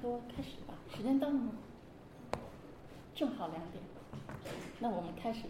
[0.00, 1.52] 不多开始吧，时间到了吗？
[3.14, 3.82] 正好两点，
[4.78, 5.40] 那我们开始。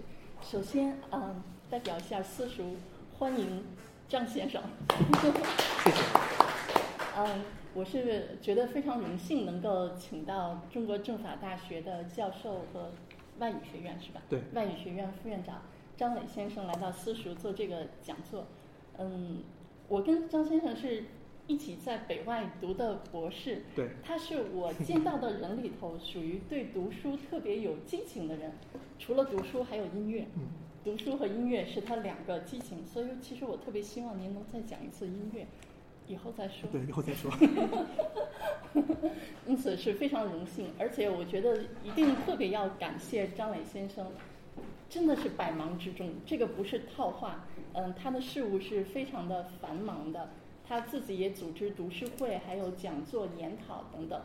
[0.40, 2.76] 首先，嗯，代表一下私塾，
[3.18, 3.62] 欢迎
[4.08, 4.62] 张先生。
[5.20, 6.00] 谢谢。
[7.18, 7.42] 嗯，
[7.74, 12.92] 我是觉得非常荣幸能够请到中国政法大学的教授和
[13.38, 14.22] 外语学院是吧？
[14.30, 14.40] 对。
[14.54, 15.60] 外语学院副院长
[15.96, 18.46] 张磊先生来到私塾做这个讲座。
[18.96, 19.42] 嗯，
[19.88, 21.04] 我跟张先生是。
[21.48, 28.52] 一起在北外读的博士，对，他是我见到的人里头属于对读书特别有激情的人。
[28.98, 30.26] 除了读书，还有音乐。
[30.36, 30.42] 嗯，
[30.84, 35.46] 读书和音乐是他两个激情，所以其实我特别希望您能再讲一次音乐，
[36.06, 36.68] 以后再说。
[36.70, 37.32] 对，以后再说。
[39.46, 44.06] 因此是非常荣幸，而且我觉得一定特别要感谢张磊先生，
[44.90, 47.46] 真的是百忙之中，这个不是套话。
[47.72, 50.28] 嗯，他的事务是非常的繁忙的。
[50.68, 54.20] 他自己也组织读书会，还有讲座、研讨等等。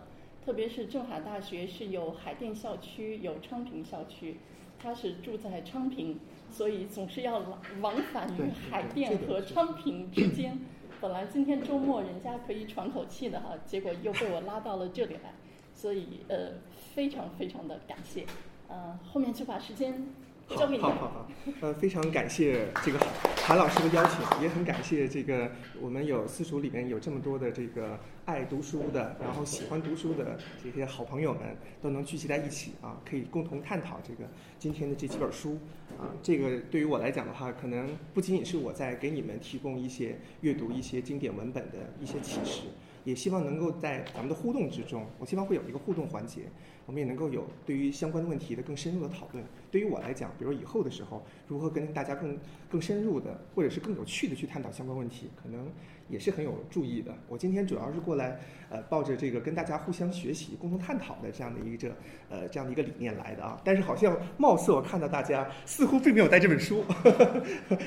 [0.46, 4.38] 特别是政法大学是有海淀校区、有昌平校区，
[4.77, 6.20] 他是住在昌平，
[6.52, 7.41] 所以总是要
[7.80, 10.60] 往返于海淀和昌平之间。
[11.00, 15.34] 本来今天周末人家可以喘口气的哈，结果又被我拉到了这里来，
[15.74, 16.52] 所以呃
[16.94, 18.26] 非常非常的感谢。
[18.68, 20.13] 呃，后面就把时间。
[20.48, 21.27] 好好好好，
[21.62, 22.99] 呃，非常感谢这个
[23.38, 31.41] 韩老师的邀请，也很感谢这个我们有私塾里面有这么多的这个爱读书的，然后喜欢读书的这些好朋友们
[31.82, 35.58] 都能聚集在一起啊，可以共同探讨这个今天的这几本书
[35.98, 36.12] 啊。
[36.22, 42.62] 这个对于我来讲的话，可能不仅仅是我在给你们提供一些阅读一些经典文本的一些启示，
[43.04, 46.43] 也希望能够在咱们的互动之中，我希望会有一个互动环节。
[46.85, 49.43] 我们也能够有对于相关的问题的更深入的讨论。
[49.71, 52.37] 对于我来讲，比如以后的时候，如何跟大家更
[52.70, 55.71] 更深入的，或者是更有趣的去探讨相关问题，可能。
[56.14, 57.12] 也是很有注意的。
[57.28, 61.90] 我今天主要是过来，呃，抱着这个跟大家互相学习、共同探讨的这样的一个，
[62.30, 63.60] 呃，这样的一个理念来的啊。
[63.66, 66.85] 但是好像貌似我看到大家似乎并没有带这本书，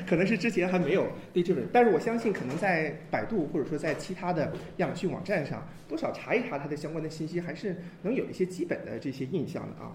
[0.06, 1.64] 可能是之前还没有对这本。
[1.72, 9.94] 但是我相信，可能在百度或者说在其他的亚马逊网站上，多少查一查它的相关的信息，还是能有一些基本的这些印象的啊。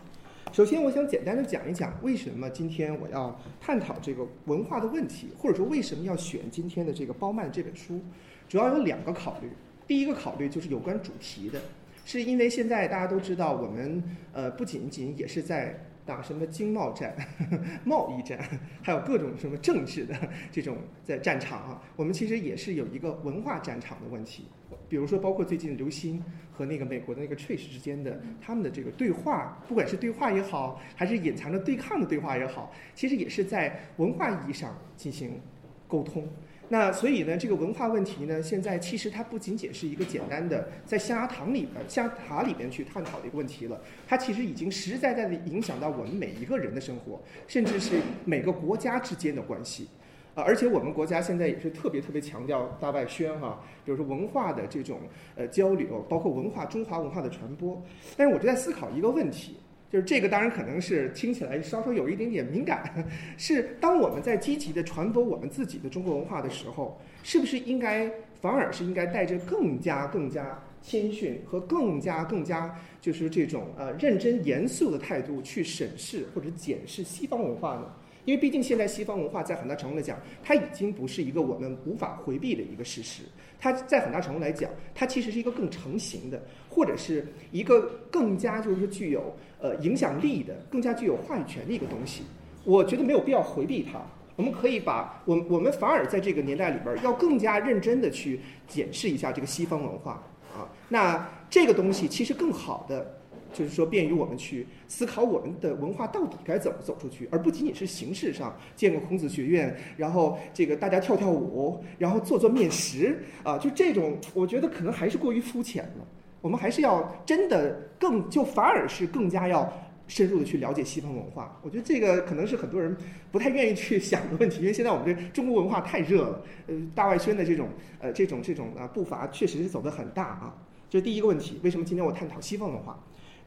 [0.52, 8.02] 首先，我想简单的讲一讲为什么今天我要探讨这个文化的问题，或者说为什么要选今天的这个包曼这本书，
[8.50, 9.50] 主要有两个考虑。
[9.88, 11.62] 第一个考虑就是有关主题的，
[12.06, 14.04] 是因为现在大家都知道，我们
[14.34, 15.74] 呃不仅仅也是在
[16.06, 17.16] 打什么经贸战、
[17.86, 18.38] 贸易战，
[18.82, 20.14] 还有各种什么政治的
[20.52, 24.46] 这种在战场啊，我们其实也是有一个文化战场的问题。
[24.92, 26.22] 比如说，包括最近刘星
[26.52, 35.40] 和那个美国的那个 Trish 之间的他们的这个对话，不管是对话也好，还是隐藏着对抗的对话也好，其实也是在文化意义上进行
[35.88, 36.28] 沟通。
[36.68, 49.88] 那所以呢，这个文化问题呢，现在其实它不仅仅是一个简单的在象牙塔里边、象牙塔里边去探讨的一个问题了，它其实已经实实在在的影响到我们每一个人的生活，甚至是每个国家之间的关系。
[50.34, 55.00] 啊，而且我们国家现在也是特别特别强调大外宣哈，比如说文化的这种
[55.36, 57.82] 呃交流，包括文化中华文化的传播。
[58.16, 59.58] 但是我就在思考一个问题，
[59.90, 63.06] 就是这个当然可能是听起来稍稍有一点点敏感，
[63.38, 68.10] 是当我们在积极的传播我们自己的中国文化的时候，是不是应该
[68.40, 77.94] 反而是应该带着更加更加谦逊和更加更加就是这种呃认真严肃的态度去审视或者检视西方文化呢？
[78.26, 83.24] 因为毕竟现在西方文化在很大程度来讲，它已经不是一个我们无法回避的一个事实。
[83.60, 92.24] 它在很大程度来讲，它其实是一个更成型的，或者是一个更加就是具有呃影响力的、更加具有话语权的一个东西。
[92.64, 94.00] 我觉得没有必要回避它。
[94.36, 100.24] 我们可以把我我们反而在这个年代里边要更加认真的去检视一下这个西方文化
[100.56, 100.68] 啊。
[100.90, 103.21] 那这个东西其实更好的。
[103.54, 116.08] 就是说，便于我们去思考我们的文化到底该怎么走出去，而不仅仅是形式上建个孔子学院，然后这个大家跳跳舞，然后做做面食啊，就这种，我觉得可能还是过于肤浅了。
[116.42, 119.72] 我们还是要真的更，就反而是更加要
[120.08, 121.60] 深入的去了解西方文化。
[121.62, 122.98] 我觉得这个可能是很多人
[123.32, 130.56] 不太愿意去想的问题，因为现在我们这中国文化太热了，呃，大外宣的这种呃这种这种啊步伐确实是走得很大啊。
[130.90, 133.00] 这是第一个问题，为什么今天我探讨西方文化？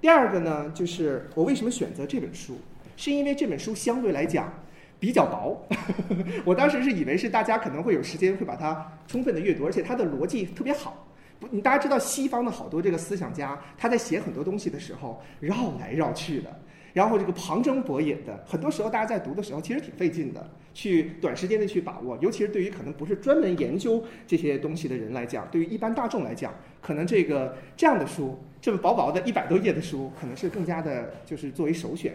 [0.05, 2.59] 第二个呢，就是我为什么选择这本书，
[2.95, 4.53] 是因为这本书相对来讲
[5.01, 5.67] 比较薄。
[6.45, 11.06] 我当时是以为是大家可能会有时间会把它充分的阅读，而且它的逻辑特别好。
[11.41, 16.55] 不，你大家知道西方的好多这个思想家，他在写很多东西的时候绕来绕去的。
[16.94, 32.14] 然后这个旁征博引的，很多时候大家在读的时候其实挺费劲的，去短时间内去把握，尤其是对于可能不是专门研究这些东西的人来讲，对于一般大众来讲，可能这个这样的书，这么薄薄的一百多页的书，可能是更加的就是作为首选。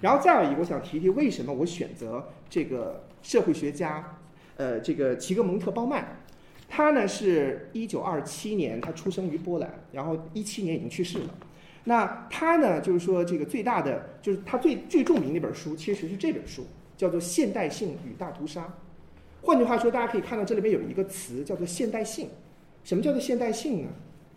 [0.00, 4.16] 然后再有一个，我想提提为什么我选择这个社会学家，
[4.56, 6.22] 呃，这个齐格蒙特·鲍曼，
[6.68, 11.34] 他呢是一九二七年他出生于波兰，然后一七年已经去世了。
[11.84, 16.66] 那他呢，就是说这个最大的，就是他最最著名那本书，其实是这本书，
[16.96, 18.62] 叫做《现代性与大屠杀》。
[19.42, 22.28] 换句话说，大家可以看到这里面有一个词叫做现代性。
[22.84, 23.88] 什么叫做现代性呢？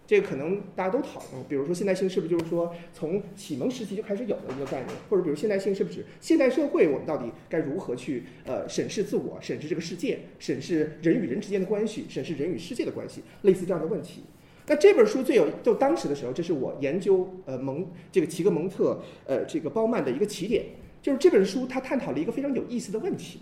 [0.05, 14.23] 这个可能大家都讨论，比如说现代性是不是就是说从启蒙时期就开始有的一个概念，或者比如现代性是不是现代社会我们到底该如何去呃审视自我、审视这个世界、审视人与人之间的关系、审视人与世界的关系，类似这样的问题。
[14.65, 20.63] 那这本书最有，就当时的时候，这是我研究呃蒙这个齐格蒙特呃这个鲍曼的一个起点，
[21.01, 23.39] 就是这本书它探讨了一个非常有意思的问题，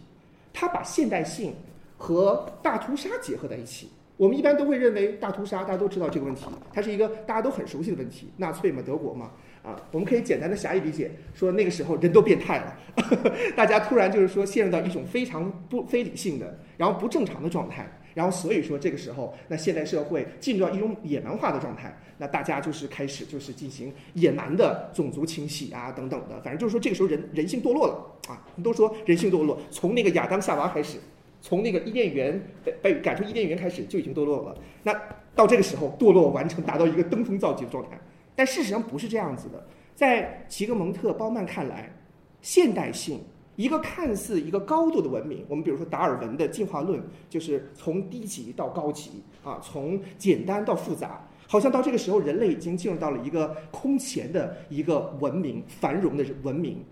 [0.51, 1.53] 它把现代性
[1.97, 3.89] 和大屠杀结合在一起。
[4.17, 9.31] 我们一般都会认为大屠杀，大家都知道这个问题，它是一个大家都很熟悉的问题，纳粹嘛，德国嘛，
[9.63, 12.77] 啊，我们可以简单的狭义理解，说那个时候人都变态了，
[13.55, 17.87] 大家突然就是说陷入到一种非常不非理性的，然后不正常的状态。
[18.13, 30.97] 然后所以说这个时候，那现代社会进入到一种野蛮化的状态，那大家就是开始就是进行野蛮的种族清洗啊等等的，反正就是说这个时候人人性堕落了啊，都说人性堕落，从那个亚当夏娃开始，
[31.41, 34.55] 从那个伊甸园被被赶出伊甸园开始就已经堕落了。
[34.83, 34.93] 那
[35.33, 37.99] 到这个时候堕落完成，达到一个登峰造极的状态，
[38.35, 39.65] 但事实上不是这样子的，
[39.95, 41.89] 在齐格蒙特·鲍曼看来，
[42.41, 43.21] 现代性。
[43.61, 46.99] 一个看似一个高度的文明，我们比如说达尔文的进化论，
[47.29, 56.83] 就是从低级到高级啊，从简单到复杂，好像到这个时候人类已经进入到了一个空前的一个文明繁荣的文明，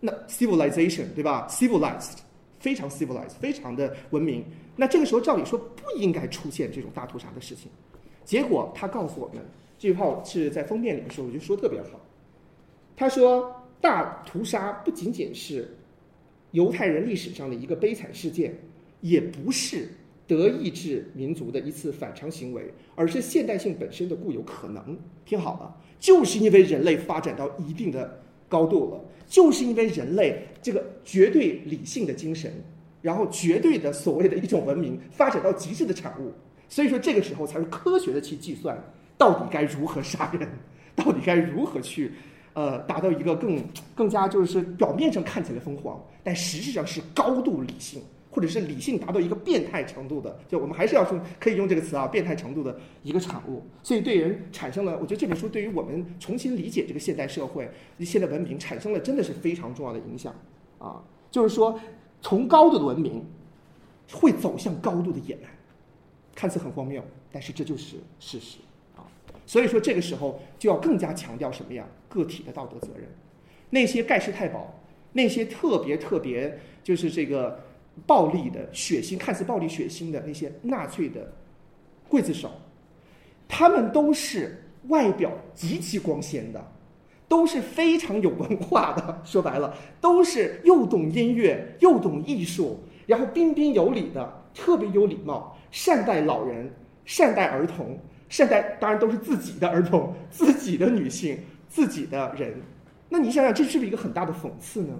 [0.00, 2.18] 那 civilization 对吧？civilized
[2.58, 4.44] 非常 civilized 非常的文明，
[4.76, 7.70] 那这个时候照理说不应该出现这种大屠杀的事情，
[8.26, 9.42] 结果他告诉我们
[9.78, 11.98] 这句话是在封面里面说，我觉得说特别好，
[12.94, 15.74] 他说大屠杀不仅仅是。
[16.52, 18.54] 犹太人历史上的一个悲惨事件，
[19.00, 19.88] 也不是
[20.26, 24.98] 德意志民族的一次反常行为，而是现代性本身的固有可能。
[25.24, 32.50] 听好了，就是因为人类发展到一定的高度了，就是因为人类这个绝对理性的精神，
[33.02, 36.32] 然后绝对的所谓的一种文明发展到极致的产物，
[36.68, 38.82] 所以说这个时候才是科学的去计算
[39.18, 40.48] 到底该如何杀人，
[40.96, 42.12] 到底该如何去。
[42.54, 43.62] 呃，达到一个更
[43.94, 53.62] 更加就是表面上看起来疯狂，但实质上是高度理性，或者是理性达到一个变态程度的，就我们还是要说可以用这个词啊，变态程度的一个产物。
[53.82, 60.34] 所以对人产生了，我觉得这本书对于我们重新理解这个现代社会、现代文明产生了真的是非常重要的影响
[60.78, 61.02] 啊。
[61.30, 61.78] 就是说，
[62.20, 63.24] 从高度的文明
[64.12, 65.50] 会走向高度的野蛮，
[66.34, 68.58] 看似很荒谬，但是这就是事实。
[69.48, 71.82] 所以说，这个时候就要更加强调什么呀？
[72.06, 73.08] 个体的道德责任。
[73.70, 74.78] 那些盖世太保，
[75.10, 77.58] 那些特别特别就是这个
[78.06, 81.32] 暴力的、血腥、看似暴力血腥的那些纳粹的
[82.10, 82.50] 刽子手，
[83.48, 86.62] 他们都是外表极其光鲜的，
[87.26, 89.22] 都是非常有文化的。
[89.24, 96.70] 说白了，都是又懂音乐又懂艺术，然后彬彬有礼的，特别有礼貌，善待老人，
[97.06, 97.98] 善待儿童。
[98.28, 102.54] 善待当然都是自己的儿童、自己的女性、自己的人，
[103.08, 104.94] 那你想想，这是不是一个很大的讽刺呢？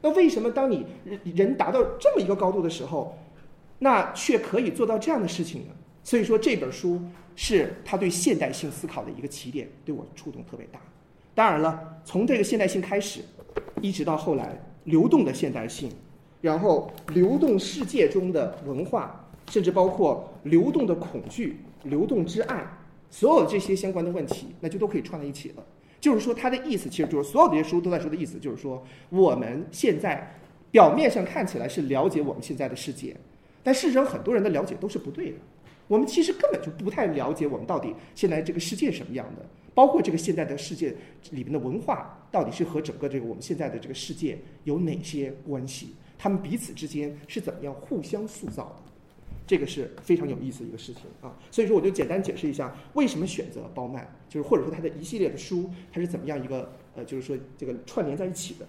[0.00, 0.84] 那为什么当你
[1.34, 3.16] 人达到这么一个高度的时候，
[3.78, 5.68] 那却可以做到这样的事情呢？
[6.02, 7.00] 所以说这本书
[7.36, 10.80] 是他对现代性思考的一个起点，对我触动特别大。
[11.34, 13.20] 当然了，从这个现代性开始，
[13.80, 15.88] 一直到后来流动的现代性，
[16.40, 21.60] 然后流动世界中的文化，甚至包括流动的恐惧。
[21.84, 22.66] 流动之爱，
[23.10, 25.64] 所有这些相关的问题，那就都可以串在一起了。
[26.00, 30.34] 就是说，他的意思其实就是所有这些书都在说的意思，就是说，我们现在
[30.70, 33.16] 表面上看起来是了解我们现在的世界，
[33.62, 35.36] 但事实上很多人的了解都是不对的。
[35.86, 40.94] 我们其实根本就不太了解我们到底现在这个世界什么样的，包括这个现在的世界
[41.30, 48.81] 里面的文化到底是和整个这个我们现在的这个世界有哪些关系，他们彼此之间是怎么样互相塑造的。
[49.52, 58.66] 这个是非常有意思的一个事情啊，所以说我就简单解释一下为什么选择包曼，就是或者说他的一系列的书，它是怎么样一个呃，就是说这个串联在一起的。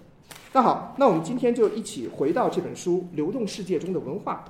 [0.51, 4.43] 那好，那我们今天就一起回到这本书《流动世界中的文化》。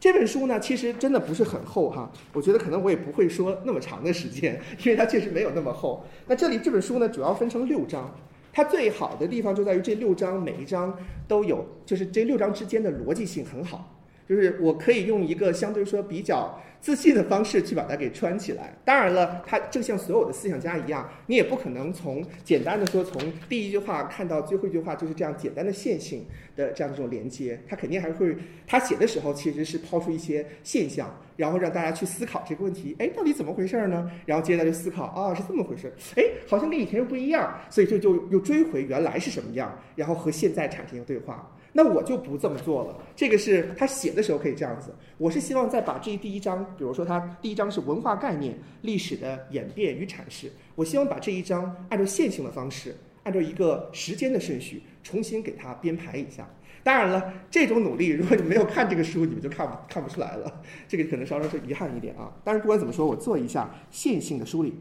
[0.00, 6.04] 这本书呢，其实真的不是很厚哈，我觉得可能我也不会说那么长的时间， 因为它确实没有那么厚。
[6.26, 8.12] 那这里这本书呢，主要分成六章，
[8.52, 10.98] 它最好的地方就在于这六章每一章
[11.28, 14.01] 都有，就是这六章之间的逻辑性很好，
[14.34, 16.58] 就是我可以用一个相对说比较。
[16.82, 18.76] 自信的方式去把它给穿起来。
[18.84, 27.56] 当然了，它就像所有的思想家一样，你也不可能从简单的说从第一句话看到最后一句话就是这样简单的线性的这样一种连接。
[27.68, 28.36] 他肯定还会，
[28.66, 32.96] 他写的时候其实是抛出一些现象，然后让大家去思考这个问题。
[32.98, 34.10] 哎，到底怎么回事呢？
[34.26, 35.92] 然后接着就思考，啊，是这么回事。
[36.16, 41.48] 哎，好像跟以前又不一样，所以这就又追回原来是什么样，然后和现在产生一个对话。
[41.72, 42.96] 那我就不这么做了。
[43.16, 44.94] 这个是他写的时候可以这样子。
[45.16, 56.46] 我是希望再把这第一章，比如说他第一章是文化概念、历史的演变与阐释，我希望把这一章按照线性的方式，按照一个时间的顺序重新给它编排一下。
[56.84, 60.60] 当然了，这种努力如果你没有看这个书，你们就看不看不出来了。
[60.88, 62.32] 这个可能稍稍是遗憾一点啊。
[62.42, 64.74] 但是不管怎么说，我做一下线性的梳理。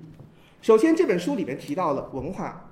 [0.62, 2.72] 首先，这本书里面提到了文化，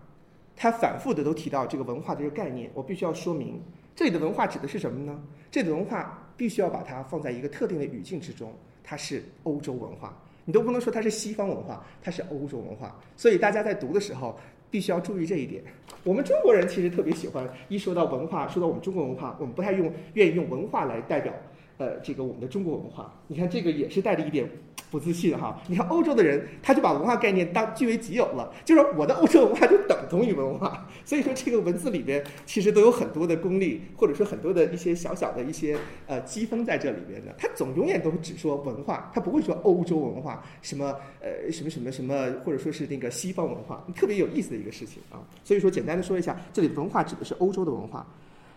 [0.56, 3.62] 它反复的都提到这个文化的这个概念，我必须要说明。
[4.00, 5.22] 这里的文化指的是什么呢？
[5.52, 12.98] 这里的文化必须要把它放在一个特定的语境之中，它是欧洲文化，你都不能说它是西方文化，它是欧洲文化。
[13.18, 14.40] 所以大家在读的时候
[14.72, 15.62] 必须要注意这一点。
[16.06, 21.34] 我们中国人其实特别喜欢一说到文化，说到我们中国文化，我们不太用愿意用文化来代表，
[21.76, 23.14] 呃，这个我们的中国文化。
[23.28, 24.50] 你看这个也是带着一点。
[24.92, 30.88] 不自信哈，你看欧洲的人，他就把文化概念当据为己有了，就是我的欧洲文化就等同于文化。
[31.06, 35.78] 所以说这个文字里边其实都有很多的功利，或者说很多的一些小小的一些
[36.08, 37.34] 呃积分在这里边的。
[37.38, 45.22] 他总永远都只说文化，他不会说欧洲文化什么呃什么什么什么，或者说是那个西方文化，特别有意思的一个事情啊。
[45.44, 48.06] 所以说简单的说一下，这里的文化指的是欧洲的文化。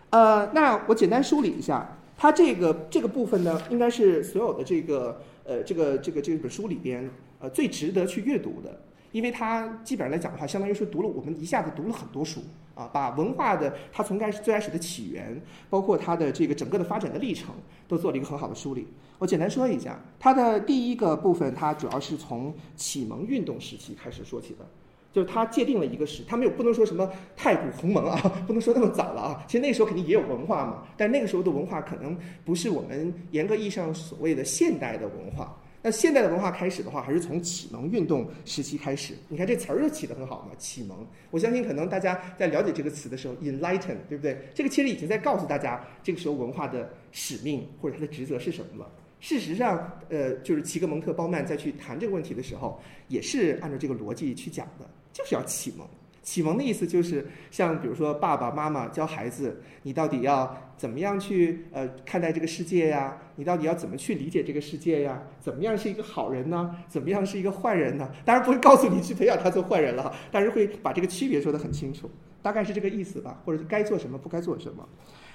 [0.09, 5.21] 呃，那我简单梳理一下，它这个这个部分呢，应该是所有的这个。
[5.43, 7.09] 呃，这个这个这本书里边，
[7.39, 8.81] 呃，最值得去阅读的，
[9.11, 12.41] 因为它基本上来讲的话，相当于是读了我们一下子读了很多书
[12.75, 17.53] 啊，把文化的它从开始最开始的起源，包括它的这个整个的发展的历程，
[17.87, 18.87] 都做了一个很好的梳理。
[19.19, 24.65] 我简单说一下，它的第一个部分，它主要是从启蒙运动时期开始说起的。
[25.13, 29.45] 就是他界定了一个时，他没有不能说什么太古鸿蒙啊， 不能说那么早了啊。
[29.47, 35.55] 其实那时候肯定也有文化嘛，但那个时候的文化可能不是我们严格意义上所谓的现代的文化。
[35.85, 39.13] 那现代的文化开始的话，还是从启蒙运动时期开始。
[39.27, 41.05] 你看这词儿就起得很好嘛，启蒙。
[41.29, 44.47] 我相信可能大家在了解这个词的时候，enlighten，对不对？
[44.53, 48.89] 这个其实已经在告诉大家，这个时候文化的使命或者它的职责是什么了。
[49.19, 54.89] 事实上，呃，就是齐格蒙特鲍曼在去谈这个问题的时候，也是按照这个逻辑去讲的。
[55.13, 55.87] 就是要启蒙，
[56.21, 63.15] 启蒙的意思就是像比如说爸爸妈妈教孩子，你到底要怎么样去呃看待这个世界呀？
[63.35, 65.21] 你到底要怎么去理解这个世界呀？
[65.39, 66.75] 怎么样是一个好人呢？
[66.89, 68.09] 怎么样是一个坏人呢？
[68.25, 72.09] 当然不会告诉你去培养他做坏人了，但是会把这个区别说得很清楚，
[72.41, 74.87] 大概是这个意思吧，或者该做什么不该做什么。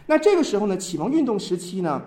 [0.06, 2.02] 那这个时候呢，启蒙运动时期呢，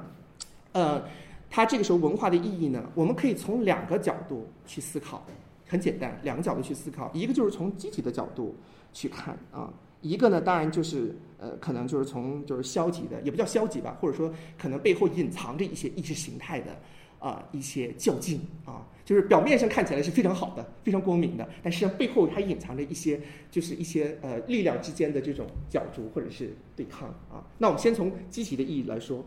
[0.74, 1.02] 呃，
[1.50, 5.26] 它这个时候文化的意义呢，我们可以从两个角度去思考。
[5.72, 8.54] 很简单，两个角度去思考，一个就是从积极的角度
[8.92, 16.78] 去看啊，一个呢，当然就是呃，可能就是从就是消极的，也不叫消极吧，或者说可能背后隐藏着一些意识形态的
[17.20, 23.18] 啊一些较劲啊，就是表面上看起来是非常好的、非常光明的，但实际上背后还隐藏着一些
[23.50, 27.48] 就是一些呃力量之间的这种角逐或者是对抗啊。
[27.58, 29.24] 那我们先从积极的意义来说。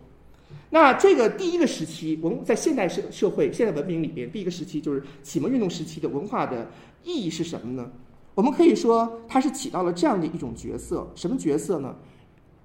[0.71, 6.71] 那这个第一个时期文在现代社社会、现代文明里边，第一个时期就是启蒙运动时期的文化的
[7.05, 7.91] 意义是什么呢？
[8.35, 11.95] 我们可以说它是起到了这样的一种角色，什么角色呢？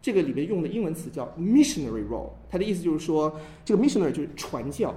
[0.01, 4.95] 这个里面用的英文词叫 missionary role，它的意思就是说，这个 missionary 就是传教，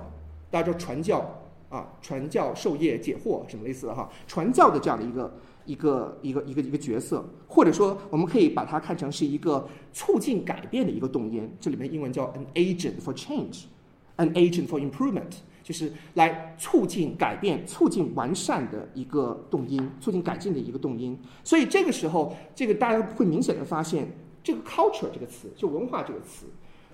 [0.50, 1.41] 大家知道传教
[1.72, 5.32] 啊，传教授业解惑什么类似的哈，传教的这样的一个。
[5.64, 11.48] 一个一个一个一个角色，或者说我们可以把它看成是一个促进改变的一个动因。
[11.60, 15.30] 这里面英文叫 an agent for change，an agent for improvement，
[15.62, 21.16] 就是来促进改变、促进完善的一个动因，促进改进的一个动因。
[21.44, 24.10] 所以这个时候，这个大家会明显的发现，
[24.42, 26.46] 这个 culture 这个词，就文化这个词，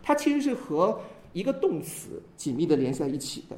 [0.02, 1.00] 它其实是和
[1.32, 3.56] 一个动词紧密的联系在一起的。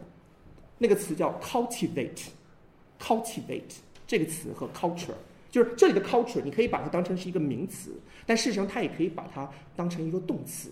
[0.82, 3.76] 那个词叫 cultivate，cultivate。
[4.06, 5.14] 这个词和 culture，
[5.52, 7.92] 就是这里的 culture，你可以把它当成是一个名词，
[8.26, 10.68] 但事实上它也可以把它当成一个动词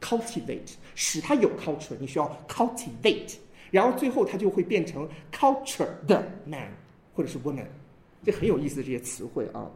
[0.00, 3.34] ，cultivate，使它有 culture，你需要 cultivate，
[3.72, 6.72] 然后最后它就会变成 culture 的 man
[7.12, 7.66] 或者是 woman，
[8.22, 9.68] 这很有意思的这些词汇啊。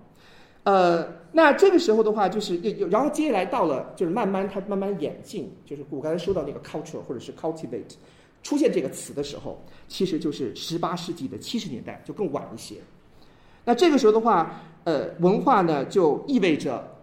[0.62, 7.96] 呃，那这个时候的话，就是又然后接下来到了，就是慢慢它慢慢演进，就是我刚才说到那个 culture 或者是 cultivate
[8.42, 12.76] 出现这个词的时候，其实就是十八世纪的七十年代，就更晚一些。
[13.64, 16.96] 那这个时候的话，呃，文化呢就意味着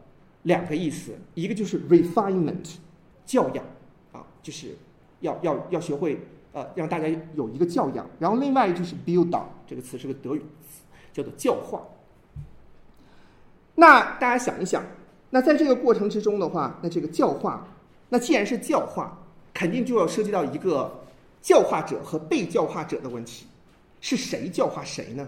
[0.44, 2.76] 两个意思，一个就是 refinement，
[3.26, 3.64] 教养
[4.12, 4.76] 啊，就是
[5.20, 6.20] 要要要学会
[6.54, 10.82] 呃让大家有一个教养，然后另外就是 build up 这个词是个德语词，
[11.14, 11.82] 叫做教化。
[13.76, 14.84] 那大家想一想，
[15.30, 17.68] 那在这个过程之中的话，那这个教化，
[18.10, 19.16] 那既然是教化，
[19.54, 21.00] 肯定就要涉及到一个
[21.42, 23.46] 教化者和被教化者的问题，
[24.02, 25.28] 是谁教化谁呢？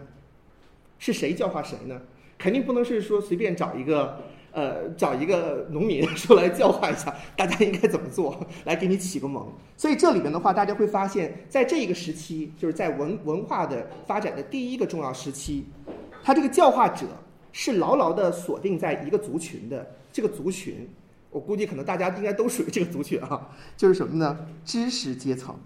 [0.97, 1.99] 是谁教化谁呢？
[2.37, 9.47] 肯定不能是说随便找一个呃找一个农民说来教化一下 大家应该怎么做， 来给你起个蒙。
[9.77, 15.65] 所以这里面的话，大家会发现，在这一个时期，就是在文文化的发展的第一个重要时期，
[16.23, 17.05] 它这个教化者。
[17.51, 20.87] 是牢牢的锁定在一个族群的这个族群，
[21.31, 24.37] 我估计可能大家应该都属于这个族群啊，就是什么呢？
[24.63, 25.57] 知识阶层，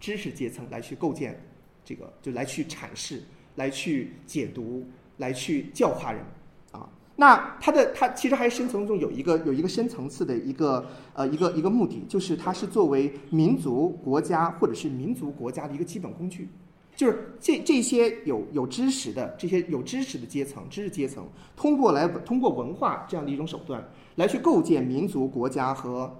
[0.00, 1.38] 知识阶层来去构建
[1.84, 3.22] 这个，就来去阐释，
[3.54, 4.84] 来去解读，
[5.18, 6.24] 来去教化人
[6.72, 6.88] 啊。
[7.14, 16.48] 那它的它其实还深层中有一个有一个深层次的一个呃一个一个目的，就是它是作为民族国家或者是民族国家的一个基本工具。
[16.96, 21.26] 就是这这些有有知识的这些有知识的阶层，知识阶层
[21.56, 23.82] 通过来通过文化这样的一种手段
[24.16, 26.14] 来去构建民族国家和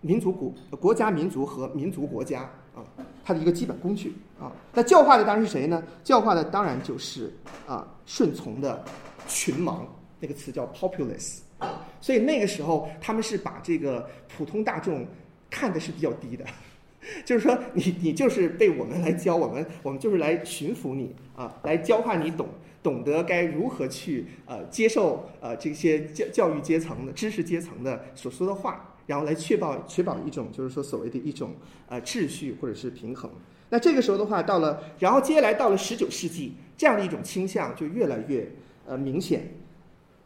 [0.00, 2.84] 民族国国家民族和民族国家啊，
[3.24, 4.52] 它的一个基本工具啊。
[4.72, 5.82] 那教化的当然是谁呢？
[6.02, 7.32] 教化的当然就是
[7.66, 8.84] 啊顺从的
[9.28, 9.80] 群盲，
[10.20, 11.38] 那个词叫 populace。
[12.00, 15.06] 所以那个时候他们是把这个普通大众
[15.48, 16.44] 看的是比较低的。
[17.26, 22.48] 就是说，你你就是被我们来教我们，我们就是来驯服你啊，来教化你懂
[22.80, 31.54] 懂得该如何去呃接受呃这些教教育阶层的知识阶层的所说的话，然后来确保确保一种就是说所谓的一种
[31.88, 33.30] 呃秩序或者是平衡。
[33.68, 38.50] 那这个时候的话，到了然后接下来到了十九世纪，这样的一种倾向就越来越
[38.86, 39.48] 呃明显。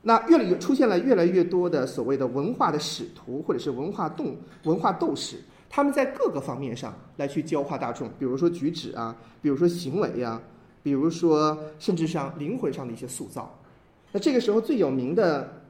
[0.02, 5.36] 那越来越出现了越来越多的所谓的文化的使徒或者是文化动文化斗士。
[5.68, 10.40] 他们在各个方面上来去教化大众，比如说举止啊，比如说行为呀，
[10.82, 13.52] 比如说甚至上灵魂上的一些塑造。
[14.12, 15.60] 那这个时候最有名的、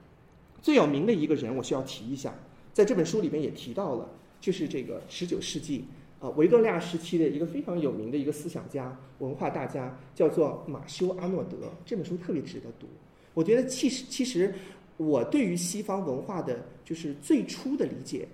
[0.60, 2.32] 最有名的一个人，我需要提一下，
[2.76, 4.06] 在这本书里面也提到了，
[4.38, 5.86] 就是这个十九世纪
[6.20, 11.56] 呃维多利亚时期的一个非常有名的一个思想家、文化大家，叫做马修·阿诺德。
[11.86, 12.86] 这本书特别值得读。
[13.32, 14.52] 我觉得其实其实
[14.98, 18.28] 我对于西方文化的就是最初的理解。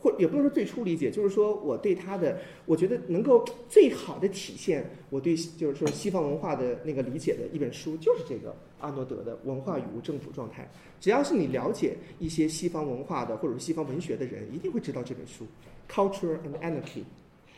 [0.00, 8.52] 或也不能说最初理解，就是说我对他的，我觉得能够最好的体现我对就是说西方文化的那个理解的一本书，就是这个
[8.82, 10.62] 阿诺德的《文化与无政府状态》。
[11.00, 15.46] 只要是你了解一些西方文化的或者是西方文学的人，一定会知道这本书
[15.90, 17.00] 《Culture and Anarchy》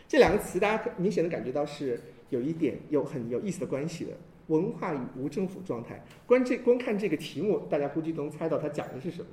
[0.06, 4.12] 这两个词，大家明显的感觉到是有一点有很有意思的关系的。
[4.48, 9.26] 文化与无政府状态，光这光看这个题目，大家估计都能猜到他讲的是什么。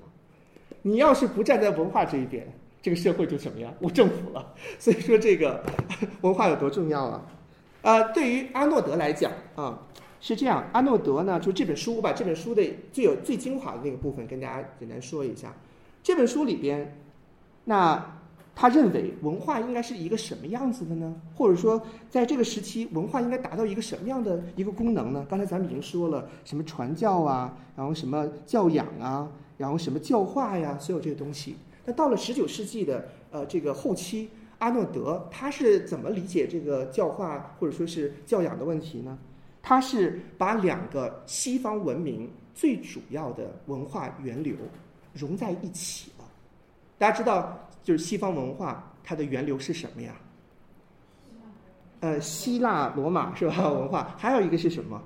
[0.83, 2.47] 你要是不站在文化这一边，
[2.81, 3.73] 这个社会就什么呀？
[3.81, 4.55] 无政府了。
[4.79, 5.61] 所以说这个
[6.21, 7.27] 文化有多重要啊？
[7.81, 9.85] 呃，对于阿诺德来讲啊，
[10.21, 10.63] 是这样。
[10.71, 15.53] 阿诺德呢，就这本书，我把这本书的最有最精华的那个部分跟大家简单说一下。
[16.01, 16.97] 这本书里边，
[17.65, 18.19] 那
[18.55, 21.15] 他认为文化应该是一个什么样子的呢？
[21.35, 25.25] 或者说，在这个时期，文化应该达到一个什么样的一个功能呢？
[25.29, 31.55] 刚才咱们已经说了，什么传教啊，然后什么教养啊，然后什么教化呀，所有这些东西。
[31.85, 34.29] 那到了十九世纪的呃这个后期，
[34.59, 39.17] 阿诺德他是怎么理解这个教化或者说是教养的问题呢？
[39.61, 44.55] 它是把两个西方文明最主要的文化源流
[45.13, 46.25] 融在一起了。
[46.97, 50.15] 大家知道，就是西方文化它的源流是什么呀？
[51.99, 53.71] 呃，希腊罗马是吧？
[53.71, 55.01] 文化还有一个是什么？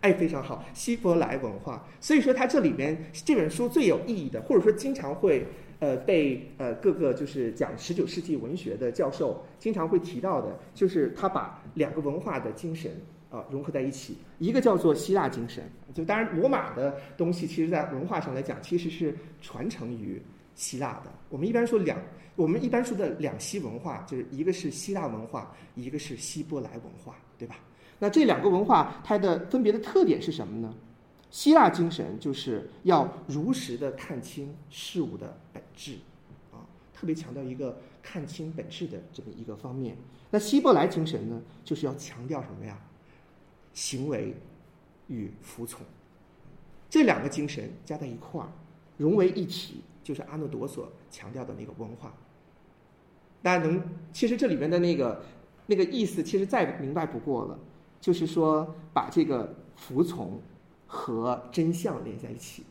[0.00, 1.84] 哎，非常好，希伯来文化。
[2.00, 5.46] 所以说，它这里面这本书最有意义的，或者说经常会。
[5.82, 12.92] 呃，被呃各个就是讲十九世纪文学的教授经常会提到的，就是他把两个文化的精神
[13.32, 15.64] 啊融合在一起，一个叫做希腊精神，
[15.94, 20.22] 就当然罗马的东西，其实在文化上来讲，其实是传承于
[20.54, 21.10] 希腊的。
[21.30, 21.98] 我们一般说两，
[22.36, 27.56] 我们一般说的两西文化，就是一个是希腊文化，一个是希伯来文化，对吧？
[27.98, 30.74] 那这两个文化它的分别的特点是什么呢？
[31.30, 35.94] 希腊精神就是要如实的看清事物的本质，
[36.50, 36.60] 啊，
[36.92, 39.96] 特别强调一个看清本质的这么一个方面。
[40.30, 42.78] 那希伯来精神呢，就是要强调什么呀？
[43.72, 44.34] 行为
[45.08, 45.84] 与服从，
[46.88, 48.48] 这两个精神加在一块儿，
[48.96, 52.12] 融为一体，就是阿诺朵所强调的那个文化。
[53.42, 53.82] 大家能，
[54.12, 55.24] 其实这里面的那个
[55.66, 57.58] 那个意思，其实再明白不过了，
[58.00, 60.40] 就是说把这个服从。
[60.94, 62.62] 和真相连在一起。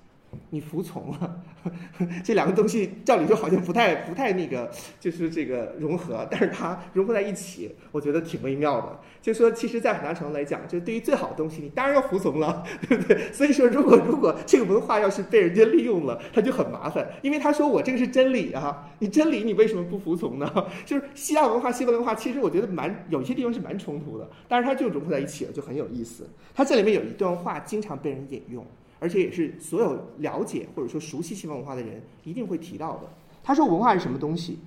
[0.50, 1.42] 你服从了，
[2.24, 9.00] 这两个东西照理说好像不太不太那个，就是这个融合，但是它融合在一起，我觉得挺微妙的。
[9.22, 13.32] 就说其实，在很大程度来讲，就对于最好的东西，你当然要服从了，对不对？
[13.32, 20.52] 所以说，如果如果这个文化要是被人家利用了，它就很麻烦，因为他说我这个是真理啊，你真理你为什么不服从呢？
[20.86, 26.28] 就是希腊文化、西方文化，其实我觉得蛮有些地方是蛮冲突的，但是它就融合在一起了，就很有意思。
[26.56, 28.66] 它这里面有一段话经常被人引用。
[29.02, 33.10] 而且也是所有了解或者说熟悉西方文化的人一定会提到的。
[33.44, 34.60] 他说：“文化是什么东西？”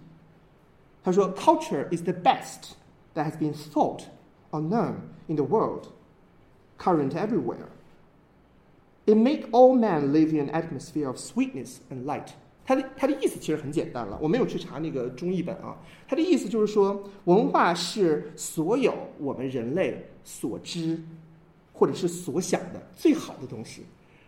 [1.04, 2.72] 他说：“Culture is the best
[3.14, 4.00] that has been thought
[4.50, 4.94] or known
[5.28, 5.86] in the world,
[6.78, 7.68] current everywhere.
[9.06, 12.30] It make all men live in an atmosphere of sweetness and light。”
[12.66, 15.76] 他的他的意思其实很简单了，我没有去查那个中译本啊。
[16.08, 21.00] 他的意思就是说，文化是所有我们人类所知
[21.72, 23.84] 或者是所想的最好的东西。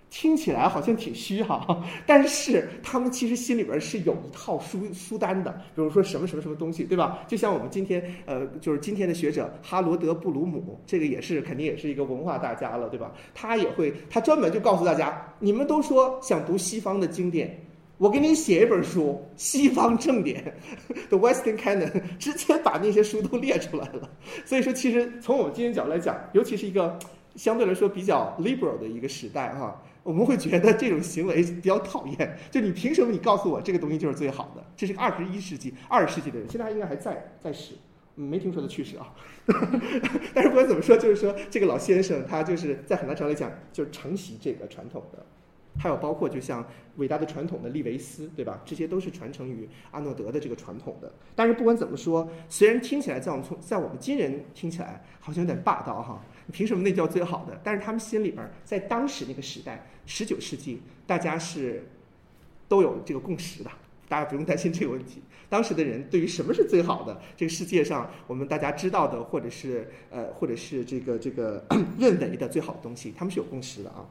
[0.08, 7.18] 听起来好像挺虚哈， 但是他们其实心里边是有一套书书单的，比如说什么什么什么东西，对吧？
[7.26, 13.12] 就像我们今天呃，就是今天的学者哈罗德·布鲁姆，这个也是肯定也是一个文化大家了，对吧？
[13.34, 17.60] 他也会，他专门就告诉大家，你们都说想读西方的经典，
[17.98, 20.54] 我给你写一本书《西方正典》，
[21.10, 24.08] The Western Canon，直接把那些书都列出来了。
[24.46, 26.98] 所以说，其实从我们今天角度来讲，尤其是一个
[27.34, 29.82] 相对来说比较 liberal 的一个时代哈。
[30.06, 34.64] 我们会觉得这种行为比较讨厌，就你凭什么你告诉我这个东西就是最好的？
[34.76, 37.74] 这是个二十一世纪、二十世纪的人，现在应该还在在使，
[38.14, 39.12] 没听说他去世啊。
[40.32, 45.26] 但是不管怎么说，就是说这个老先生他就是在很大程度来讲就是承袭这个传统的，
[45.76, 46.64] 还有包括就像
[46.98, 48.62] 伟大的传统的利维斯，对吧？
[48.64, 51.12] 这些都是传承于阿诺德的这个传统的。
[51.34, 56.24] 但是不管怎么说，虽然听起来在我们从在我们今人听起来好像有点霸道哈。
[56.52, 57.60] 凭什么那叫最好的？
[57.64, 61.84] 但是他们心里边，在当时那个时代，十九世纪，大家是
[62.68, 63.70] 都有这个共识的，
[64.08, 65.22] 大家不用担心这个问题。
[65.48, 71.64] 当时的人对于什么是最好的，这个世界上我们大家知道的，或者是呃，或者是这个这个
[71.98, 74.04] 认为的最好的东西，他们是有共识的啊。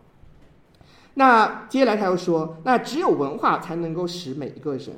[1.14, 4.94] 那接下来他又说，那只有文化才能够使每一个人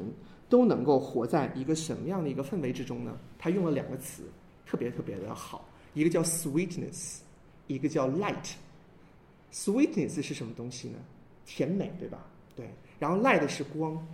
[0.49, 3.15] 都能够活在一个什么样的一个氛围之中呢？
[3.37, 4.23] 他用了两个词，
[4.65, 7.19] 特别特别的好，一个叫 sweetness。
[7.67, 10.97] 一个叫 light，sweetness 是什么东西呢？
[11.45, 12.25] 甜美，对吧？
[12.55, 12.69] 对。
[12.99, 14.07] 然后 light 是光，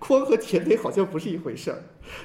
[0.00, 1.80] 光和甜美好像不是一回事儿，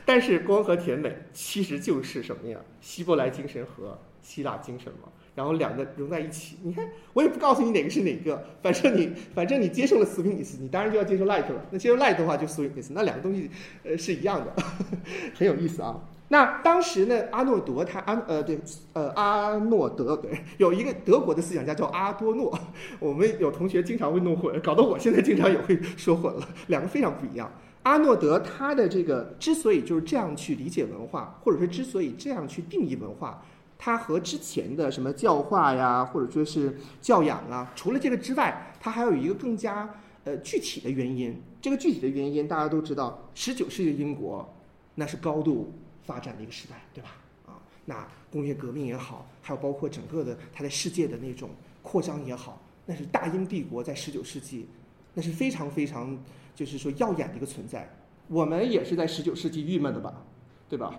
[0.06, 2.60] 但是光和甜美其实就是什么呀？
[2.82, 5.10] 希伯来精神和希腊精神嘛。
[5.36, 11.64] 然后两个融在一起，你看，我也不告诉你哪个是哪个，反正你反正你接受了 sweetness，你当然就要接受 light 了。
[11.70, 13.52] 那接受 light 的话就 sweetness，那两个东西
[13.84, 14.52] 呃是一样的，
[15.38, 16.04] 很有意思啊。
[16.32, 18.60] 那当时呢，阿诺德他阿呃对
[18.94, 22.58] 呃阿诺德对有一个德国的思想家叫阿多诺，
[23.00, 27.52] 我们有同学经常会弄混，搞得我现在经常也会说混了，两个非常不一样。
[27.82, 33.44] 阿诺德他的这个之所以就是这样去理解文化，或者说之所以这样去定义文化，
[33.80, 39.90] 他和之前的什么教化呀，或者说是教养啊，除了这个之外，他还有一个更加
[40.26, 41.42] 呃具体的原因。
[41.60, 44.48] 这个具体的原因大家都知道，十九世纪英国
[44.94, 45.74] 那是高度。
[46.10, 47.12] 发展的一个时代，对吧？
[47.46, 51.52] 啊，那工业革命也好，还有包括整个的它的世界的那种
[51.84, 54.66] 扩张也好，那是大英帝国在十九世纪，
[55.14, 56.18] 那是非常非常
[56.56, 57.88] 就是说耀眼的一个存在。
[58.28, 60.26] 我们也是在十九世纪郁闷的吧？
[60.70, 60.94] 对吧？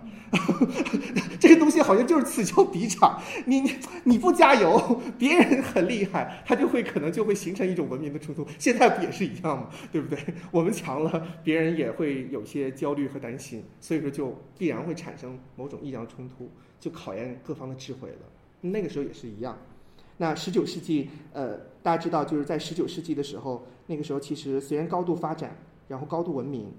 [1.39, 3.19] 这个东西好像就是此消彼长。
[3.45, 3.71] 你你
[4.03, 8.45] 你不加油， 别人很厉害，他就会可能就会形成一种文明的冲突。
[8.59, 9.69] 现在不也是一样吗？
[9.89, 10.19] 对不对？
[10.51, 18.17] 我们强了，别人也会有些焦虑和担心，所以说就必然会产生某种意义上的冲突，就考验各方的智慧了。
[18.59, 19.57] 那个时候也是一样。
[20.17, 25.55] 那十九世纪，呃，大家知道，就是在十九世纪的时候，那个时候其实虽然高度发展，
[25.87, 26.69] 然后高度文明，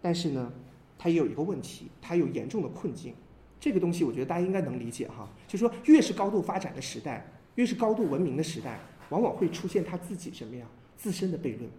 [0.00, 0.50] 但是呢。
[0.98, 3.14] 它也有一个问题，它有严重的困境。
[3.60, 11.70] 这个东西我觉得大家应该能理解哈，就是说越是高度发展的时代，越是高度文明的时代，往往会出现他自己什么呀自身的悖论。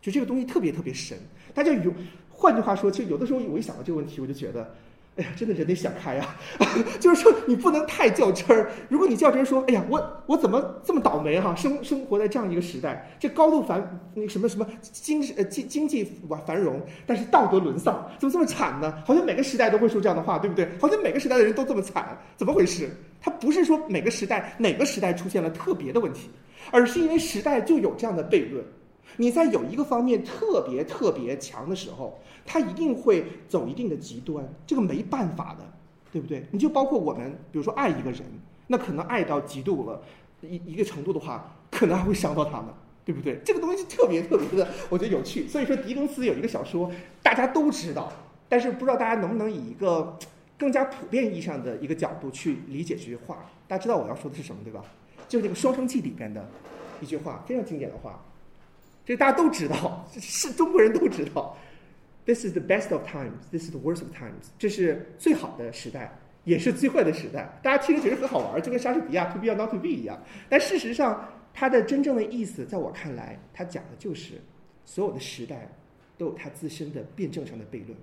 [0.00, 1.16] 就这个东西特别特别神。
[1.54, 1.92] 大家有，
[2.30, 4.74] 换句话说，就有的时候我一想到这个问题，我就觉得。
[5.16, 6.34] 哎呀，真的人得想开呀！
[6.98, 8.68] 就是说，你不能太较真儿。
[8.88, 11.54] 如果你较真儿说，哎呀，我我怎么这么倒霉哈？
[11.54, 13.80] 生生活在这样一个时代，这高度繁
[14.12, 19.02] 那什么什么经呃经经济繁繁荣，但是道德沦丧，怎么这么惨呢？
[19.06, 20.68] 好像每个时代都会说这样的话，对不对？
[20.80, 22.90] 好像每个时代的人都这么惨，怎么回事？
[23.20, 26.28] 他不是说每个时代哪个时代出现了特别的问题，
[26.72, 28.64] 而是因为时代就有这样的悖论。
[29.16, 32.20] 你在有一个方面特别特别强的时候。
[32.46, 35.64] 他一定会走一定的极端，这个没办法的，
[36.12, 36.44] 对不对？
[36.50, 38.20] 你就包括我们，比如说爱一个人，
[38.66, 40.02] 那可能爱到极度了，
[40.42, 42.66] 一一个程度的话，可能还会伤到他们，
[43.02, 43.40] 对不对？
[43.42, 45.48] 这个东西特别特别的，我觉得有趣。
[45.48, 48.12] 所以说，狄更斯有一个小说，大家都知道，
[48.46, 50.18] 但是不知道大家能不能以一个
[50.58, 53.46] 更加普遍意义上的一个角度去理解这句话。
[53.66, 54.84] 大家知道我要说的是什么，对吧？
[55.26, 56.46] 就是那个《双生记》里边的
[57.00, 58.22] 一句话，非常经典的话，
[59.04, 61.56] 这大家都知道，是中国人都知道。
[62.24, 63.32] This is the best of times.
[63.50, 64.48] This is the worst of times.
[64.58, 66.10] 这是最好的时代，
[66.44, 67.60] 也是最坏的时代。
[67.62, 70.18] 大家听着觉得很好玩，就跟莎士比亚 “to be or not to be” 一样。
[70.48, 74.40] 但事实上，它的真正的意思，在我看来，它讲的就是
[74.86, 75.68] 所有的时代
[76.16, 77.94] 都有它自身的辩证上的悖论，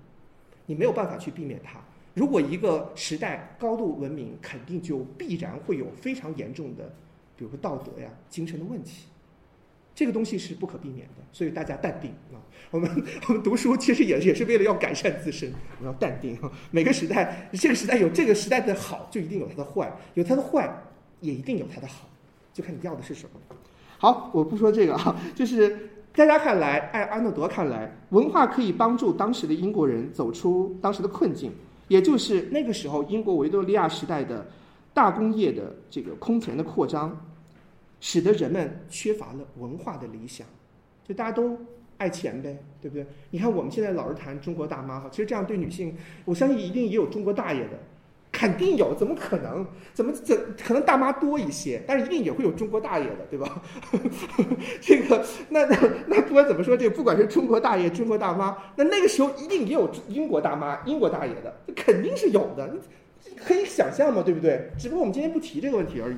[0.67, 1.79] 你没有办法去避免它。
[2.13, 6.93] 如果一个时代高度文明，肯定就必然会有非常严重的，
[7.35, 9.07] 比如说道德呀、精神的问题。
[9.93, 12.39] 这个东西是不可避免的，所以大家淡定啊。
[12.71, 12.89] 我们
[13.27, 16.37] 我们读书其实也也是为了要改善自身，我们要淡定。
[16.71, 20.73] 每个时代，这个时代有这个时代的好，就一定有它的坏；有它的坏，
[21.19, 22.07] 也一定有它的好，
[22.53, 23.55] 就看你要的是什么。
[23.97, 31.51] 好，我不说这个啊， 就是大家看来，按安诺德看来，文化可以帮助当时的英国人走出当时的困境，
[31.89, 34.49] 也就是那个时候英国维多利亚时代的
[34.93, 37.19] 大工业的这个空前的扩张。
[38.01, 40.45] 使得人们缺乏了文化的理想，
[41.07, 41.57] 就大家都
[41.97, 43.05] 爱钱呗，对不对？
[43.29, 47.79] 你看我们现在老是谈中国大妈哈，其实这样对女性，我相信一定也有中国大爷的，
[48.31, 49.65] 肯定有，怎么可能？
[49.93, 53.61] 怎么怎可能大妈多一些，但是一定也会有中国大爷的，对吧？
[54.81, 62.73] 这个那那那不管怎么说，这个不管是中国大爷、中国大妈，那那个时候一定也有英国大妈、英国大爷的，这肯定是有的，
[63.37, 64.71] 可以想象嘛，对不对？
[64.75, 66.17] 只不过我们今天不提这个问题而已。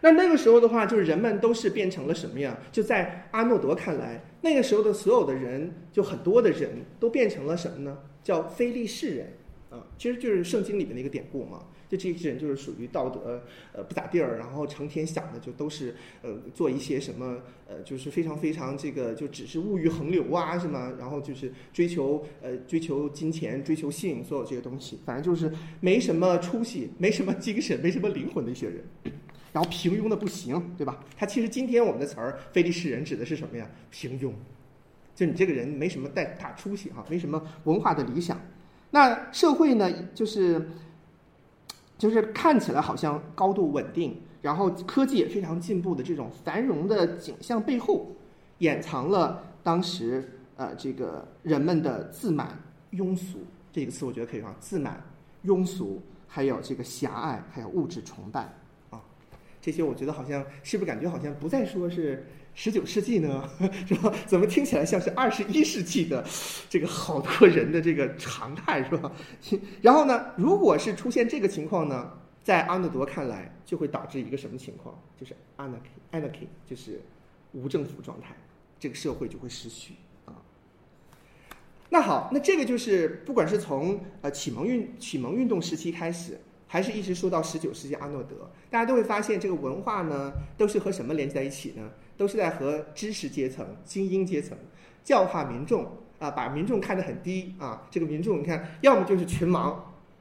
[0.00, 2.56] 那那个时候的话，就是人们都是变成了什么呀？
[2.70, 7.98] 就在阿诺德看来，那个时候的所有的人，就很多的人都变成了什么呢？
[8.22, 9.32] 叫非利士人
[9.70, 11.62] 啊，其实就是圣经里面的一个典故嘛。
[11.88, 20.92] 就这些人就是属于道德呃不咋地儿，然后成天想的就都是呃做一些什么呃就是非常非常这个就只是物欲横流啊，是吗？
[20.98, 28.84] 然后就是追求呃追求金钱、追求性，所有这些东西，反正就是没什么出息、没什么精神、没什么灵魂的一些人。
[29.52, 30.98] 然后平庸的不行，对吧？
[31.16, 33.66] 他其实今天我们的词儿“非利士人”指的是什么呀？
[33.90, 34.30] 平庸，
[35.14, 38.38] 就你这个人没什么带大出息哈，没什么文化的理想。
[38.90, 40.70] 那社会呢，就是
[41.96, 48.06] 就是看起来好像高度稳定，然后科技也非常进步的这种繁荣的景象背后，
[48.58, 52.58] 掩藏了当时呃这个人们的自满、
[52.92, 53.38] 庸俗
[53.72, 55.02] 这个词，我觉得可以啊，自满、
[55.44, 58.48] 庸俗，还有这个狭隘，还有物质崇拜。
[59.60, 63.48] 这些我觉得好像是不是感觉好像不再说是十九世纪呢，
[63.86, 64.12] 是吧？
[64.26, 66.24] 怎么听起来像是二十一世纪的
[66.68, 69.12] 这个好多人的这个常态，是吧？
[69.82, 75.00] 然后呢，如果是出现这个情况呢，在阿诺德看来，就会导致一个什么情况？
[75.16, 77.00] 就是 anarchy，anarchy 就是
[77.52, 78.36] 无政府状态，
[78.78, 79.94] 这个社会就会失序
[80.24, 80.34] 啊。
[81.90, 86.38] 那好，那这个就是不管是从呃启蒙运启蒙运动时期开始。
[86.68, 91.90] 还是一直说到十九世纪阿诺德，大家都会发现这个文化呢，都是和什么连接在一起呢？
[92.16, 94.56] 都是在和知识阶层、精英阶层
[95.02, 95.86] 教化民众
[96.18, 97.88] 啊，把民众看得很低啊。
[97.90, 99.74] 这个民众你看，要么就是群盲，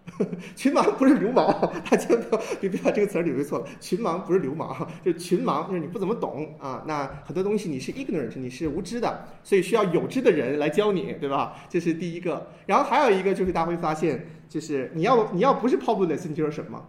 [0.56, 1.46] 群盲不是流氓，
[1.90, 3.68] 大家不要别别把这个词儿理会错了。
[3.80, 6.84] 群盲不是流氓，就是群盲，就是你不怎么懂啊。
[6.88, 11.56] 那很多东西你是 ignorant，你是无知的，所以需要有知的人来教你，对吧？
[11.70, 12.48] 这是第一个。
[12.66, 14.26] 然后还有一个就是大家会发现。
[14.50, 16.82] 就是你要你要不是 populist，你就是什么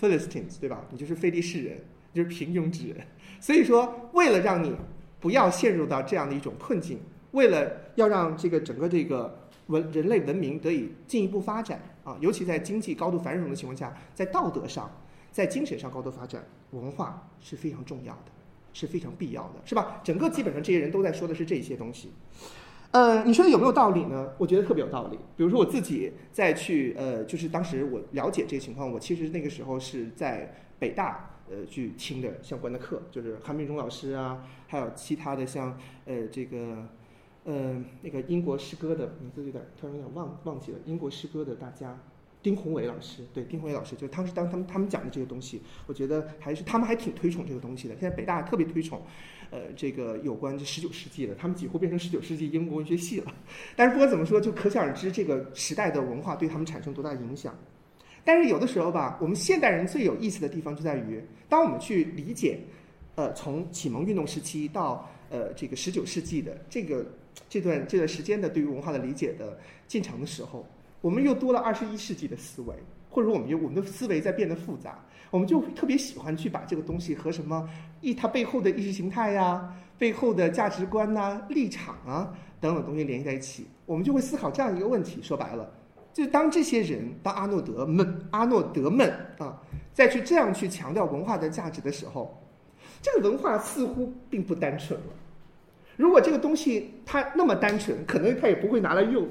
[0.00, 0.82] Philistines，对吧？
[0.90, 1.76] 你就是非利士人，
[2.14, 2.96] 就是平庸之人。
[3.38, 4.74] 所以说，为了让你
[5.20, 6.98] 不要陷入到这样的一种困境，
[7.32, 14.88] 为了要让这个整个这个文人类文明得以进一步发展啊，尤其在经济高度繁荣的情况下，在道德上，
[15.32, 18.30] 在精神上高度发展，文化是非常重要的，
[18.72, 20.00] 是非常必要的，是吧？
[20.04, 22.12] 整个基本上这些人都在说的是这些东西。
[22.92, 24.30] 呃，你说的有没有道理呢？
[24.38, 25.18] 我觉得特别有道理。
[25.36, 36.88] 比如说我自己再去，呃，就是当时我了解这个情况，我其实那个时候是在北大，呃，去听的相关的课，就是韩明忠老师啊，还有其他的像，呃，这个，
[37.46, 41.98] 呃，那个英国诗歌的名字有点突然有点忘忘记了，英国诗歌的大家。
[42.42, 47.94] 丁宏伟老师，对丁宏伟老师，就当时当他们他们讲的这个东西，我觉得还是他们还挺推崇这个东西的。
[47.98, 49.02] 现在北大特别推崇，
[49.50, 53.34] 呃，这个有关这十九世纪的，他们几乎变成十九世纪英国文学系了。
[53.74, 57.52] 但是不管怎么说，就可想而知这个时代的文化对他们产生多大影响。
[58.22, 62.60] 但是有的时候吧，我们现代人最有意思的地方就在于，当我们去理解，
[63.16, 67.04] 呃，从启蒙运动时期到呃这个十九世纪的这个
[67.48, 70.66] 这段这段时间的对于文化的理解的进程的时候。
[71.02, 72.74] 我们又多了二十一世纪的思维，
[73.10, 74.98] 或者我们又我们的思维在变得复杂。
[75.30, 77.68] 我们就特别喜欢去把这个东西和什么
[78.00, 85.20] 意它背后的意识形态呀、背后的价值观呐、立场啊等等东西联系在一起，我们就会思考这样一个问题。
[85.22, 85.70] 说白了，
[86.12, 89.60] 就是当这些人，当阿诺德们、阿诺德们啊，
[89.92, 92.42] 再去这样去强调文化的价值的时候，
[93.00, 95.06] 这个文化似乎并不单纯了。
[95.96, 99.26] 如果这个东西它那么单纯，可能它也不会拿来用。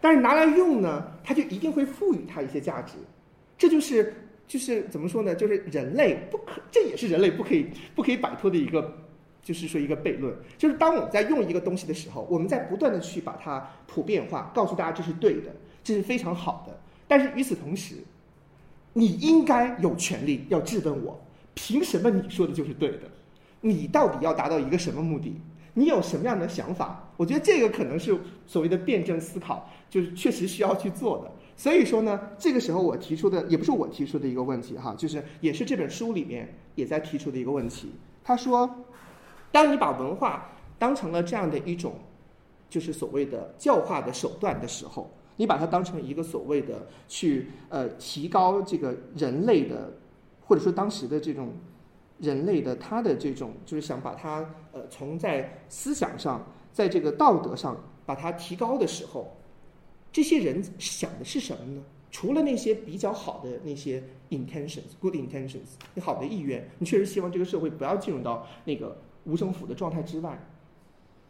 [0.00, 2.94] 但是拿来用呢，它就一定会赋予它一些价值。
[3.58, 4.14] 这就是
[4.46, 5.34] 就是怎么说呢？
[5.34, 8.94] 就是人类不可，这也是人类不可以不可以摆脱的一个，
[9.42, 10.34] 就是说一个悖论。
[10.56, 15.50] 就是当我们在用一个东西的时候，我们在不断的去把它普遍化，告诉大家这是对的，
[15.82, 16.78] 这是非常好的。
[17.08, 17.96] 但是与此同时，
[18.92, 21.20] 你应该有权利要质问我，
[21.54, 23.02] 凭什么你说的就是对的？
[23.60, 25.34] 你到底要达到一个什么目的？
[25.78, 27.06] 你有什么样的想法？
[27.18, 31.30] 我觉得这个可能是所谓的辩证思考，就是确实需要去做的。
[31.54, 37.92] 所以说呢，这个时候我提出的也不是我提出的一个问题哈，就是也是这本书里面也在提出的一个问题。
[38.24, 38.84] 他说，
[39.52, 41.92] 当你把文化当成了这样的一种，
[42.70, 49.92] 就是所谓的教化的手段的时候，你把它当成一个所谓的去呃提高这个人类的，
[50.46, 51.52] 或者说当时的这种。
[52.18, 57.76] 人类的他的这种就是想把他呃从在思想上，在这个道德上
[58.06, 59.36] 把它提高的时候，
[60.10, 61.82] 这些人想的是什么呢？
[62.10, 70.38] 除了那些比较好的那些 intentions，good intentions，你好的意愿，你确实希望这个社会不要进入到那个无政府的状态之外，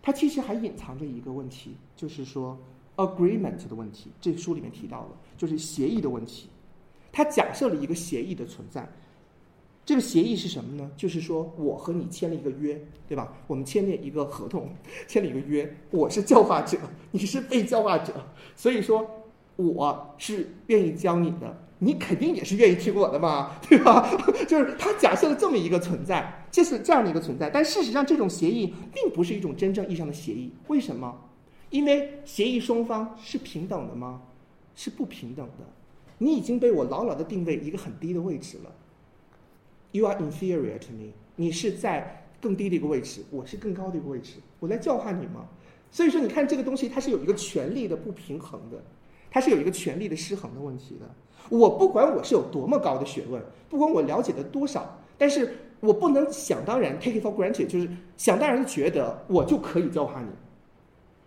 [0.01, 2.57] 它其实还隐藏着一个问题，就是说
[2.95, 4.13] agreement 的问题。
[4.21, 6.49] 这书里面提到了，就是协议的问题。
[7.11, 8.89] 它假设了一个协议的存在。
[9.87, 10.91] 这个协议是什么呢？
[10.97, 13.33] 就是说我和你签了一个约，对吧？
[13.47, 14.69] 我们签了一个合同，
[15.07, 15.77] 签了一个约。
[15.93, 16.77] 我是教化者，
[17.13, 18.13] 你是被教化者，
[18.57, 19.09] 所以说
[19.55, 24.11] 我是愿意教你的，你肯定也是愿意听我的嘛， 对吧？
[24.49, 27.49] 就是他假设了这么一个存在，这是这样的一个存在。
[27.49, 30.53] 但事实上，这种协议并不是一种真正意义上的协议。
[30.67, 31.17] 为什么？
[31.71, 34.21] 因为协议双方是平等的吗？
[34.75, 35.65] 是不平等的。
[36.19, 38.73] 你已经被我牢牢的定位一个很低的位置了。
[39.97, 41.13] You are inferior to me。
[41.37, 44.35] 你是在更低的一个位置，我是更高的一个位置。
[44.61, 45.47] 我在教化你吗？
[45.91, 48.77] 所以说，你看这个东西，它是有一个权力的不平衡的，
[49.31, 51.09] 它是有一个权力的失衡的问题的。
[51.49, 60.29] 我不管我是有多么高的学问，不管我了解的多少，但是我不能想当然 take it for granted，就是想当然的觉得我就可以教化你。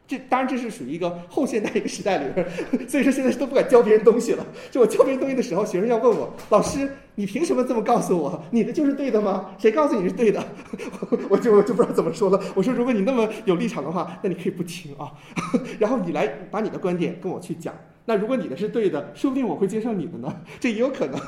[0.10, 2.44] 这当然这是属于一个后现代一个时代里边，
[2.90, 4.44] 所以说现在都不敢教别人东西了。
[4.72, 8.44] 就我教别人东西的时候，学生要问我，老师，你凭什么这么告诉我？
[8.50, 9.52] 你的就是对的吗？
[9.60, 10.44] 谁告诉你是对的？
[11.30, 12.42] 我就我就不知道怎么说了。
[12.56, 15.14] 我说，如果你那么有立场的话，那你可以不听啊，
[15.78, 17.72] 然后你来把你的观点跟我去讲。
[18.06, 21.20] 那如果你的是对的，说不定我会接受你的呢，这也有可能。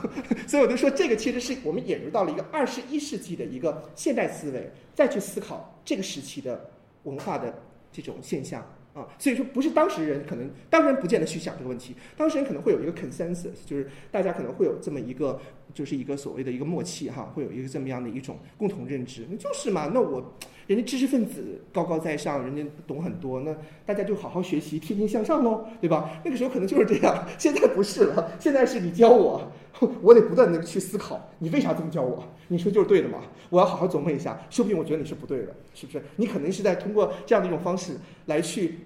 [0.48, 6.72] 所以我就说，这个其实是我们引入到了一个二十一世纪的一个现代思维，再去思考这个时期的
[7.04, 7.54] 文化的。
[7.92, 8.62] 这种现象
[8.94, 15.40] 啊，所以说不是当事人可能当然不见得去想这个问题，当事人可能会有一个 consensus，就是大家可能会有这么一个，
[15.74, 20.34] 就是一个所谓的一个默契哈，会有一个这么样的一种共同认知，那就是嘛，那我
[20.68, 26.22] 人家知识分子高高在上，人家懂很多，那大家就好好学习，天天向上喽，对吧？
[26.24, 29.50] 那个时候可能就是这样，现在不是了，现在是你教我，
[30.02, 32.24] 我得不断的去思考，你为啥这么教我？
[32.50, 33.22] 你说就是对的嘛？
[33.50, 36.04] 我要好好琢磨一下，说不定我觉得你是不对的，是不是？
[36.18, 38.80] 你可能是在通过这样的一种方式来去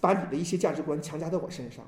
[0.00, 1.84] 把你的一些价值观强加在我身上，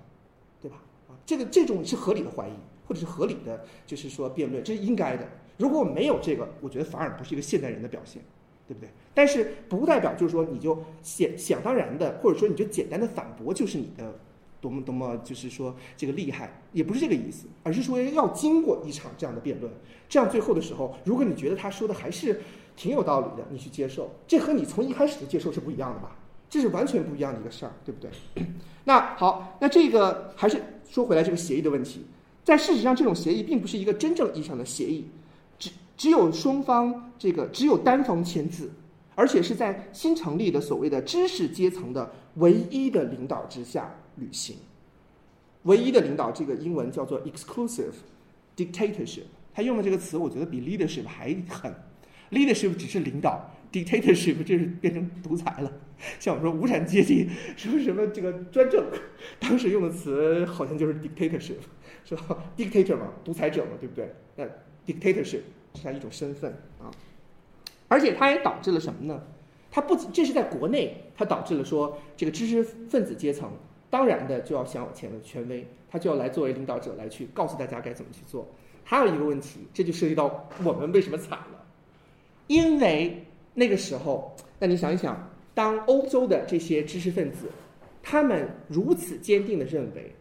[0.60, 0.82] 对吧？
[1.08, 2.52] 啊，这个这种是合理的怀疑，
[2.86, 5.26] 或者是合理的，就是说辩论，这是应该的。
[5.56, 8.20] 如果我没有这个，我觉得反而不是一个现代人的表现，
[8.66, 8.88] 对不对？
[9.14, 14.12] 但是不代表就是说你就想想当然的，或者说你就简单的反驳就是你的。
[14.60, 19.72] 多么多么，就是说这个厉害，也不是这个意思，而是说要经过一场这样的辩论，
[20.08, 22.42] 这样最后的时候，如果你觉得他说的还是
[22.76, 26.16] 挺有道理的，你去接受，这和你从一开始的接受是不一样的吧？
[26.48, 28.10] 这是完全不一样的一个事儿，对不对？
[28.84, 32.04] 那好，那这个还是说回来这个协议的问题，
[32.44, 35.06] 在事实上，这种协议并不是一个真正意义上的协议，
[35.58, 38.70] 只只有双方这个只有单方签字，
[39.14, 43.94] 而且是在新成立的所谓的知识阶层的唯一的领导之下。
[44.20, 44.56] 履行，
[45.64, 47.94] 唯一的领导，这个英文叫做 exclusive
[48.54, 49.24] dictatorship。
[49.52, 51.74] 他用的这个词，我觉得比 leadership 还狠。
[52.30, 55.72] leadership 只是领导，dictatorship 这是变成独裁了。
[56.20, 58.86] 像我们说无产阶级什么什么这个专政，
[59.40, 61.56] 当时用的词好像就是 dictatorship，
[62.04, 64.14] 是吧？dictator 嘛，独裁者嘛，对不对？
[64.36, 64.44] 那
[64.86, 65.24] dictatorship
[65.74, 66.90] 是他一种身份啊。
[67.88, 69.20] 而且它也导致了什么呢？
[69.72, 73.50] 它不仅这是在国内，它导致了说这个知识分子阶层。
[73.90, 78.48] 当然的，就要享有权权威，他就要来作为领导者来去告诉大家该怎么去做。
[78.84, 81.66] 还有一个问题，这就涉及到我们为什么惨了，
[82.46, 87.50] 因为那个时候，那你想一想，当欧洲的这些知识分子，
[88.02, 90.14] 他们如此坚定的认为，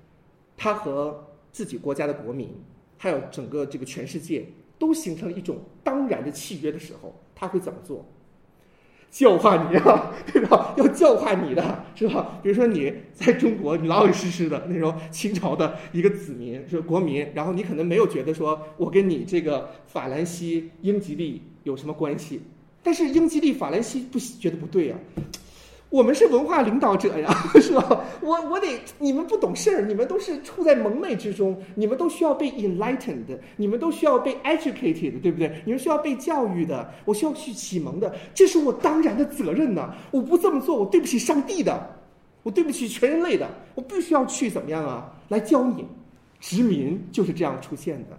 [0.58, 2.54] 他和自己国家的国民，
[2.98, 4.46] 还有整个这个全世界，
[4.78, 8.06] 都形成了一种当然的契约的时候，他会怎么做？
[9.12, 10.74] 教化你啊， 对吧？
[10.78, 12.40] 要教化你的是吧？
[12.44, 22.42] 比如说你在中国，你老老实实的那种清朝的一个子民，是国民，然后你可能没有觉得说我跟你这个法兰西、英吉利有什么关系，
[22.84, 24.96] 但是英吉利、法兰西不觉得不对呀。
[25.90, 28.04] 我们是文化领导者呀， 是吧？
[28.22, 28.68] 我我得，
[29.00, 35.62] 你们不懂事儿，你们都是处在蒙昧之中，你们都需要被 enlightened，你们都需要被 educated，对不对？
[35.66, 39.92] 你们需要被教育的，我需要去启蒙的，这是我当然的责任呢。
[40.12, 41.90] 我不这么做，我对不起上帝的，
[42.44, 45.12] 我对不起全人类的，我必须要去怎么样啊？
[45.30, 45.88] 来教你，
[46.40, 48.18] 殖民就是这样出现的。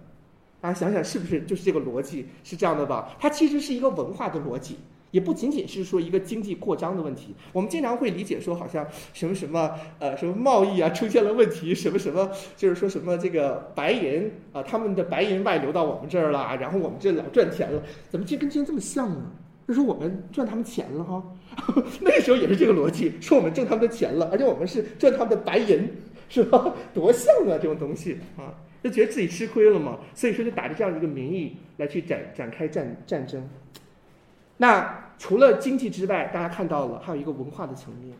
[0.59, 3.15] 大家想想，是不是就是这个逻辑是这样的吧？
[3.17, 4.77] 它其实是一个文化的逻辑。
[5.11, 19.31] 也不仅仅是说一个经济扩张的问题，我们经常会理解说，好像什么什么呃什么贸易啊出现了问题，什么什么就是说什么这个白银啊，他们的白银外流到我们这儿了，然后我们这老赚钱了，怎么这跟今天这么像呢？
[19.67, 21.23] 就说我们赚他们钱了哈，
[22.01, 25.87] 那个时候也是这个逻辑，说我们挣他们的钱了，而且我们是赚他们的白银，
[26.27, 26.73] 是吧？
[26.93, 28.51] 多像啊这种东西啊，
[28.83, 33.47] 就觉得自己吃亏了嘛，所以说就打着这样一个名义来去展展开战战争。
[34.61, 38.15] 那除了经济之外，大家看到了还有一个文化的层面，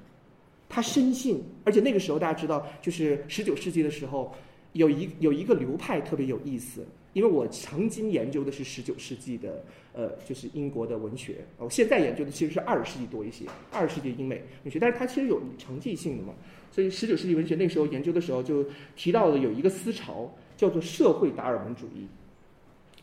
[0.67, 4.33] 他深信，而且那个时候大家知道，就是十九世纪的时候，
[4.73, 6.83] 有一有一个流派特别有意思，
[7.13, 9.63] 因为我曾经研究的是十九世纪的，
[9.93, 16.33] 呃，就是英国的文学，我现在研究的其实是二十世纪多一些，二十世纪英美文学，但是它其实有成绩性的嘛，
[16.71, 18.65] 所以十九世纪文学那时候研究的时候就
[18.95, 22.07] 提到了有一个思潮叫做社会达尔文主义，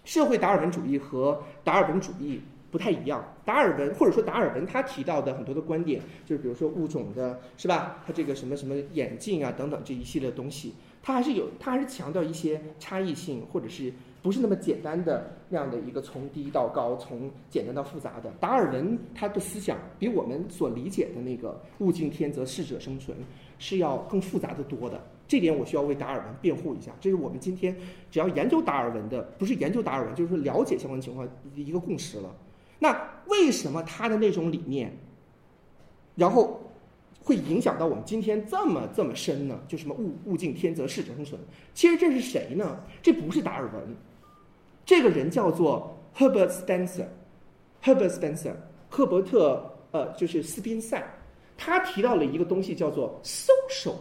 [0.05, 2.41] 社会达尔文主义和达尔文主义。
[2.71, 8.03] 不太一样，达尔文或者说达尔文他提到的很多的观点，就是比如说物种的，是吧？
[8.07, 13.93] 他这个什么什么演进啊等等这一系列东西，他还是有，他还是强调一些差异性，或者是
[14.23, 18.31] 不是那么简单的那样的一个从低到高，从简单到复杂的。
[18.39, 23.17] 达尔文他的思想比我们所理解的那个物竞天择适者生存
[23.59, 25.03] 是要更复杂的多的。
[25.27, 27.75] 这点我需要为达尔文辩护一下，这是我们今天
[28.11, 32.35] 只要研究达尔文的，不是研究达尔文，就是说了解相关情况一个共识了。
[32.79, 34.97] 那为什么他的那种理念，
[36.15, 36.61] 然后
[37.21, 39.61] 会影响到我们今天这么这么深呢？
[39.67, 41.41] 就什么物物竞天择适者生存？
[41.75, 42.81] 其实这是谁呢？
[43.03, 43.97] 这不是达尔文，
[44.87, 47.07] 这个人叫做 Herbert Spencer。
[47.83, 48.55] Herbert Spencer，
[48.89, 51.03] 赫伯特呃，就是斯宾塞，
[51.57, 53.97] 他提到了一个东西叫做 social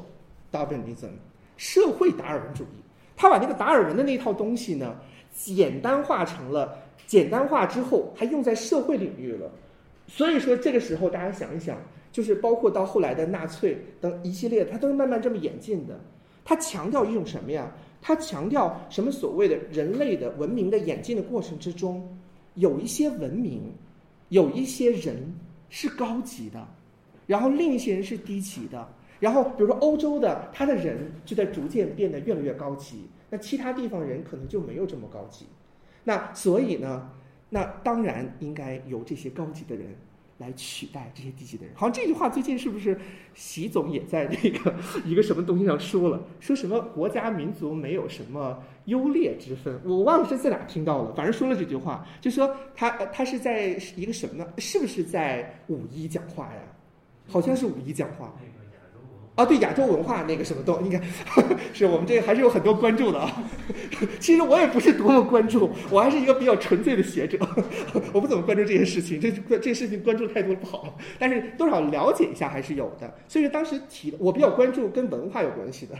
[0.51, 1.09] Darwinism，
[1.57, 2.83] 社会达尔文主义。
[3.15, 4.95] 他把那个达尔文的那套东西呢，
[5.33, 6.77] 简单化成了。
[7.07, 9.49] 简单化之后，还用在社会领域了，
[10.05, 11.77] 所以说这个时候大家想一想，
[12.11, 15.99] 就是包括到后来的纳粹等一系列，它都是慢慢这么演进的。
[16.43, 17.71] 它强调一种什么呀？
[18.01, 19.11] 它强调什么？
[19.11, 22.07] 所谓的人类的文明的演进的过程之中，
[22.55, 23.61] 有一些文明，
[24.29, 25.33] 有一些人
[25.69, 26.67] 是高级的，
[27.25, 28.87] 然后另一些人是低级的。
[29.19, 35.45] 然后比如说欧洲的，他的人就在逐渐变得越来越高级，那其他地方人可能就没有这么高级。
[36.07, 37.09] 那所以呢，
[37.49, 39.93] 那当然应该由这些高级的人
[40.37, 41.75] 来取代这些低级的人。
[41.75, 42.97] 好像这句话最近是不是
[43.33, 46.23] 习总也在那个 一个什么东西上说了？
[46.39, 49.77] 说什么国家民族没有什么优劣之分？
[49.83, 54.47] 我忘了是在哪听到了，反正说了这句话，就说他他是在一个什么呢？
[54.59, 56.61] 是不是在五一讲话呀？
[57.27, 58.33] 好像是五一讲话。
[59.37, 60.99] 啊，对亚洲文化那个什么都，你看，
[61.71, 63.43] 是我们这个还是有很多关注的啊。
[64.19, 67.37] 其实我也不是多么关注，我还是一个比较纯粹的学者，
[68.11, 70.97] 我不怎么关注这些事情，这这事情关注太多不好。
[71.19, 73.13] 但是多少了解一下还是有的。
[73.27, 75.93] 所以说当时提，我比较关注跟文化有关系的。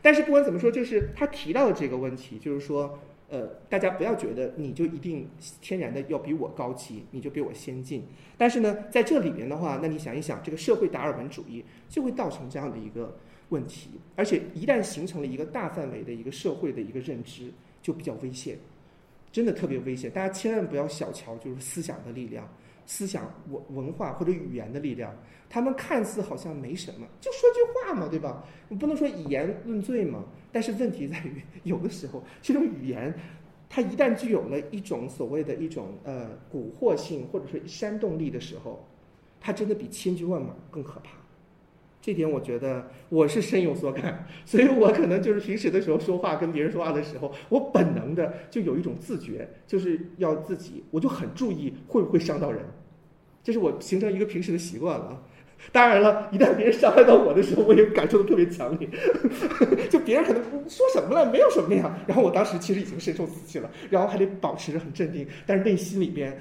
[0.00, 2.98] 但是不管怎么说，就是他提到的这个问题，就是说。
[3.32, 5.26] 呃，大家不要觉得你就一定
[5.62, 8.04] 天然的要比我高级，你就比我先进。
[8.36, 13.16] 但是呢，在这里面的话，那你想一想，这个社会达尔文主义就会造成这样的一个
[13.48, 18.58] 问题，而且一旦形成了一个大范围的一个社会的一个认知，就比较危险，
[19.32, 20.10] 真的特别危险。
[20.10, 22.46] 大家千万不要小瞧就是思想的力量、
[22.84, 25.10] 思想文文化或者语言的力量。
[25.48, 28.44] 他们看似好像没什么，就说句话嘛，对吧？
[28.68, 30.22] 你不能说以言论罪嘛。
[30.52, 33.12] 但是问题在于，有的时候这种语言，
[33.68, 38.86] 它一旦具有了一种所谓的一种呃蛊惑性或者说煽动力的时候，
[39.40, 41.12] 它真的比千军万马更可怕。
[42.02, 52.60] 这点我觉得我是深有所感，所以我可能就是平时的时候说话跟别人说话的时候，我本能的就有一种自觉，就是要自己，我就很注意会不会伤到人，
[53.42, 55.22] 这是我形成一个平时的习惯了。
[55.70, 58.88] 当然了，一旦别人伤害到我的时候，我也感受的特别强烈。
[59.88, 61.96] 就别人可能说什么了，没有什么呀。
[62.06, 66.36] 然后我当时其实已经深受刺激了，然后还得保持着很镇定，但是内心里边。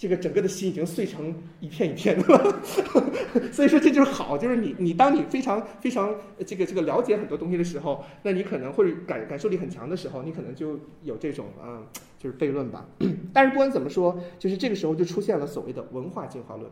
[0.00, 2.62] 这个整个的心已经碎成一片一片的了，
[3.50, 6.14] 所以说这就是好，就是你你当你非常非常
[6.46, 11.82] 这个这个了解很多东西的时候，那你可能或者感感受力很强的时候，你可能就有这种啊，
[12.16, 12.86] 就是悖论吧。
[13.34, 16.70] 但是不管怎么说，就是这个时候就出现了所谓的文化进化论。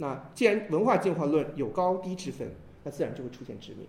[0.00, 2.50] 那既然文化进化论有高低之分，
[2.82, 3.86] 那自然就会出现殖民。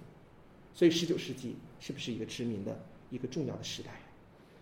[0.73, 2.77] 所以十九世纪是不是一个殖民的
[3.09, 3.91] 一个重要的时代？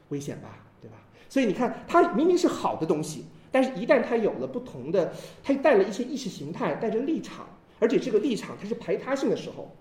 [0.10, 0.98] 危险吧，对吧？
[1.28, 3.26] 所以你看，它明明是好的东西。
[3.52, 5.12] 但是，一旦它有了不同的，
[5.44, 7.48] 它带了一些意识形态，带着立场，
[7.80, 9.76] 而且这个立场它是排他性的时候，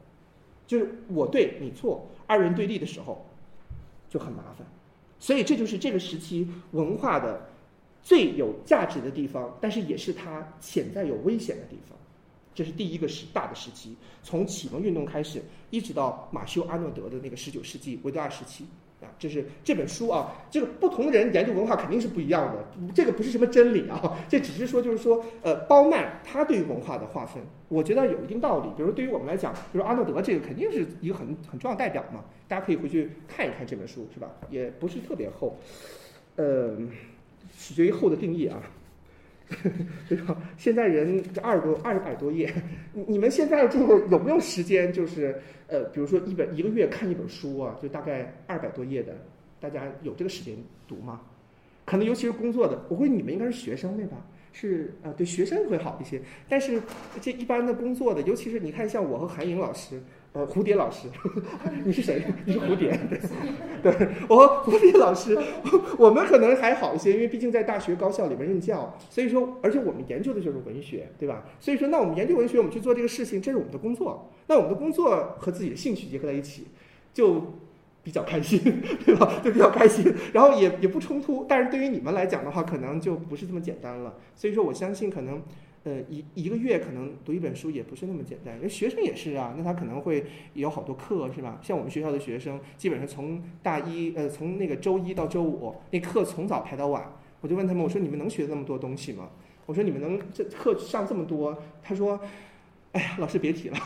[0.67, 3.27] 就是我对你错，二人对立的时候，
[4.09, 4.67] 就很麻烦。
[5.19, 7.51] 所以，这就是这个时期文化的
[8.09, 11.95] 最有价值的地方，但是也是它潜在有危险的地方。
[12.55, 18.65] 这是第一个时大的时期，从启蒙运动开始，一直到马修·阿诺德的那个十九世纪维多亚时期。
[19.01, 28.69] 啊，这是这本书啊，这个不同人研究文化肯定是不一样的，这个不是什么真理啊， 这只是说就是说，呃，包曼他对于文化的划分，我觉得有一定道理。
[28.77, 34.29] 比如对于我们来讲，比如阿诺德这个肯定是一个很很重要代表嘛，大家可以回去看一看这本书，是吧？
[34.51, 35.57] 也不是特别厚，
[36.35, 36.77] 呃，
[37.57, 38.63] 取决于后的定义啊。
[40.07, 40.37] 对吧？
[40.59, 42.53] 现在人这二十多二百多页，
[42.93, 44.93] 你们现在就有没有时间？
[44.93, 49.17] 就是呃，比如说一本一个月看一本书啊，就大概二百多页的，
[49.59, 50.55] 大家有这个时间
[50.87, 51.23] 读吗？
[51.87, 54.19] 可能尤其是工作的，我估计你们应该是学生对吧？
[54.53, 56.83] 是啊，对学生会好一些，但是
[57.23, 59.99] 这一般的工作的，尤其是你看像我和韩颖老师。
[60.39, 61.09] 呃，蝴蝶老师，
[61.85, 62.23] 你是谁？
[62.47, 62.97] 你是蝴蝶，
[63.83, 65.37] 对，对我蝴蝶老师，
[65.99, 71.43] 我们可能还好一些，因为毕竟在大学高校里面任教，所以说，而且我们研究的就是文学，对吧？
[71.59, 74.31] 所以说，那我们研究文学，我们去做这个事情，这是我们的工作。
[74.47, 76.69] 那我们的工作和自己的兴趣结合在一起，
[77.13, 77.55] 就
[78.05, 78.61] 比较开心，
[79.05, 79.41] 对吧？
[79.43, 81.47] 就比较开心，然后也也不冲突。
[81.49, 84.15] 但是对于你们来讲的话，可能就不是这么简单了。
[84.37, 85.43] 所以说，我相信可能。
[85.89, 90.23] 呃，一一个月可能读一本书也不是那么简单，因为学生也是啊，那他可能会
[90.53, 91.59] 有好多课，是吧？
[91.63, 97.11] 像我们学校的学生，基本上从大一，呃，从那个周一到周五，那课从早排到晚。
[97.41, 99.31] 我就问他们，我说你们能学那么多东西吗？
[99.65, 101.57] 我说你们能这课上这么多？
[101.83, 102.21] 他说，
[102.93, 103.79] 哎呀，老师别提了，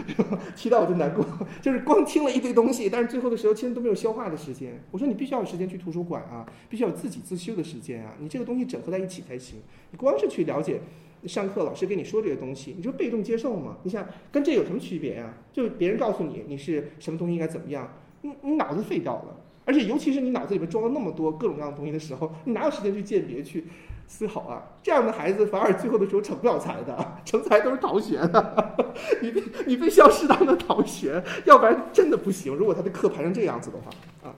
[0.54, 1.24] 提到我就难过，
[1.62, 4.78] 就是光听了一堆东西，但是最后的时候其实都没有消化的时间。
[4.90, 9.58] 我说你必须要有时间去图书馆啊，必须要有自己自修的时间啊，你这个东西整合在一起才行。
[9.90, 10.80] 你光是去了解。
[11.26, 13.76] 上课老师跟你说这些东西，你就被动接受嘛？
[13.82, 15.34] 你想跟这有什么区别呀？
[15.52, 19.36] 就别人告诉你你是什么东西应该怎么样，你你脑子废掉了。
[19.64, 23.64] 而且尤其是你脑子里面装了那么多各种各样的东西的时候，你哪有时间去鉴别去
[24.06, 24.62] 思考啊？
[24.80, 28.94] 这样的孩子反而最后的时候成不了才的，成才都是逃学的。
[29.20, 29.32] 你
[29.66, 32.54] 你必须要适当的逃学，要不然真的不行。
[32.54, 33.90] 如果他的课排成这样子的话，
[34.28, 34.34] 啊，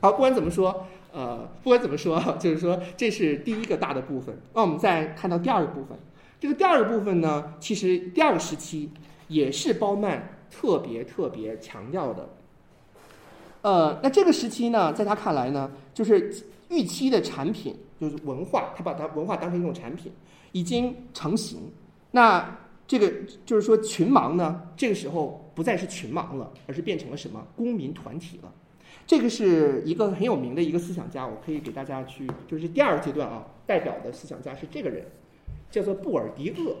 [0.00, 0.84] 好，不管怎么说。
[1.12, 4.36] 呃，不管怎么说， 就是说这是第一个大的部分。
[4.54, 5.98] 那我们再看到第二个部分，
[6.38, 8.90] 这个第二个部分呢，其实第二个时期
[9.28, 12.28] 也是包曼特别特别强调的。
[13.62, 16.34] 呃，那这个时期呢，在他看来呢，就是
[16.70, 20.10] 预期的产品就是文化，他把它文化当成一种产品
[20.52, 21.58] 已经成型。
[22.10, 23.12] 那这个
[23.44, 28.52] 就是说群盲呢，这个时候不再是群盲了，而是变成了什么公民团体了。
[29.10, 35.04] 这个是一个很有名的一个思想家，我可以给大家去，就是第二阶段啊，代表的思想家是这个人，
[35.68, 36.76] 叫做布尔迪厄，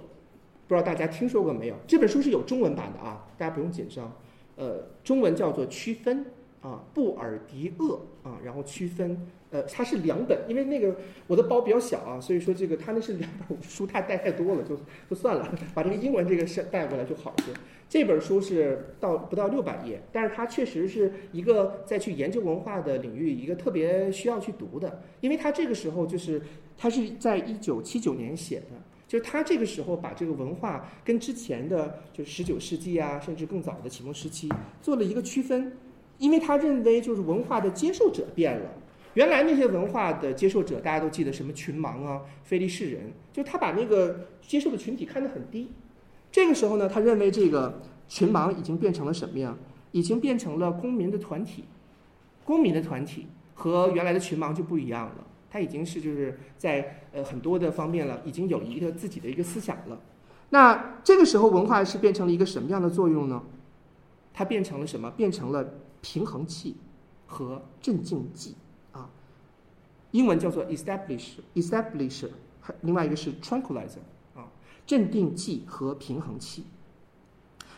[0.68, 1.74] 不知道大家听说过没有？
[1.88, 4.16] 这本书是有中文版的啊，大家不用紧张，
[4.54, 6.24] 呃，中文叫做区分。
[6.62, 10.94] 啊，布尔迪厄啊，然后区分，呃，它是两本，因为那个
[11.26, 14.78] 我的包比较小啊，所以说这个它那是两本书，太带太多了，就
[15.08, 17.52] 就算了，把这个英文这个是带过来就好一些。
[17.90, 26.40] 这本书是到不到六百页，但是它确实是一个在去研究文化的领域一个特别需要去读的，因为它这个时候就是
[26.78, 28.66] 它是在一九七九年写的，
[29.08, 34.48] 就是他这个时候把这个文化跟之前的就十九世纪啊，甚至更早的启蒙时期
[34.80, 35.72] 做了一个区分。
[36.18, 38.70] 因为他认为，就是文化的接受者变了。
[39.14, 45.70] 原来那些文化的接受者，大家都记得什么群盲啊、非利士人，就他把那个接受的群体看得很低。
[46.30, 49.56] 这个时候呢，他认为这个群盲已经变成了什么呀？
[49.92, 51.64] 已经变成了公民的团体。
[52.44, 60.00] 公民的团体和原来的群盲就不一样了，他已经是就是在呃很多的方面了，已经有一个自己的一个思想了。
[60.48, 63.42] 那这个时候文化是变成了一个什么样的作用呢？
[64.32, 65.10] 它变成了什么？
[65.12, 65.64] 变成了
[66.00, 66.76] 平衡器
[67.26, 68.56] 和镇静剂
[68.92, 69.08] 啊。
[70.12, 72.28] 英文叫做 establish，establish，
[72.80, 74.19] 另外一个是 tranquilizer 啊，
[74.90, 76.64] 镇定剂和平衡器。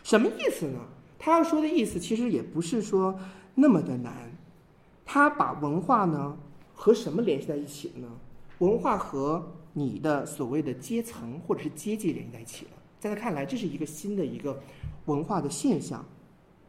[0.01, 0.79] 什么意思呢？
[1.19, 3.15] 他要说的意思其实也不是说
[3.53, 4.31] 那么的难。
[5.05, 6.35] 他把文化呢
[6.73, 8.07] 和什么联系在一起了呢？
[8.57, 12.71] 文化和你的所谓的阶层或者是阶级联系在一起了。
[12.99, 14.59] 在他看来，这是一个新的一个
[15.05, 16.03] 文化的现象。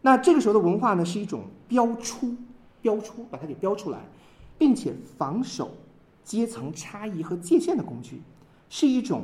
[0.03, 2.37] 那这个时候的文化呢，是一种标出、
[2.83, 4.01] 标出，把它给标出来，
[4.59, 5.71] 并且防守
[6.23, 8.21] 阶层差异和界限的工具，
[8.69, 9.23] 是一种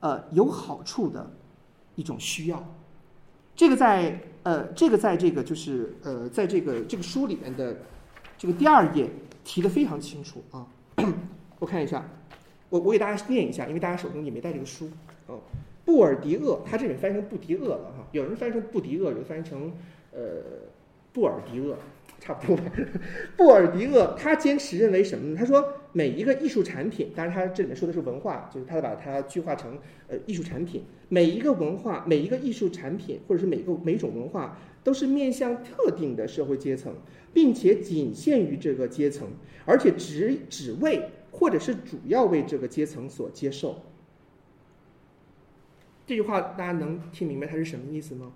[0.00, 1.30] 呃有好处的
[1.94, 2.64] 一种需要。
[3.54, 7.76] 这个在呃，这个在这个就是呃，在这个这个书里面的
[8.38, 9.10] 这个第二页
[9.44, 10.66] 提的非常清楚啊。
[11.58, 12.08] 我看一下，
[12.68, 14.88] 我我给大家念一下，因为大家手中也没带这个书
[15.26, 15.40] 哦。
[15.84, 19.72] 布尔迪厄，他这里翻译成布迪厄了哈，有人翻译成布迪厄，有人翻译成
[20.12, 20.20] 呃
[21.12, 21.76] 布尔迪厄，
[22.20, 22.62] 差不多吧。
[23.36, 25.36] 布尔迪厄他坚持认为什么呢？
[25.36, 30.82] 他说每一个艺术产品，当然它这里面说的是文化，就是它把它具化成呃艺术产品。
[31.08, 36.94] 每一个文化，每一个艺术产品，或者是每个每种文化，都是面向特定的社会阶层，
[37.32, 39.28] 并且仅限于这个阶层，
[39.64, 43.82] 而且只只为或者是主要为这个阶层所接受。
[46.06, 48.32] 这句话大家能听明白它是什么意思吗？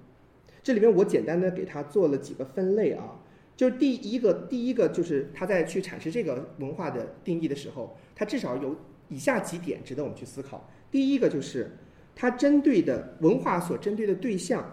[0.63, 3.21] 这里面我简单的给它做了几个分类啊，
[3.63, 8.75] 就是第一个，第一个就是他在去阐释这个文化的定义的时候，他至少有
[9.07, 10.69] 以下几点值得我们去思考。
[10.91, 11.71] 第一个就是
[12.13, 14.69] 它针对的文化所针对的对象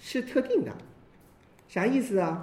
[0.00, 0.72] 是特定的，
[1.68, 2.42] 啥意思啊？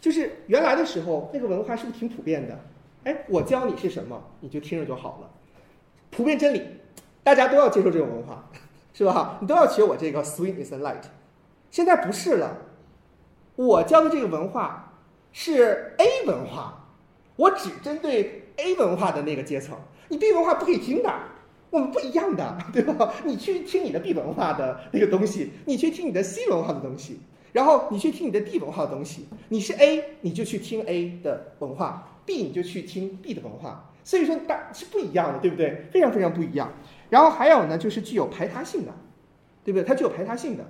[0.00, 2.56] 就是原来的时候那个文化是不是挺普遍的？
[3.02, 5.28] 哎，我教你是什么，你就听着就好了，
[6.12, 6.62] 普遍真理，
[7.24, 8.48] 大家都要接受这种文化。
[8.94, 9.36] 是吧？
[9.40, 11.02] 你都要学我这个 sweet is a light。
[11.72, 12.56] 现在不是了，
[13.56, 14.87] 我教的这个文化
[15.40, 16.84] 是 A 文化，
[17.36, 19.78] 我只针对 A 文化的那个阶层。
[20.08, 21.14] 你 B 文化不可以听的，
[21.70, 23.14] 我们不一样的，对吧？
[23.24, 27.20] 你去听你的 B 文化的那个东西，你去听你的 C 文化的东西，
[27.52, 29.28] 然后你去听你的 D 文化的东西。
[29.48, 33.92] 你是 A，你就去听 A 的文化；B 你就去听 B 的文化。
[34.02, 35.86] 所以说，大是不一样的，对不对？
[35.92, 36.72] 非常非常不一样。
[37.10, 38.92] 然后还有呢，就是具有排他性的，
[39.62, 39.86] 对不对？
[39.86, 40.64] 它具有排他性的，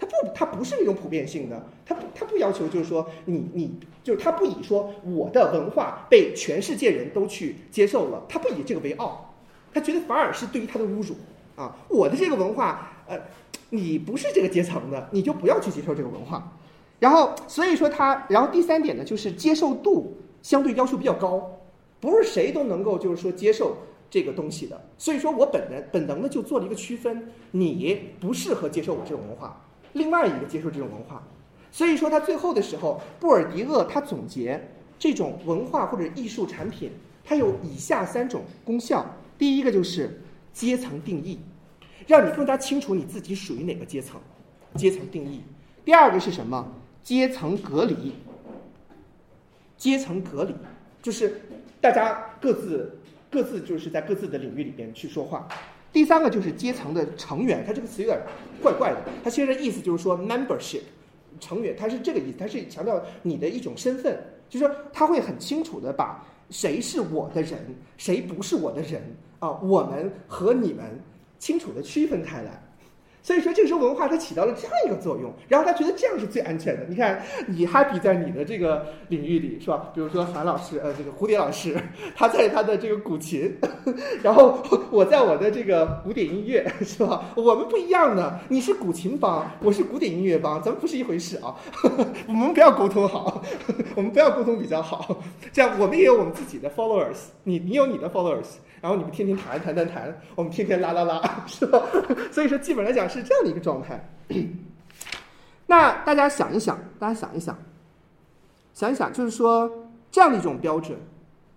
[0.00, 9.34] 它不，它不是那种普遍性的，它不，它不要求就是说你，你就是它不以说我的文化被全世界人都去接受了，它不以这个为傲，
[9.74, 11.14] 他觉得反而是对于他的侮辱
[11.54, 11.76] 啊！
[11.88, 13.20] 我的这个文化，呃，
[13.68, 16.56] 你不是这个阶层的，你就不要去接受这个文化。
[16.98, 21.60] 然后所以说他，然后第三点呢，就是接受度相对要求比较高，
[22.00, 23.76] 不是谁都能够就是说接受。
[24.12, 31.22] 这个东西的，所以说我本能本能的就做了一个区分，你不适合接受我这种文化，另外一个接受这种文化，
[31.70, 34.60] 所以说他最后的时候，布尔迪厄他总结
[34.98, 36.90] 这种文化或者艺术产品，
[37.24, 39.04] 它有以下三种功效，
[39.38, 40.20] 第一个就是
[40.52, 41.38] 阶层定义，
[42.06, 44.20] 让你更加清楚你自己属于哪个阶层，
[44.76, 45.40] 阶层定义；
[45.84, 46.66] 第二个是什么？
[47.02, 48.12] 阶层隔离，
[49.76, 50.54] 阶层隔离
[51.02, 51.40] 就是
[51.80, 52.96] 大家各自。
[53.32, 55.46] 各自就是在各自的领域里边去说话。
[55.92, 58.20] 第三个就是阶层的成员，它这个词有点
[58.62, 58.98] 怪怪的。
[59.24, 60.82] 它其实意思就是说 membership，
[61.40, 64.18] 成员，它是这个意思，它是强调你的一种身份，
[64.48, 67.58] 就是说他会很清楚的把谁是我的人，
[67.96, 69.02] 谁不是我的人
[69.40, 70.84] 啊，我们和你们
[71.38, 72.62] 清楚的区分开来。
[73.22, 76.86] 所以说，这个时候文化它起到了这样一个作用，然后他觉得这样是最安全的。
[76.88, 79.90] 你看，你 happy 在你的这个领域里是吧？
[79.94, 81.76] 比如说韩老师，呃，这个蝴蝶老师，
[82.16, 83.56] 他在他的这个古琴，
[84.22, 84.58] 然后
[84.90, 87.24] 我在我的这个古典音乐是吧？
[87.34, 91.54] 我们不一样的，你是古琴帮，我是古典音乐帮，咱们不是一回事啊。
[92.26, 93.42] 我们不要沟通好，
[93.96, 95.18] 我们不要沟通比较好，
[95.52, 98.46] 这样我们也有我们自己的 followers，你你有你的 followers。
[98.80, 101.82] 然后你们天天谈谈谈谈，我们天天拉拉拉， 是吧？
[102.32, 104.08] 所以说，基本来讲是这样的一个状态。
[105.66, 107.58] 那大家想一想，大家想一想，
[108.72, 110.98] 想一想，就是说这样的一种标准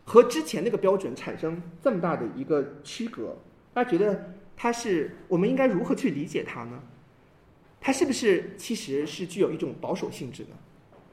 [0.03, 3.37] 和之前那个标准产生这么大的一个区隔，
[3.73, 6.79] 大家觉得它是我们应该如何去理解它呢？
[7.79, 10.55] 它是不是其实是具有一种保守性质呢？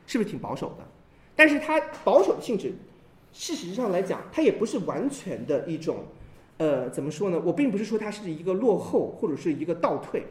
[0.06, 0.84] 是不是挺保守的？
[1.36, 2.74] 但是它保守的性质。
[3.32, 6.04] 事实上来讲，它也不是完全的一种，
[6.58, 7.40] 呃，怎么说呢？
[7.44, 10.24] 我并不是说它是一个落后或者是一个倒退，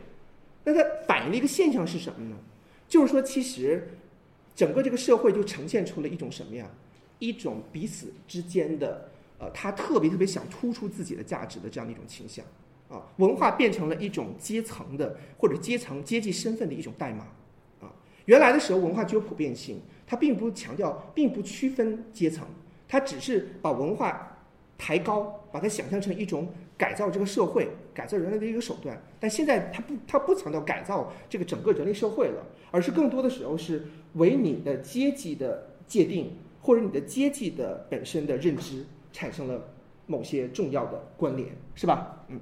[0.63, 2.35] 那它反映的一个现象是什么呢？
[2.87, 3.89] 就是说，其实
[4.55, 6.69] 整个这个社会就呈现出了一种什么呀？
[7.19, 12.45] 一种彼此之间的，呃，他特别特别想突出自己的价值的这样的一种倾向。
[12.89, 17.27] 啊，文化变成了一种阶层的或者阶层阶级身份的一种代码
[17.79, 17.93] 啊。
[18.25, 22.47] 原来的时候，文化具有普遍性，它并不强调，并不区分阶层，
[22.89, 24.35] 它只是把文化
[24.77, 28.99] 抬高，把它想象成一种改造这个社会、改造人类的一个手段。
[29.19, 33.85] 但现在，它不，它不强调改造这个整个人类社会了，而是更多的时候是
[34.15, 39.61] 为你的阶级的界定或者你的阶级的本身的认知产生了
[40.07, 42.23] 某些重要的关联，是吧？
[42.29, 42.39] 嗯。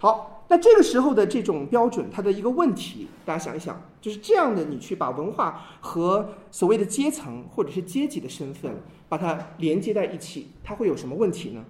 [0.00, 8.72] 好，那这个时候的这种标准，它的一个问题，大家想一想，就是这样的，你去把文化和所谓的阶层或者是阶级的身份
[9.08, 11.64] 把它连接在一起，它会有什么问题呢？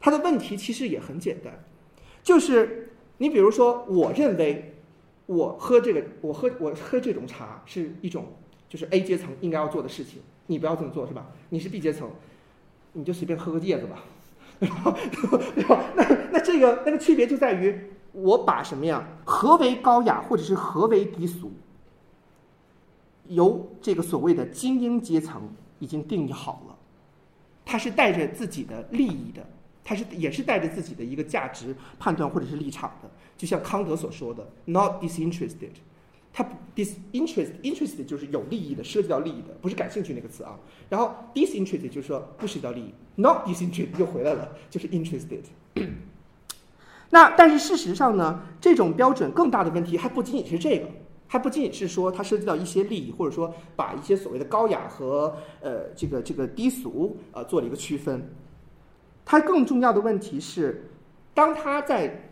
[0.00, 1.64] 它的问题其实也很简单，
[2.22, 4.74] 就是你比如说，我认为
[5.24, 8.34] 我喝这个，我喝我喝这种茶是一种
[8.68, 10.20] 就是 A 阶层应该要做的事情。
[10.46, 11.30] 你不要这么做是吧？
[11.48, 12.10] 你是 B 阶层，
[12.92, 14.04] 你就随便喝个叶子吧，
[14.60, 15.84] 对吧？
[15.96, 19.06] 那那这个那个区别就在于，我把什么呀？
[19.24, 21.52] 何为高雅，或者是何为低俗，
[23.26, 25.42] 由这个所谓的精英阶层
[25.80, 26.76] 已经定义好了，
[27.64, 29.44] 他是带着自己的利益的，
[29.82, 35.72] 他是也是带着自己的一个价值判断或者是立场的，就像康德所说的，not disinterested。
[36.36, 36.44] 它
[36.74, 40.58] disinterest interest 就是有利益的，涉及到利益的，不是感兴趣那个词啊。
[40.88, 45.42] 然后 “disinterested” 就是说不涉及到利益，not disinterested” 又回来了，就是 interested。
[47.10, 50.86] 那但是事实上呢，这种标准更大的问题还不仅仅是这个，
[51.26, 58.30] 还不仅仅是说它涉及到一些利益，或者说把一些所谓的高雅和呃这个这个低俗呃做了一个区分。
[59.24, 60.90] 它更重要的问题是，
[61.32, 62.30] 当他在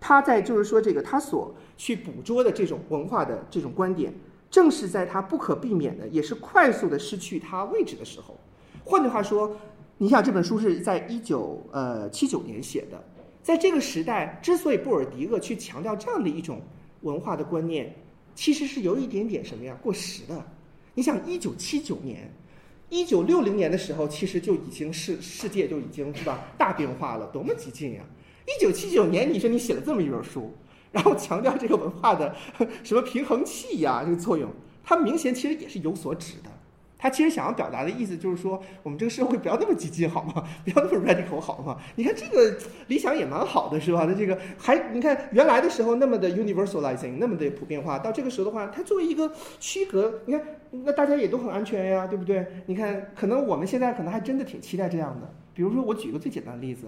[0.00, 4.12] 他在就是说这个他所去捕捉的这种文化的这种观点，
[4.50, 8.36] 正是在他不可避免的，也是快速的失去他位置的时候。
[8.84, 9.56] 换句话说，
[9.98, 13.02] 你想这本书是在一九呃七九年写的，
[13.42, 16.60] 在这个时代，之所以布尔迪厄去强调这样的一种
[17.00, 17.94] 文化的观念，
[18.34, 20.44] 其实是有一点点什么呀过时的。
[20.94, 22.30] 你想一九七九年，
[22.88, 28.02] 一九六零年的时候，其实就已经是世界就已经是吧大变化了，多么激进呀！
[28.46, 30.52] 一九七九年，你说你写了这么一本书。
[30.92, 32.34] 然后强调这个文化的
[32.82, 34.50] 什么平衡器呀，这个作用，
[34.82, 36.50] 它明显其实也是有所指的。
[37.00, 40.44] 他其实想要表达的意思就是说，我们这个社会不要那么激进，好吗？
[40.64, 41.78] 不要那么 radical，好吗？
[41.96, 44.04] 你看这个理想也蛮好的，是吧？
[44.06, 52.46] 那这个还你看原来的时候那么的 universalizing，那么的普遍化，到这个时候的话，它作为一个区隔，你看那大家也都很安全呀，对不对？
[52.66, 55.32] 你看，可能我们现在可能还真的挺期待这样的。
[55.54, 56.86] 比如说，我举个最简单的例子，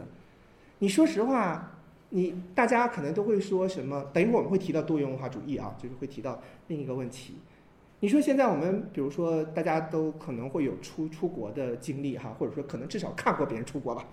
[0.78, 1.70] 你说实话。
[2.14, 4.04] 你大家可能都会说什么？
[4.12, 7.36] 等一会儿我们会提到多元文化主义啊，就是会提到另一个问题。
[8.03, 14.05] 你说现在我们，比如说大家都可能会有出出国的经历哈，或者说可能至少看过别人出国吧，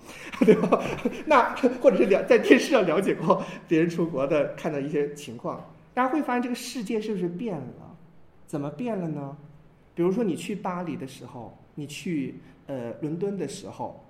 [0.41, 0.79] 对吧？
[1.25, 5.65] 那或者是了在电视上了解过别人出国的看到一些情况，
[5.95, 7.95] 大家会发现这个世界是不是变了？
[8.45, 9.35] 怎么变了呢？
[9.95, 12.35] 比如说你去巴黎的时候，你去
[12.67, 14.05] 呃伦敦的时候，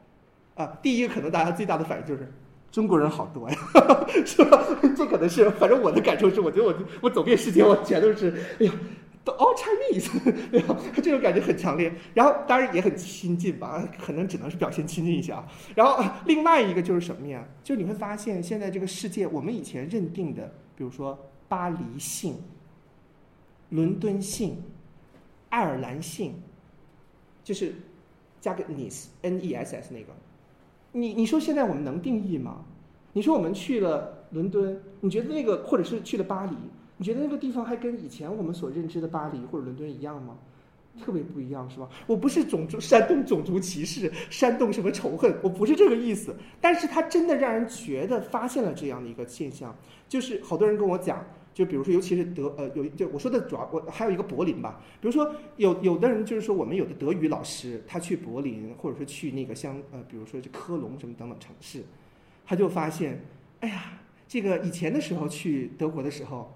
[0.55, 2.29] 啊，第一个可能大家最大的反应就是。
[2.71, 3.57] 中国人好多呀，
[4.23, 4.63] 是吧？
[4.95, 8.71] 这可能是，反正我的感受是，我觉得我我走遍世界，我全都是，哎呀，
[9.23, 10.09] 都 all Chinese，
[10.49, 10.77] 对吧？
[10.95, 11.93] 这种感觉很强烈。
[12.13, 15.45] 然后当然也很亲近吧，可能只能是表现亲近一下。
[15.75, 17.45] 然后另外一个就是什么呀？
[17.63, 21.17] 就你会发现，现在这个世界，我们以前认定的，比如说
[21.47, 22.37] 巴黎性、
[23.69, 24.63] 伦敦性、
[25.49, 26.35] 爱尔兰性，
[27.43, 27.75] 就是
[28.39, 30.13] 加个 ness，n e s s 那个。
[30.91, 32.65] 你你说现在我们能定义吗？
[33.13, 36.55] 你说我们去了伦敦，你觉得那个或者是去了巴黎，
[36.99, 40.37] 你觉得那个地方还跟以前我们所认知的巴黎或者伦敦一样吗？
[41.01, 41.87] 特别不一样是吧？
[42.05, 46.35] 我不是种族煽动种族歧视，煽动什么仇恨，我不是这个意思。
[46.59, 49.73] 但是它真的让人觉得发现了这样的一个现象，
[50.09, 51.25] 就是好多人跟我讲。
[51.51, 54.81] 就比如说，尤其是德呃，有就我说的主要，我还有一个柏林吧。
[55.01, 61.83] 比如说，有有的人就是说，我们有的德语老师，他去柏林，或者说去那个像呃，比如说这科隆什么等等城市，
[62.45, 63.21] 他就发现，
[63.59, 66.53] 哎呀，这个以前的时候去德国的时候，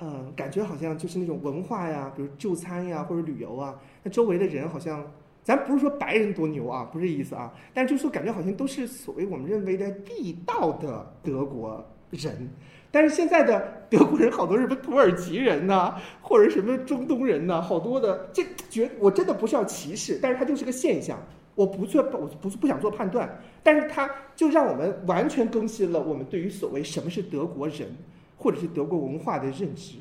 [0.00, 5.04] 嗯，感觉好像就是那种文化呀，比如就餐呀或者旅游啊，那周围的人好像，
[5.42, 12.48] 咱不是说白人多牛啊，不是这意思啊，但是就是说感觉好像都是所谓我们认为的地道的德国人。
[12.90, 21.18] 但是现在的德国人好多什么土耳其人呐，或者什么中东人呐，好多的这觉我真的不是要歧视，但是它就是个现象。
[21.56, 27.96] 我不做，我不不想做判断，但是它就让我们完全更新了我们对于所谓什么是德国人，
[28.44, 29.94] 或者是德国文化的认知，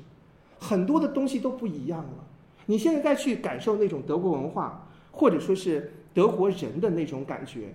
[0.59, 2.27] 很多的东西都不一样了。
[2.65, 7.73] 你现在再去感受那种德国文化，或者说是德国人的那种感觉，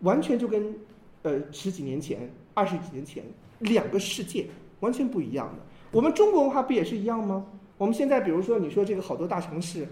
[0.00, 0.74] 完全就跟
[1.22, 3.22] 呃十几年前、二十几年前
[3.60, 4.44] 两个世界
[4.80, 5.62] 完全不一样的。
[5.92, 7.46] 我们中国文化不也是一样吗？
[7.76, 9.86] 我们现在比如说你说这个好多大城市，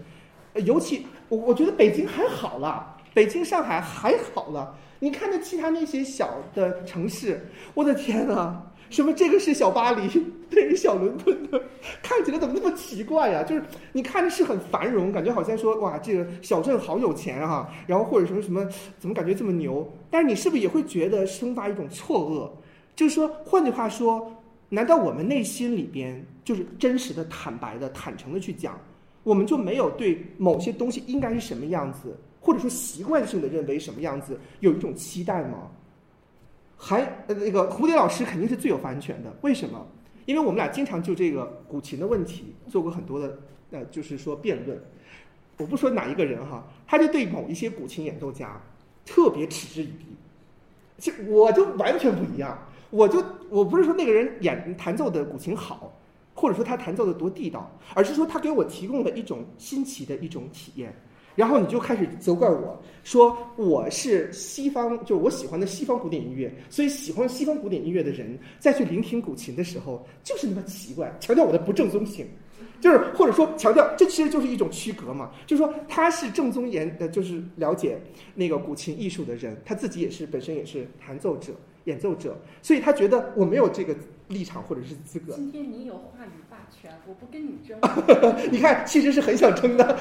[0.65, 4.77] 尤其我我觉得北京还好了，北京、上海还好了。
[4.99, 8.61] 你看着其他那些小的城市，我的天呐！
[8.89, 10.09] 什么这个是小巴黎，
[10.49, 11.61] 那是小伦敦的，
[12.01, 18.67] 看起来怎么那么奇怪呀、就是你看着是很繁荣，感觉好像说哇，这个小镇好有钱啊，然后或者什么什么，
[18.97, 19.87] 怎么感觉这么牛？
[20.09, 22.49] 但是你是不是也会觉得生发一种错愕？
[22.95, 24.31] 就是说，换句话说，
[24.69, 28.79] 难道我们内心里边就是真实的、坦白的、坦诚的去讲，
[29.23, 35.69] 我们就没有对某些东西应该是什么样子，或者说习惯性的认为什么样子有一种期待吗？
[36.77, 39.85] 还呃那个蝴蝶老师肯定是最有发言权的，为什么？
[40.25, 43.39] 因为我们俩经常就这个古琴的问题做过很多的
[43.71, 44.79] 呃，就是说辩论。
[45.57, 48.61] 我不说哪一个人哈，他就对某一些古琴演奏家
[49.05, 50.05] 特别嗤之以鼻。
[50.97, 52.57] 其实我就完全不一样，
[52.89, 55.91] 我就我不是说那个人演弹奏的古琴好，
[56.35, 60.95] 或者说他弹奏的多地道，而是说他给我提供了一种新奇的一种体验。
[61.37, 72.27] 然后你就开始责怪我说我是西方，就是我喜欢的西方古典音乐，所以喜欢西方古典音乐的人再去聆听古琴的时候，就是那么奇怪，强调我的不正宗性，
[72.81, 77.99] 就是或者说强调这其实就是一种区隔嘛，就是说他是正宗研呃，就是了解
[78.33, 83.95] 那个古琴艺术的人，他自己也是本身也是弹奏者、演奏者，所以他觉得我没有这个
[84.27, 85.33] 立场或者是资格。
[85.33, 87.77] 今天你有话语霸权，我不跟你争。
[88.51, 89.97] 你看，其实是很想争的，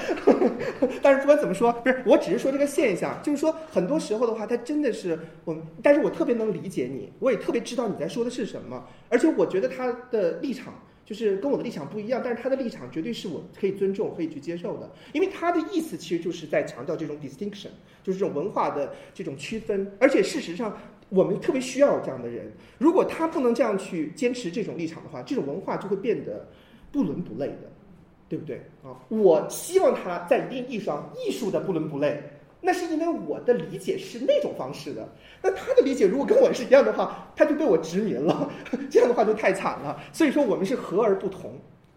[1.01, 10.75] 但是不管怎么说，不是，我只是说这个现象，就是说很多时候的话，他真的是我们，但是我特别能理解你，我也特别知道你在说的是什么，而且我觉得他的立场
[11.05, 17.69] 就是跟我的立场不一样，但是他的立场绝对是我可以尊重、可以去接受的，因为他的意思其实就是在强调这种 distinction，
[18.03, 20.77] 就是这种文化的这种区分，而且事实上。
[21.09, 26.49] 我们特别需要这样的人，如果他不能这样去坚持这种立场的话，这种文化就会变得
[26.91, 27.73] 不伦不类的。
[28.29, 28.91] 对不对啊？
[29.09, 32.21] 我希望他在一定意义上艺术的不伦不类，
[32.61, 35.09] 那是因为我的理解是那种方式的。
[35.41, 38.51] 那他的理解如果跟我是一样的话，他就被我殖民了，
[38.91, 39.97] 这样的话就太惨了。
[40.13, 41.53] 所以说我们是和而不同，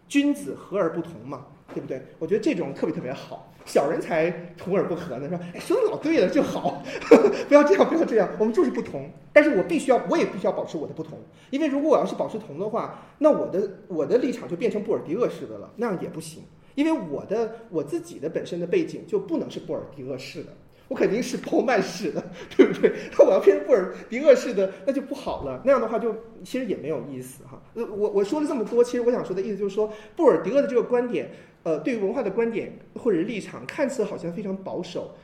[0.08, 2.02] 君子和而不同嘛，对不对？
[2.20, 5.40] 我觉得这种特别特别好，小人才同而不和呢，是吧？
[5.54, 6.84] 哎，说的老对了就好，
[7.48, 9.10] 不要这样，不要这样，我们就是不同。
[9.32, 11.18] 但是我必须要，我也必须要保持我的不同，
[11.50, 16.44] 因为如果我要是保持同的话，那我的我的立场就变成布尔迪厄式的了，那样也不行。
[16.76, 20.50] 因为我的我自己的本身的背景就不能是布尔迪厄式的，
[20.88, 22.24] 我肯定是鲍曼式的，
[22.56, 22.92] 对不对？
[23.18, 25.62] 那我要变成布尔迪厄式的，那就不好了。
[25.66, 27.62] 那样的话就其实也没有意思哈。
[27.74, 31.30] 呃，我我说了这么多，其实我想说的意思就是说，布尔迪厄的这个观点，
[31.64, 35.16] 呃，对于文化的观点或者立场，看似好像非常保守，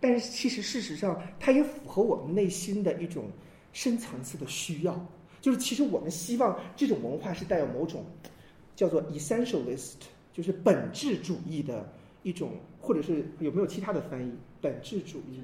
[0.00, 3.30] 但是其实事实上，它也符合我们内心的一种
[3.72, 5.06] 深层次的需要。
[5.40, 8.04] 就是其实我们希望这种文化是带有某种
[8.74, 9.94] 叫做 essentialist。
[10.30, 14.32] 就是本质主义的一种，或者是有没有其他的翻译？
[14.60, 15.42] 本质主义，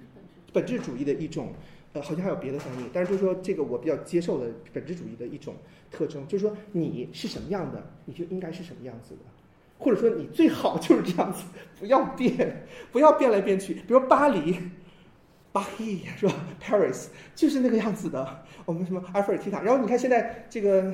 [0.52, 1.52] 本质主义的一种，
[1.94, 5.56] 呃，好像还有别的翻译，但是就是说这个我比较接受的本质主义的一种
[5.90, 9.20] 特征，就是说你是什么样的，你就应该是什么样子的，
[9.84, 11.44] 或者说你最好就是这样子，
[11.78, 13.74] 不要变，不要变来变去。
[13.86, 14.58] 比如巴黎，
[15.52, 18.44] 巴黎是吧？Paris 就是那个样子的。
[18.64, 20.90] 我们什么埃菲尔铁塔，然后你看现在这个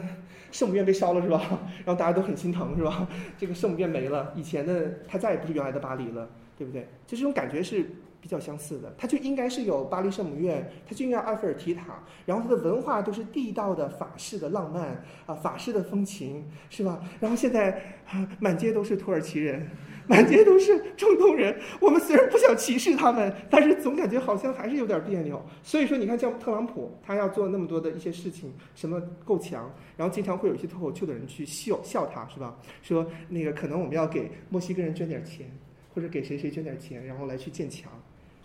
[0.50, 1.40] 圣母院被烧了是吧？
[1.84, 3.06] 然后大家都很心疼是吧？
[3.38, 6.28] 这个圣母院没了，以前的它再也不是原来的巴黎了，
[6.58, 6.88] 对不对？
[7.06, 7.88] 就这种感觉是
[8.20, 17.02] 比较相似的，它就应该是有巴黎圣母院，它就应该埃菲尔铁塔，然后它的文化都是地道的法式的浪漫啊，法式的风情是吧？
[17.18, 19.68] 然后现在啊，满街都是土耳其人。
[20.06, 25.40] 满街都是中东人，我们虽然不想歧视他们，但是总感觉好像还是有点别扭。
[25.62, 32.58] 所以说，你看像特朗普，他要做那么多的一些事情，什么够强，然后经常会有一些脱口秀的人去笑笑他，是吧？
[32.82, 35.46] 说那个可能我们要给墨西哥人捐点钱，
[35.94, 37.92] 或者给谁谁捐点钱，然后来去建墙，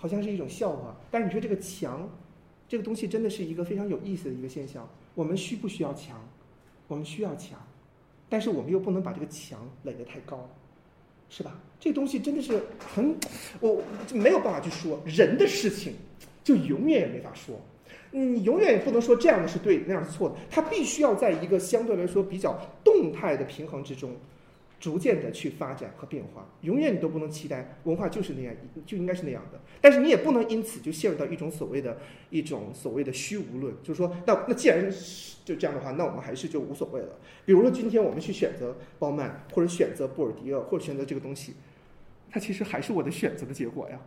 [0.06, 0.96] 好像是一种笑话。
[1.10, 2.08] 但是你说这个墙，
[2.70, 4.88] 这个东西真的是一个非常有意思的一个现象。
[5.16, 6.24] 我们需不需要墙？
[6.88, 7.58] 我们需要墙，
[8.30, 10.48] 但是我们又不能把这个墙垒得太高。
[11.28, 11.60] 是吧？
[11.80, 13.18] 这东西真的是很，
[13.60, 13.82] 我
[14.14, 15.96] 没有办法去说人的事情，
[16.44, 17.60] 就永远也没法说。
[18.12, 20.36] 你永远也不能说这样的是对，那样是错的。
[20.52, 24.16] 它必须要在一个相对来说比较动态的平衡之中，
[24.80, 26.48] 逐渐的去发展和变化。
[26.62, 29.60] 永远你都不能期待文化就是那样，就应该是那样的。
[29.82, 31.98] 但是你也不能因此就陷入到一种所谓的
[32.30, 37.10] 一种所谓的虚无论，就是说，那那既然是就这样的话，那我们还是就无所谓了。
[37.46, 41.54] 比如说今天我们去选择鲍曼，或者选择布尔迪厄，或者选择这个东西，
[42.32, 44.00] 它其实还是我的选择的结果呀。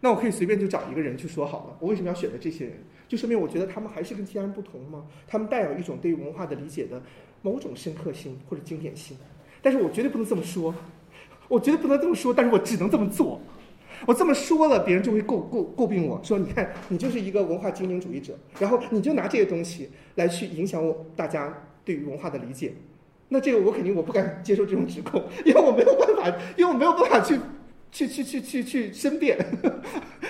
[0.00, 1.76] 那我可以随便就找一个人去说好了。
[1.78, 2.74] 我为什么要选择这些人？
[3.06, 5.06] 就说明我觉得他们还是跟其他人不同吗？
[5.28, 7.02] 他们带有一种对于文化的理解的
[7.42, 9.16] 某种深刻性或者经典性。
[9.62, 10.74] 但是我绝对不能这么说，
[11.48, 13.40] 我绝对不能这么说，但是我只能这么做。
[14.06, 21.52] 我这么说了，别人就会诟诟诟病我说：“你看，你就是一个文化精英主义者，然后你就拿这些东西来去影响我大家
[21.84, 22.72] 对于文化的理解。”
[23.28, 27.38] 那这个我肯定我不敢接受这种指控，因为我没有办法，因为我没有办法去
[27.92, 29.38] 去去去去去申辩。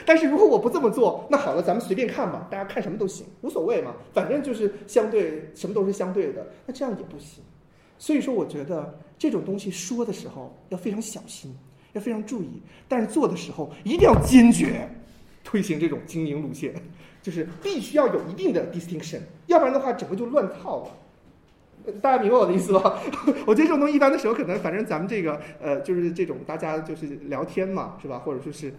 [0.05, 6.47] 但是如果我不这么做，那好了，咱们随便看吧，大家看什么都行，无所谓嘛，反正就是相对，什么都是相对的。
[6.67, 7.43] 那这样也不行。
[7.97, 11.55] 所以说，我觉得这种东西说的时候要非常小心。
[11.93, 14.89] 要非常注意，但是做的时候一定要坚决
[15.43, 16.75] 推行这种经营路线，
[17.23, 21.93] 就是必须要有一定的 distinction，要不然的话整个就乱套了。
[22.03, 23.01] 大家明白我的意思吧？
[23.47, 28.19] 我觉得这种东西一般的时候，可能反正咱们这个呃，就是这种大家就是聊天嘛，是吧？
[28.19, 28.73] 或者说是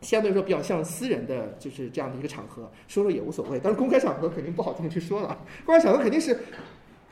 [0.00, 3.60] 相对来说比较像私人的就是这样的一个场合，说说也无所谓。
[3.62, 6.36] 但是公开场合肯定不好这么去说了，公开场合肯定是。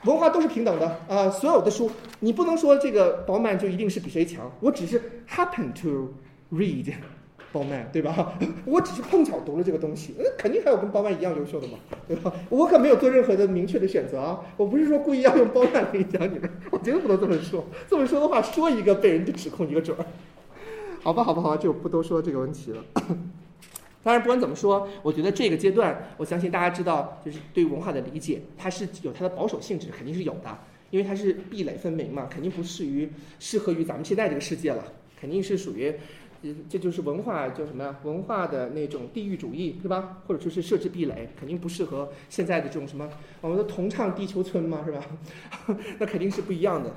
[0.04, 1.30] 文化都是平等的啊！
[1.30, 1.90] 所有的书，
[2.20, 4.50] 你不能说这个包曼就一定是比谁强。
[4.60, 6.12] 我只是 happen to
[6.52, 6.92] read
[7.50, 8.36] 包曼，对吧？
[8.66, 12.32] 我只是碰巧读了这个东西，那肯定还有跟包曼一样优秀的嘛，对吧？
[12.50, 14.40] 我可没有做任何的明确的选择啊！
[14.56, 17.64] 我不是说故意要用包曼来讲你们，我绝对不能这么说。
[17.88, 20.04] 这么说的话，说一个被人家指控一个准儿。
[21.02, 22.84] 好吧，好吧，好吧，就不多说这个问题了。
[24.04, 30.58] 当然，不管怎么说，我觉得这个阶段，我相信大家知道，就是对文化的理解，它是有它的保守性质，肯定是有的，
[30.90, 34.84] 因为它是壁垒分明嘛，肯定不适于适合于咱们现在这个世界了，
[35.18, 35.94] 肯定是属于，
[36.68, 37.98] 这就是文化叫什么呀？
[38.04, 40.22] 文化的那种地域主义，对吧？
[40.26, 43.08] 或者说是设置壁垒，肯定不适合现在的这种什么，
[43.40, 45.02] 我们的同唱地球村嘛，是吧？
[45.98, 46.94] 那肯定是不一样的。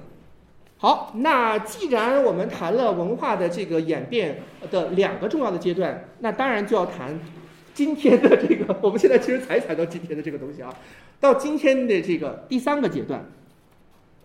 [0.80, 7.20] 好，那既然我们谈了文化的这个演变的两个重要的阶段，那当然就要谈
[7.74, 10.72] 今天的这个，我们现在其实才谈到今天的这个东西啊。
[11.20, 13.26] 到今天的这个第三个阶段，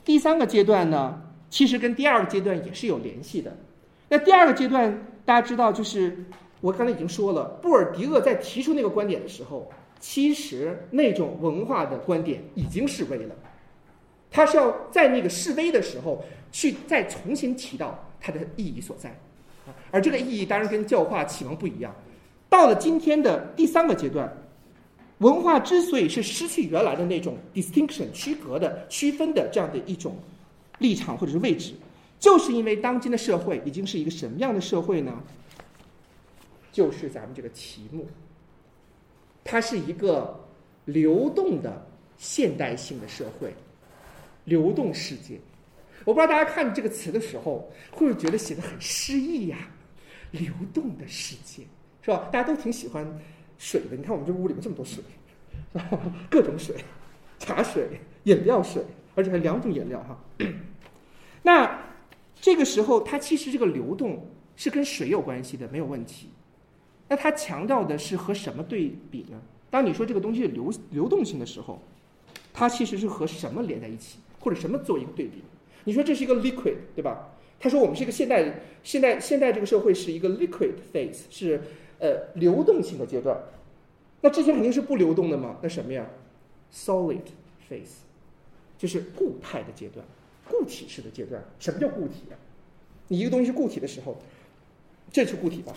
[0.04, 3.56] 第三个阶段呢，其实跟第二个阶段也是有联系的。
[4.10, 6.26] 那第二个阶段，大家知道，就是
[6.60, 13.34] 我刚才已经说了，布尔迪厄在提出那个观点的时候，其实那种文化的观点已经示威了，
[14.32, 16.24] 他是要在那个示威的时候。
[16.54, 19.08] 去再重新提到它的意义所在，
[19.66, 21.90] 啊，而这个意义当然跟教化启蒙不一样。
[22.50, 24.30] 到了今天的第三个阶段，
[25.16, 30.14] 文化之所以是失去原来的那种 distinction 区隔的区分的这样的一种
[30.78, 31.72] 立场或者是位置，
[32.20, 35.22] 就是因为当今的社会已经是一个什么样的社会呢？
[36.70, 38.06] 就是咱们这个题目，
[39.42, 40.38] 它是一个
[40.84, 41.82] 流动的
[42.18, 43.54] 现代性的社会，
[44.44, 45.38] 流动世界。
[46.04, 49.56] 我不知道大家看这个词的时候，会不会觉得写的很诗意呀？
[50.32, 51.62] 流动的世界，
[52.02, 52.28] 是吧？
[52.32, 53.06] 大家都挺喜欢
[53.58, 53.96] 水的。
[53.96, 55.04] 你看我们这屋里面这么多水，
[56.30, 56.74] 各种水，
[57.38, 58.82] 茶水、饮料水，
[59.14, 60.18] 而且还两种饮料哈。
[61.42, 61.80] 那
[62.40, 64.26] 这个时候，它其实这个流动
[64.56, 66.30] 是跟水有关系的，没有问题。
[67.08, 69.40] 那它强调的是和什么对比呢？
[69.70, 71.80] 当你说这个东西流流动性的时候，
[72.52, 75.42] 它其实是和什么连在一起，或者什么做一个对比？
[75.84, 77.30] 你说这是一个 liquid，对吧？
[77.58, 81.62] 他说我们是一个现代、现代、现代这个社会是一个 liquid phase，是
[82.00, 83.40] 呃流动性的阶段。
[84.20, 85.58] 那之前肯定是不流动的嘛？
[85.62, 86.06] 那什么呀
[86.72, 87.22] ？solid
[87.70, 88.02] phase，
[88.76, 90.04] 就是固态的阶段，
[90.48, 91.42] 固体式的阶段。
[91.58, 92.34] 什么叫固体啊？
[93.08, 94.16] 你一个东西是固体的时候，
[95.12, 95.72] 这是固体吧？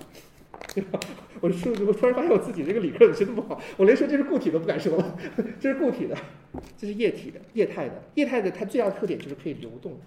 [0.75, 0.99] 对吧？
[1.39, 5.17] 我说，我突然发现我自己这个理科学的不好，我连说这是固体都不敢说了。
[5.57, 6.17] 这是固体的，
[6.77, 8.03] 这是液体的，液态的。
[8.15, 9.97] 液态的它最大的特点就是可以流动，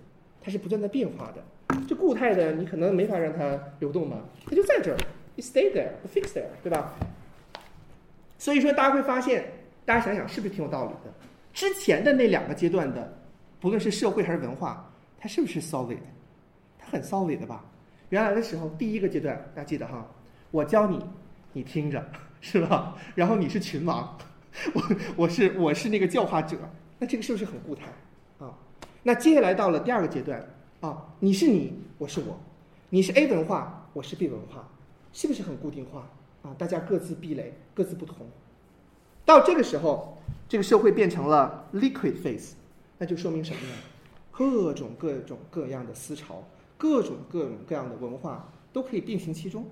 [0.42, 1.42] 它是不断在变化的。
[1.88, 4.96] 这固态的你可能没法让它流动嘛，它就在这儿
[5.36, 6.94] ，it stay there，fix there，对吧？
[8.36, 9.44] 所以说大家会发现，
[9.86, 11.14] 大家想想是不是挺有道理的？
[11.54, 13.18] 之前的那两个阶段的，
[13.58, 15.96] 不论是社会还是文化，它是不是 solid？
[16.78, 17.64] 它很 solid 的吧？
[18.10, 20.06] 原来的时候，第一个阶段大家记得哈。
[20.50, 21.04] 我教你，
[21.52, 22.04] 你听着，
[22.40, 22.96] 是吧？
[23.14, 24.16] 然后你是群王，
[24.74, 24.82] 我
[25.16, 26.56] 我是我是那个教化者，
[26.98, 27.86] 那这个是不是很固态
[28.38, 28.54] 啊？
[29.02, 30.48] 那接下来到了第二个阶段
[30.80, 32.38] 啊，你是你，我是我，
[32.90, 34.68] 你是 A 文化，我是 B 文化，
[35.12, 36.08] 是不是很固定化
[36.42, 36.54] 啊？
[36.56, 38.26] 大家各自壁垒，各自不同。
[39.24, 40.18] 到这个时候，
[40.48, 42.52] 这个社会变成了 liquid phase，
[42.96, 43.74] 那就说明什么呢？
[44.30, 46.44] 各种各种各样的思潮，
[46.76, 49.66] 各种各种各样的文化都可以并行其中。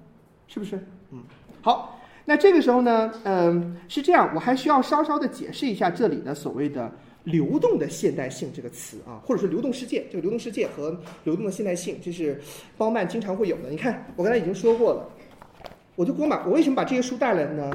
[0.49, 0.79] 是不是？
[1.11, 1.23] 嗯，
[1.61, 6.91] 好，那这个时候呢，嗯，是这样，我还需要稍稍的解释一下这里的所谓的
[7.25, 10.05] “流动的现代性”这个词啊，或者说“流动世界”。
[10.11, 12.41] 这个“流动世界”和“流动的现代性”，这是
[12.77, 13.71] 包曼经常会有的。
[13.71, 15.09] 你看，我刚才已经说过了，
[15.95, 17.71] 我就光把我为什么把这些书带来呢？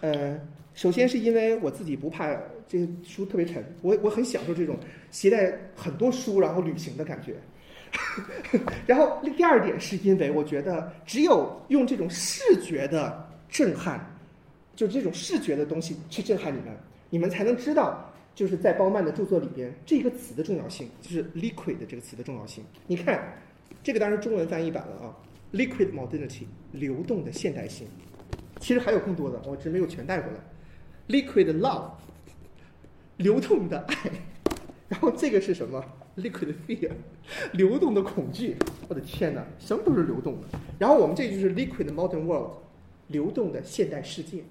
[0.00, 0.38] 呃，
[0.74, 2.28] 首先是因为我自己不怕
[2.68, 4.76] 这些书特别沉，我我很享受这种
[5.10, 7.34] 携带很多书然后旅行的感觉。
[8.86, 14.00] 然后第二点是因为我觉得只有用这种视觉的震撼，
[14.74, 16.76] 就这种视觉的东西去震撼你们，
[17.10, 22.64] 你们才能知道就是在包曼的著作里边这个词的重要性，就是 liquid 这个词的重要性。
[22.86, 23.22] 你看，
[23.82, 25.16] 这个当然中文翻译版了啊
[25.52, 27.86] ，liquid modernity 流动的现代性。
[28.58, 30.38] 其实还有更多的，我只没有全带过来。
[31.08, 31.90] liquid love
[33.18, 33.94] 流动的爱，
[34.88, 35.84] 然后这个是什么
[36.16, 36.90] ？liquid fear
[37.52, 38.56] 流动的恐惧。
[38.88, 40.48] 我的天哪，什么都是流动的。
[40.78, 42.52] 然后我们这就是 liquid modern world
[43.08, 44.44] 流动的现代世界。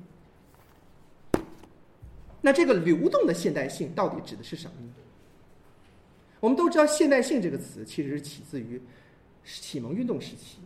[2.42, 4.94] 那这个流动的现代性到底指的是什么呢？
[6.42, 8.80] 我们都知道“现代性”这个词其实是起自于
[9.44, 10.60] 启蒙运动时期，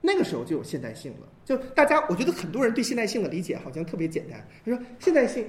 [0.00, 1.28] 那个时候就有现代性了。
[1.44, 4.44] 就大家，我觉得很多人对现代性的理解好像特别简单。
[4.64, 5.46] 他说现代性，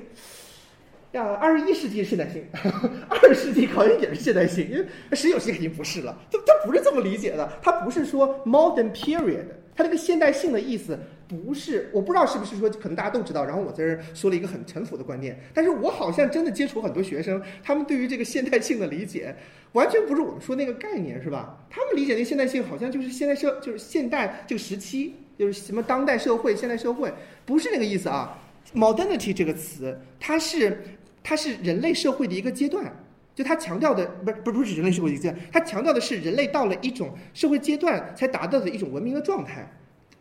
[1.14, 2.43] 呀，二十一世纪现代性，
[3.07, 6.18] 二十世纪好像也是现代性，因为十九世纪肯定不是了。
[6.32, 9.45] 它它不是这么理解的，它不是说 modern period，
[9.76, 10.97] 它这个现代性的意思
[11.28, 13.45] 不是，我不知道是不是说可能大家都知道。
[13.45, 19.36] 然后我在这儿说了一个很陈腐的观念，但是我好像真的接触很多学生，他们对于这个现代性的理解
[19.74, 21.59] 完全不是我们说那个概念，是吧？
[21.70, 25.14] 他们理解那个现代性好像就是现代社，就是现代这个时期。
[25.36, 27.11] 就是什么当代社会、现代社会，
[27.43, 28.38] 不是那个意思啊。
[28.76, 30.78] modernity 这个词，它是
[31.24, 32.93] 它是人类社会的一个阶段，
[33.34, 39.65] 就它强调的不是不是不是人类社会一个阶段，它强调的是人类到了一种社会阶段才达到的一种文明的状态。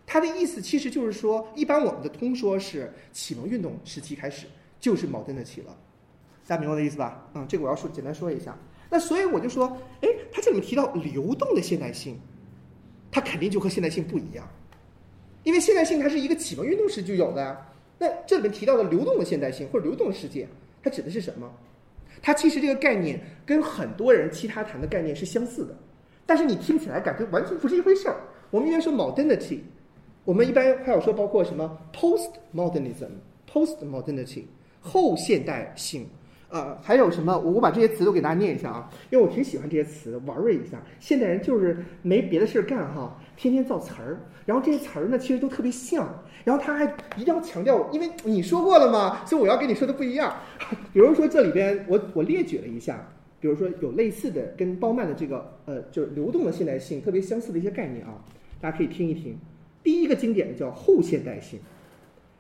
[0.07, 4.47] 它的意思其实就是说，一般我们的通说是启蒙运动时期开始
[4.79, 5.77] 就是矛盾的起了，
[6.47, 7.29] 大家明白我的意思吧？
[7.35, 8.57] 嗯，这个我要说简单说一下。
[8.91, 12.21] 那所以我就说，哎，它这里面提到流动的现代性，
[13.11, 14.47] 它肯定就和现代性不一样。
[15.45, 17.67] 因为现代性它是一个启蒙运动时就有的，
[17.99, 20.47] 那这里面提到的流动的现代性或者流动的世界，
[20.83, 21.51] 它指的是什么？
[22.21, 25.77] 它其实这个概念跟很多人其他谈的概念是相似的，
[26.25, 28.17] 但是你听起来感觉完全不是一回事儿。
[28.51, 29.59] 我们一般说 modernity，
[30.25, 33.11] 我们一般还有说包括什么 postmodernism、
[33.51, 34.45] postmodernity
[34.81, 36.07] 后现代性。
[36.49, 37.39] 呃，还有什么？
[37.39, 40.83] 我我把这些词都给大家念一下啊，因为我挺喜欢这些词，玩味一下。
[41.01, 46.09] 现代人就是没别的事儿干哈，天天造词儿，然后这些词儿呢，其实都特别像。
[46.45, 46.85] 然后他还
[47.17, 50.35] 一定要强调，因为你说过了嘛，所以我要跟你说的不一样。
[50.93, 53.09] 比如说这里边，我我列举了一下，
[53.41, 58.15] 比如说有类似的跟包曼的这个呃，就是流动的现代性特别相似的一些概念啊，
[58.61, 59.37] 大家可以听一听。
[59.83, 61.61] 第一个经典的叫后现代性，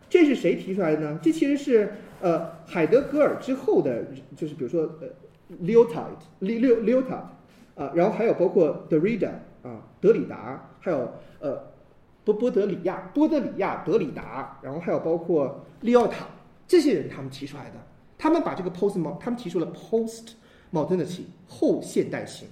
[0.08, 1.18] 这是谁提出来的呢？
[1.22, 1.92] 这其实是。
[2.22, 4.04] 呃，海德格尔之后的，
[4.36, 5.08] 就是比如说呃
[5.60, 7.24] ，Lyotard，Lyotard，
[7.74, 9.30] 啊，然后还有包括 Derrida，
[10.02, 11.64] 德里达，还有呃，
[12.24, 16.26] 波波德里亚，波德里亚，德里达，然后还有包括利奥塔
[16.66, 17.76] 这些人他们提出来的，
[18.18, 20.32] 他们把这个 post，他们提出了 post
[20.72, 22.48] modernity 后现代性。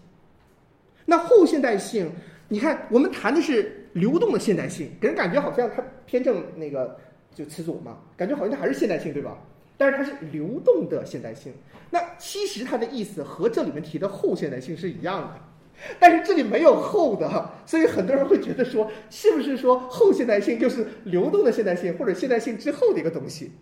[1.04, 2.08] 那后现代性，
[2.48, 6.96] 你看我们谈的是流动的现代性，给人感觉好像它偏正那个
[7.34, 9.36] 就词组嘛，感觉好像它还是现代性，对吧？
[9.76, 11.52] 但是它是流动的现代性，
[11.90, 15.40] 那其实它的意思和这里面提的后现代性是一样的，
[15.98, 23.52] 但是这里没有后的，所以很多人会觉得说，是不是说后现代性就是流动的现代性或者现代性之后的一个东西？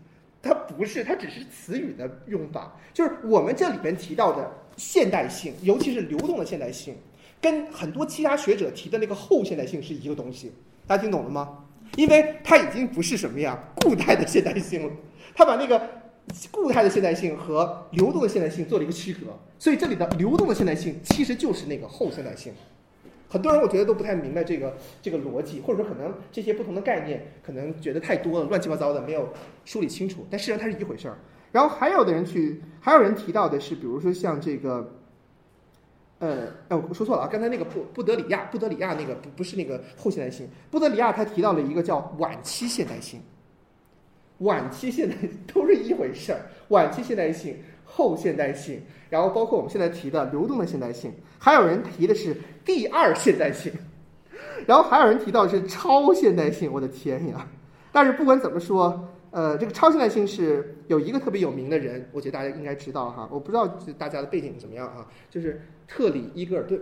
[0.42, 2.76] 它不是，它只是词语的用法。
[2.92, 6.96] 就是我们这里边提到的现代性，尤其是流动的现代性，
[7.40, 10.52] 跟很多其他学者提的那个后现代性是一个东西。
[10.86, 11.64] 大家听懂了吗？
[11.96, 14.92] 因为它已经不是什么呀固态的现代性了，
[15.34, 15.80] 他把那个。
[16.50, 19.26] 固态的现代性和流动的现代性做了一个区隔，
[19.58, 22.52] 所以这里的流动的现代性其实就是那个后现代性。
[23.30, 29.28] 很多人我觉得都不太明白这个这个逻辑，或者说可能这些不同的概念可能觉得太多了，乱七八糟的没有
[29.66, 30.26] 梳理清楚。
[30.30, 31.18] 但事实上它是一回事儿。
[31.52, 34.94] 然后还有的人去，还有人提到的是，比如说像这个，
[36.18, 43.20] 呃，哦，我说错了啊，刚才那个布布德里亚，布德里亚那个不不是那个后现代性，布德里亚他提到了一个叫晚期现代性。
[44.38, 45.16] 晚期现代
[45.52, 53.72] 都是一回事儿， 晚期现代性、后现代性，然后包括我们现在提的流动的现代性，还有人提的是第二现代性，
[54.66, 56.72] 然后还有人提到是超现代性。
[56.72, 57.48] 我的天呀！
[57.90, 63.28] 但是不管怎么说，呃，这个超现代性是有一个特别有名的人，我觉得大家应该知道哈。
[63.32, 63.66] 我不知道
[63.98, 66.80] 大家的背景怎么样哈，就是特里伊戈尔顿，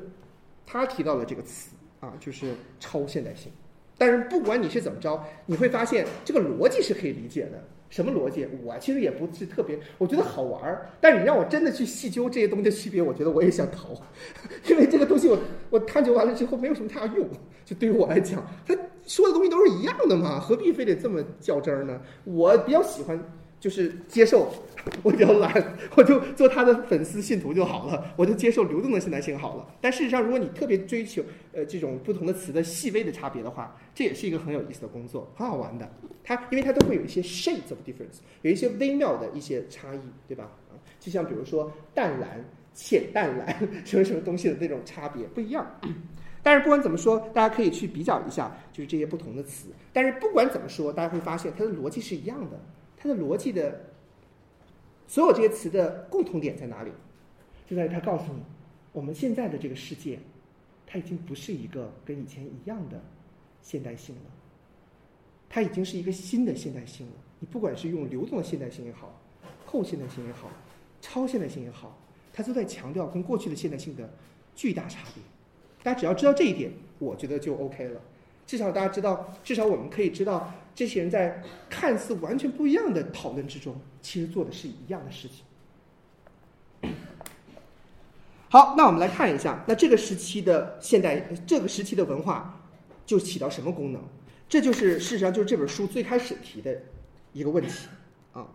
[0.67, 3.51] 他提到了这个词啊，就是超现代性。
[3.99, 7.63] 但是不管你是怎么着，你会发现这个逻辑是可以理解的。
[7.89, 8.47] 什么逻辑？
[8.65, 10.91] 我其实也不是特别，我觉得好玩儿。
[11.01, 13.91] 但是你让我真的去细究这些东西的区别，我觉得我也想逃，
[14.69, 15.39] 因为这个东西我
[15.71, 17.27] 我探究完了之后没有什么太大用。
[17.65, 22.01] 就对于我来讲，他说的东西都是一样的嘛，何必非得这么较真儿呢？
[22.25, 23.19] 我比较喜欢
[23.67, 24.49] 就是接受，
[25.03, 29.67] 我比较懒，我就做他的粉丝信徒就好了，我就接受流动的现代性好了。
[29.81, 31.21] 但事实上，如果你特别追求
[31.53, 35.91] 呃这种不同的词的细微的差别的话，这也是一个很有意思的工作，很好玩的。
[36.23, 39.99] 它因为它都会有一些 shades of difference，有一些微妙的一些差异，
[40.29, 40.45] 对吧？
[40.71, 45.67] 啊，就像比如说淡蓝、浅淡蓝什么什么东西的那种差别不一样。
[46.41, 49.67] 但是不管怎么说，大家可以去比较一下，就是这些不同的词。
[49.93, 52.61] 但是不管怎么说，大家会发现它的逻辑是一样的。
[53.07, 53.81] 它的逻辑的
[55.07, 56.91] 所有这些词的共同点在哪里？
[57.69, 58.41] 就在于它告诉你，
[58.93, 60.19] 我们现在的这个世界，
[60.87, 63.01] 它已经不是一个跟以前一样的
[63.63, 64.23] 现代性了。
[65.49, 67.13] 它已经是一个新的现代性了。
[67.39, 69.15] 你不管是用流动的现代性也好，
[69.65, 70.51] 后现代性也好，
[71.01, 71.97] 超现代性也好，
[72.33, 74.09] 它都在强调跟过去的现代性的
[74.55, 75.23] 巨大差别。
[75.83, 78.01] 大家只要知道这一点，我觉得就 OK 了。
[78.47, 86.93] 至少大家知道，至少我们可以知道，这些人在看似完全不一样的讨论之中，其实做的是一样的事情。
[88.51, 92.61] 好，那我们来看一下，那这个时期的现代，这个时期的文化
[93.07, 94.03] 就起到什么功能？
[94.49, 96.79] 这就是事实上就是这本书最开始提的
[97.33, 97.89] 一个问题
[98.33, 98.47] 啊，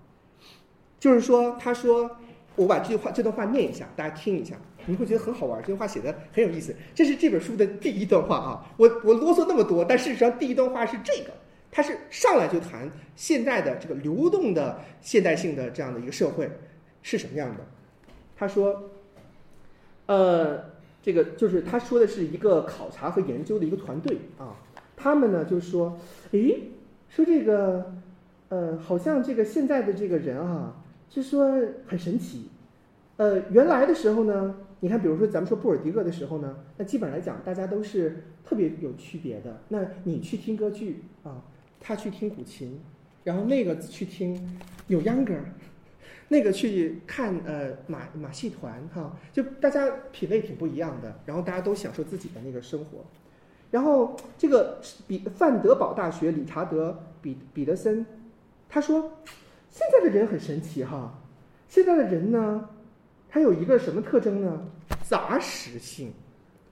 [0.99, 2.09] 就是说，他说，
[2.55, 4.55] 我把这句话这段话念一下，大家听一下。
[4.85, 6.75] 你会觉得很好玩，这句话写的很有意思。
[6.95, 11.31] 这是这本书的第一段话啊，我我啰嗦那么多，但事实上第一段话是这个，
[11.71, 16.49] 他是上来就谈现在的这个流动的现代性的这样的一个社会
[17.01, 17.65] 是什么样的。
[18.35, 18.89] 他说，
[20.07, 20.65] 呃，
[21.01, 24.55] 这个就是他说的是一个考察和研究的一个团队啊，
[24.95, 25.97] 他们呢就是说，
[26.31, 26.71] 诶，
[27.09, 27.93] 说这个，
[28.49, 31.49] 呃，好像这个现在的这个人啊，就说
[31.87, 32.49] 很神奇，
[33.17, 34.55] 呃，原来的时候呢。
[34.83, 39.61] 你看，比如说咱们说布尔迪厄的时候呢，那基本上来讲，大家都是特别有区别的。
[39.67, 41.43] 那你去听歌剧啊，
[41.81, 42.79] 他去听古琴，
[43.25, 45.33] 然后那个去听有秧歌，
[46.29, 51.19] 那个去看呃马马戏团哈，就大家品味挺不一样的。
[51.25, 53.03] 然后大家都享受自己的那个生活。
[53.71, 58.05] 然后这个比范德堡大学理查德彼彼得森
[58.69, 59.17] 他说，
[59.69, 61.19] 现在的人很神奇哈，
[61.67, 62.69] 现在的人呢。
[63.33, 64.61] 他有一个什么特征呢？
[65.03, 66.11] 杂食性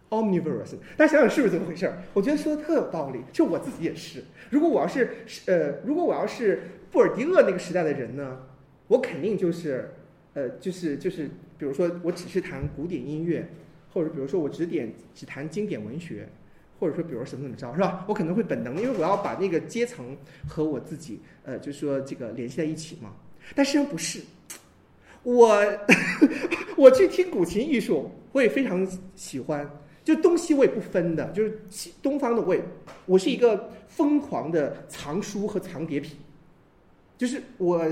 [0.09, 0.75] ，omnivorous。
[0.97, 2.01] 大家想想是不是这么回事儿？
[2.13, 3.19] 我觉得说的特有道理。
[3.31, 4.23] 就我自己也是。
[4.49, 5.09] 如果我要是
[5.45, 8.39] 呃，如果我要是布尔迪厄那个时代的人呢，
[8.87, 9.91] 我肯定就是
[10.33, 13.47] 呃，就是就是，比如说我只是弹古典音乐，
[13.93, 16.27] 或者比如说我只点只弹经典文学，
[16.79, 18.05] 或者说比如什么怎么着，是吧？
[18.07, 20.17] 我可能会本能，因为我要把那个阶层
[20.47, 23.13] 和我自己呃，就是说这个联系在一起嘛。
[23.55, 24.19] 但实际上不是。
[25.23, 25.61] 我
[26.77, 29.69] 我去听古琴艺术，我也非常喜欢。
[30.15, 32.61] 就东西我也不分的，就是西东方的我也，
[33.05, 36.17] 我是一个疯狂的藏书和藏碟癖。
[37.17, 37.85] 就是我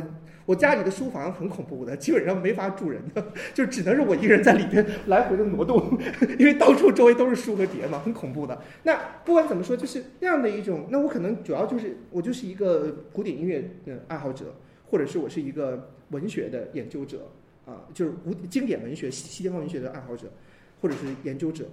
[0.46, 3.24] 我家里的书房很恐怖的，基本上没法住人的，
[3.54, 5.98] 就只能是我一个人在里边来回的挪动，
[6.40, 8.62] 因为到处周围都是书和碟嘛，很恐怖的。
[8.84, 10.88] 那不管怎么说，就是那样的一种。
[10.90, 14.56] 那我可能主要就是我就是一个古典音乐的爱好者，
[14.90, 15.92] 或者是我是一个。
[16.12, 17.30] 文学的研究者
[17.66, 20.32] 啊，就是古经典文学、西西方文学的爱好者，
[20.80, 21.66] 或者是研究者，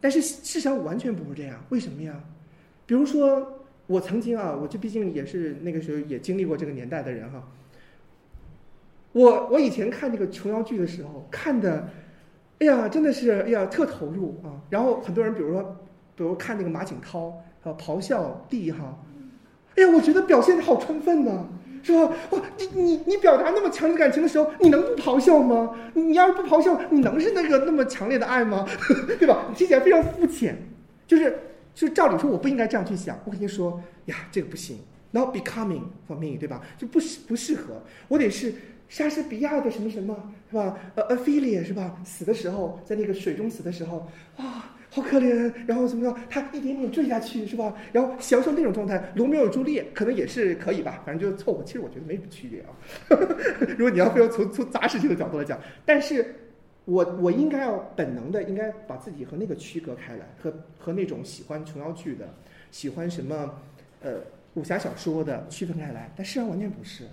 [0.00, 1.62] 但是事实上完全不是这样。
[1.68, 2.18] 为什么呀？
[2.86, 7.46] 比如说，我曾经啊，我就毕竟也是那个时候也经历过这个年代的人哈。
[9.12, 11.88] 我我以前看那个琼瑶剧的时候，看的，
[12.60, 14.60] 哎呀，真的是哎呀特投入啊。
[14.70, 15.76] 然后很多人，比如说，
[16.16, 17.28] 比如看那个马景涛
[17.62, 18.98] 啊，咆哮帝哈，
[19.76, 21.48] 哎呀，我觉得表现的好充分呢。
[21.82, 22.12] 是吧？
[22.30, 25.74] 哇，你你你表达那么强烈感情的时候，你能不咆哮吗？
[25.94, 28.66] 你要是不咆哮，你能是那个那么强烈的爱吗？
[29.18, 29.46] 对吧？
[29.56, 30.56] 听起来非常肤浅，
[31.06, 31.38] 就是
[31.74, 33.18] 就是照理说我不应该这样去想。
[33.24, 34.78] 我跟你说呀，这个不行
[35.12, 36.60] ，not becoming for me，对吧？
[36.78, 38.52] 就不适不适合，我得是
[38.88, 40.14] 莎士比亚的什么什么，
[40.50, 40.76] 是吧？
[40.94, 41.96] 呃，Ophelia 是吧？
[42.04, 44.44] 死的时候在那个水中死的时候，哇。
[44.92, 46.20] 好可怜，然后怎么着？
[46.28, 47.72] 他一点点坠下去，是吧？
[47.92, 49.12] 然后享受那种状态。
[49.14, 51.62] 罗密欧朱丽叶可能也是可以吧，反正就凑合。
[51.62, 52.68] 其实我觉得没什么区别啊。
[53.78, 56.34] 如果你要非要从从杂事情的角度来讲，但是
[56.86, 62.28] 我我应该要本能的，应该把自己和那个区隔开来，和和那种喜欢琼瑶剧的、
[62.72, 63.54] 喜欢什么
[64.02, 64.14] 呃
[64.54, 66.12] 武侠小说的区分开来。
[66.16, 67.04] 但事实上完全不是。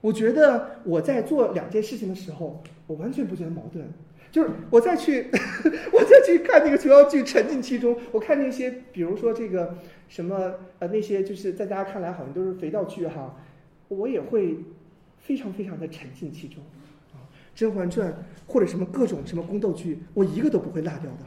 [0.00, 3.88] 我觉得我在做两件事情的时候，我完全不觉得矛盾。
[4.30, 5.30] 就是我再去，
[5.92, 7.96] 我再去看那个琼瑶剧，沉浸其中。
[8.12, 9.78] 我看那些，比如说这个
[10.08, 13.36] 什么呃那些就是在大家看来好像都是肥皂剧哈，
[13.88, 14.58] 我也会
[15.18, 16.62] 非常非常的沉浸其中
[17.12, 17.18] 啊，
[17.58, 18.12] 《甄嬛传》
[18.46, 21.18] 或者什么各种什么宫斗剧，我一个都不会落掉的。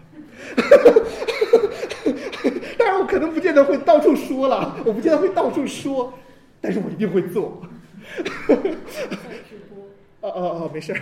[2.77, 6.13] 当然，我可能不见得会到处说了，我不见得会到处说，
[6.59, 7.61] 但是我一定会做。
[10.21, 10.99] 哦哦哦，没事儿。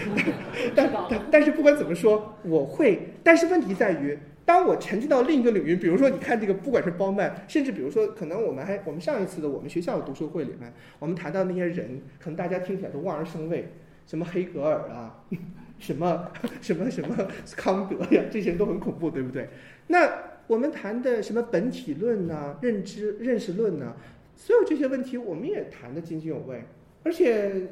[0.74, 2.98] 但但但是不管怎么说，我会。
[3.22, 13.68] 但是问题在于，当我沉浸到另一个领域，比如说你看这个，不管是包曼，甚至比如说，可能我们还我们上一次的我们学校的读书会里面，我们谈到那些人，可能大家听起来都望而生畏，
[14.06, 15.22] 什么黑格尔啊，
[15.78, 16.30] 什么
[16.62, 19.46] 什么什么康德呀，这些人都很恐怖，对不对？
[19.88, 20.10] 那
[20.46, 23.92] 我们谈的什么本体论呐、认知认识论呐，
[24.34, 26.62] 所有这些问题，我们也谈得津津有味，
[27.04, 27.68] 而且。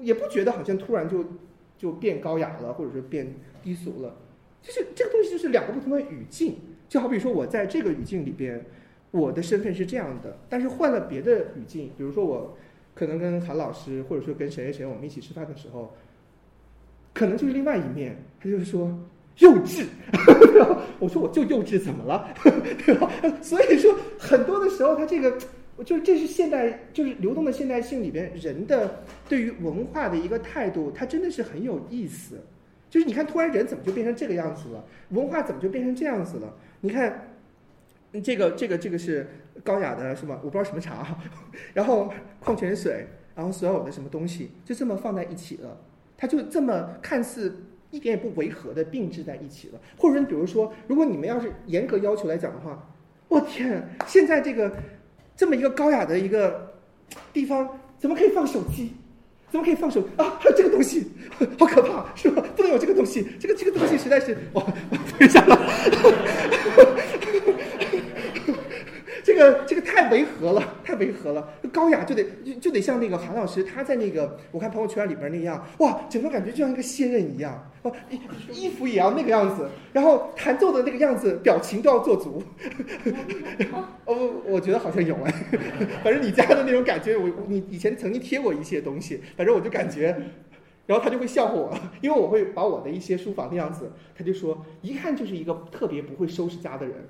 [0.00, 1.24] 也不觉得好像突然就
[1.78, 4.16] 就变高雅了，或者是变低俗了，
[4.62, 6.56] 就是这个东西就是两个不同的语境。
[6.88, 8.64] 就好比说我在这个语境里边，
[9.10, 12.56] 我的身份是这样的，但是换了别的语境，比如说我
[12.94, 15.94] 可能跟韩老师，或者说跟谁谁谁我们一起吃饭的时候，
[17.12, 18.86] 可能就是另外一面，他就是说
[19.38, 19.86] 幼稚，
[20.98, 22.28] 我说我就幼稚怎么了，
[22.84, 23.10] 对吧？
[23.40, 25.36] 所以说很多的时候他这个。
[25.82, 32.38] 就是这是现代，就是流动的现代性里边人的对于文化的一个态度，它真的是很有意思。
[32.88, 34.84] 就是你看，突然人怎么就变成这个样子了？
[35.08, 36.54] 文化怎么就变成这样子了？
[36.80, 37.34] 你看，
[38.22, 39.26] 这个这个这个是
[39.64, 40.38] 高雅的，是吗？
[40.44, 41.18] 我不知道什么茶，
[41.74, 45.76] 然后矿泉水，然后所有的什么东西就这么放在一起了，
[46.16, 49.80] 它就这么看似一点也不违和的并置在一起了。
[49.96, 52.88] 或者说，比如说，如果你们要是严格要求来讲的话，
[53.26, 54.72] 我天，现在这个。
[55.36, 56.74] 这么一个高雅的一个
[57.32, 58.92] 地方，怎么可以放手机？
[59.50, 60.36] 怎么可以放手啊？
[60.40, 61.12] 还有这个东西，
[61.58, 62.42] 好可怕，是吧？
[62.56, 65.56] 不能有这个东西，这个这个东西实在是，我我放下了。
[69.34, 71.48] 这个这个太违和了， 太违和了。
[71.72, 72.24] 高雅就得
[72.60, 78.20] 就得像那个韩老师，他在那个我看朋友圈里边那样，哇，整个感觉就像一个仙人一样，哦，衣
[78.52, 82.40] 衣服也要那个样子，然后弹奏的那个样子，表情都要做足。
[84.06, 85.34] 哦，我觉得好像有哎，
[86.04, 90.16] 反正你家的那种感觉，我你以前曾经贴过一些东西，反正我就感觉，
[90.86, 97.08] 然后他就会笑话我，因为我会把我的一些书房的样子，他就说一看就是一个特别不会收拾家的人。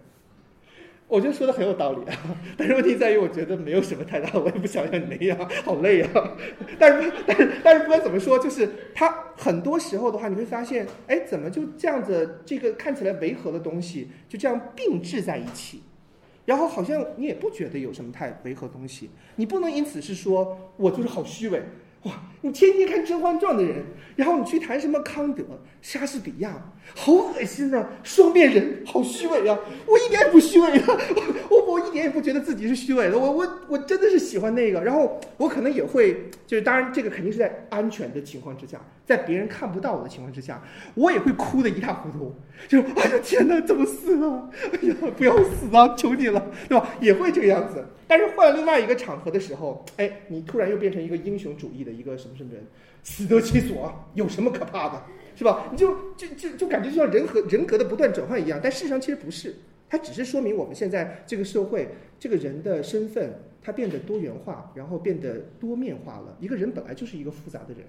[1.06, 2.16] 我觉得说的很有道理啊，
[2.56, 6.09] 但是问题在于，我觉得没有什么太大， 我也不想像你那样，好累啊。
[6.78, 15.82] 但是，但是，但是不管怎么说，就是他很多时候的话，你会发现，哎，怎么就这样子，这个看起来违和的东西就这样并置在一起，
[16.47, 21.62] 然后好像你也不觉得有什么太违和东西，你不能因此是说我就是好虚伪。
[22.05, 22.12] 哇！
[22.43, 23.82] 你天天看《甄嬛传》的人，
[24.16, 25.43] 然后你去谈什么康德、
[25.81, 27.89] 莎士比亚，好恶心啊！
[28.02, 29.59] 双面人，好虚伪啊！
[29.86, 30.86] 我一点也不虚伪啊！
[31.48, 34.82] 我我一点也不觉得自己是虚伪的，我我我真的是喜欢那个。
[34.82, 40.62] 然后我可能也会，就是当然这个肯定是在安全的情况之下，在别人看不到我的情况之下，
[40.94, 42.35] 我也会哭得一塌糊涂。
[42.68, 44.51] 就哎呀天哪，怎么死了？
[44.74, 45.94] 哎呀，不要死啊！
[45.97, 46.86] 求你了，对吧？
[47.01, 47.82] 也会这个样子。
[48.16, 52.62] 但是换另外一个场合的时候，哎，你突然又变成一个英雄主义的一个什么什么人，
[53.02, 55.02] 死得其所，有什么可怕的，
[55.34, 55.68] 是吧？
[55.72, 59.56] 你就就就就感觉就像人和人格的不断转换一样，但事实上其实不是，
[59.88, 61.88] 它只是说明我们现在这个社会，
[62.20, 66.36] 这个人的身份它变得多元化，然后变得多面化了。
[66.38, 67.84] 一个人本来就是一个复杂的人，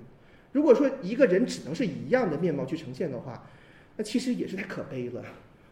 [0.51, 3.47] 如果说一个人只能是一样的面貌去呈现的话，
[3.95, 5.23] 那其实也是太可悲了。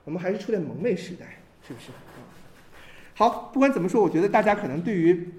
[0.05, 1.87] 我们还是处在蒙昧时代，是不是？
[3.15, 5.33] 好，不管怎么说，我觉得大家可能对于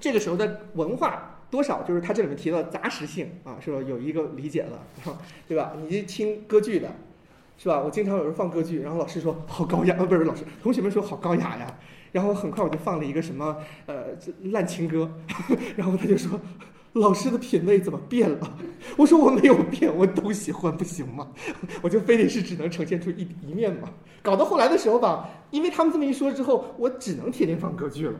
[0.00, 3.80] 这个时候的文化，多少就是他这里面提到杂食性啊，是吧？
[3.86, 4.78] 有一个理解了，
[5.46, 5.72] 对吧？
[5.88, 6.88] 你听歌剧的，
[7.56, 7.80] 是吧？
[7.80, 11.78] 我经常有人放歌剧，然后老师说好高雅，呃，不是老师，同学们说好高雅呀，
[12.12, 14.06] 然后很快我就放了一个什么呃
[14.50, 15.10] 烂情歌，
[15.76, 16.40] 然后他就说。
[16.94, 18.56] 老师的品味怎么变了？
[18.98, 21.28] 我说我没有变，我都喜欢，不行吗？
[21.80, 23.88] 我就非得是只能呈现出一一面嘛。
[24.20, 28.14] 搞到后来的时候吧，因为他们这么一说之后，我只能天天放歌剧了。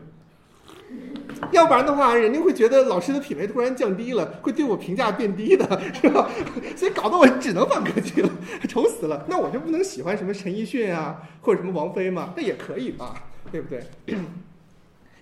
[1.51, 6.31] 要不然的话，人家会觉得老师的品味突然降低了，会对我评价变低的， 是吧？
[6.75, 8.31] 所以搞得我只能放歌剧了，
[8.69, 9.27] 愁死了。
[9.29, 12.33] 那我就不能喜欢什么陈奕迅啊，或者什么王菲吗？
[12.37, 13.85] 那也可以吧，对不对？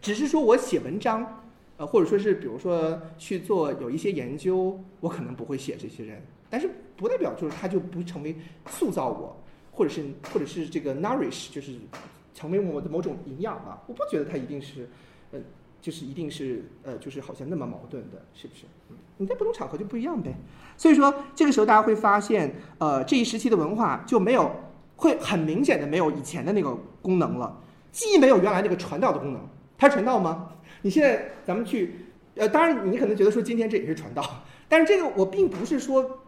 [0.01, 1.40] 只是说我写文章。
[1.81, 8.37] 呃，或者说是，比如说去做有一些研究，我可能不会写这些人，但是不代表就是他就不成为
[8.67, 9.35] 塑造我，
[9.73, 11.73] 或者是或者是这个 nourish，就是
[12.35, 13.83] 成为我的某种营养吧。
[13.87, 14.91] 我不觉得他一定是，
[15.33, 15.41] 呃，
[15.81, 18.67] 就是一定是呃，就是好像那么矛盾的，是不是？
[19.17, 20.35] 你在不同场合就不一样呗。
[20.77, 24.55] 所以说，这个时候大家会发现，呃，这一时期的文化就没有
[24.97, 27.59] 会很明显的没有以前的那个功能了。
[27.91, 29.41] 既没有原来那个传道的功能，
[29.79, 30.53] 它是传道吗？
[30.83, 31.95] 你现在咱们去，
[32.37, 34.23] 呃，当然你可能觉得说今天这也是传道，
[34.69, 36.21] 但是这个我并不是说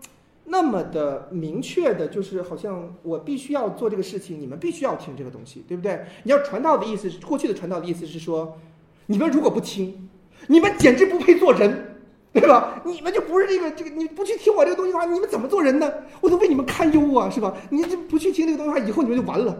[0.44, 6.00] 那么的明确的，就是好像我必须要做这个事情，你们必须要听这个东西，对不对？
[6.24, 8.58] 你要传道的意思，过去的传道的意思是说，
[9.06, 10.08] 你们如果不听，
[10.48, 11.88] 你们简直不配做人。
[12.34, 12.80] 对吧？
[12.86, 15.92] 你们就不是这个这个，你不去听我这个东西的话，你们怎么做人呢？
[16.22, 17.54] 我都为你们堪忧啊，是吧？
[17.68, 19.54] 你这不去听这个东西的话，以后你们就完了，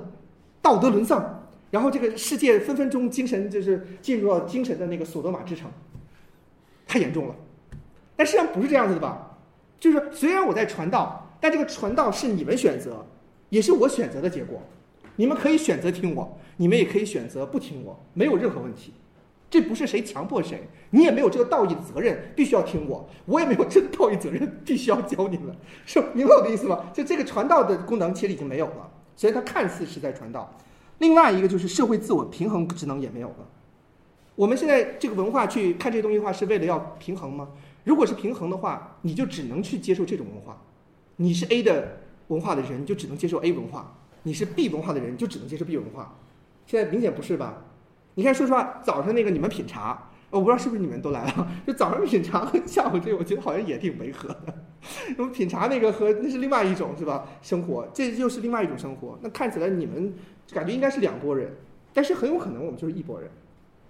[0.63, 1.42] 道德沦丧，
[1.73, 5.71] 然后这个世界分分钟精神就是进入到精神的那个索多玛之城，
[6.87, 7.35] 太严重了。
[8.15, 9.39] 但实际上不是这样子的吧？
[9.81, 13.07] 就是虽然我在传道，但这个传道是你们选择，
[13.49, 14.61] 也是我选择的结果。
[15.17, 18.93] 你们可以选择听我，你们也可以选择不听我，没有任何问题。
[19.49, 26.85] 这不是谁强迫谁，你也没有这个道义责任，必须要听我；我也没有这个道义责任，必须要教你们，是明白我的意思吗？
[26.93, 30.55] 就这个传道的功能其实已经没有了，所以它看似是在传道。
[30.99, 33.49] 另外一个就是社会自我平衡职能也没有了。
[34.35, 37.49] 我们现在这个文化去看这些东西的话，是为了要平衡吗？
[37.85, 40.63] 如果是平衡的话，你就只能去接受这种文化。
[41.17, 43.83] 你是 A 的文化的人，你就只能接受 A 文化；
[44.23, 46.17] 你是 B 文化的人，就只能接受 B 文化。
[46.65, 47.65] 现在明显不是吧？
[48.15, 51.49] 你看，说实话，早上那个你们品茶，我不知道是不是你们都来了。
[51.67, 54.55] 就早上品茶和下午这个，我觉得好像也挺违和的。
[55.19, 57.27] 那么品茶那个和那是另外一种是吧？
[57.43, 59.19] 生活，这又是另外一种生活。
[59.21, 60.15] 那看起来你们
[60.53, 61.53] 感觉应该是两拨人，
[61.93, 63.31] 但是很有可能我们就是一拨人，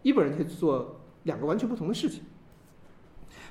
[0.02, 2.22] 一拨人去做两个完全不同的事情。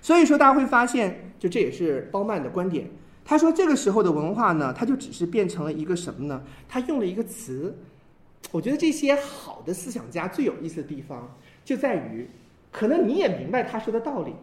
[0.01, 2.89] 所以说，大家会发现，就这也是包曼的观点。
[3.23, 6.43] 他说，这个时候的文化呢，它就只是变成了一个什么呢？
[6.67, 7.77] 他用了一个词。
[8.51, 12.27] 我觉得这些好的思想家最有意思的地方就在于，
[12.71, 14.33] 可能你也明白他说的道理，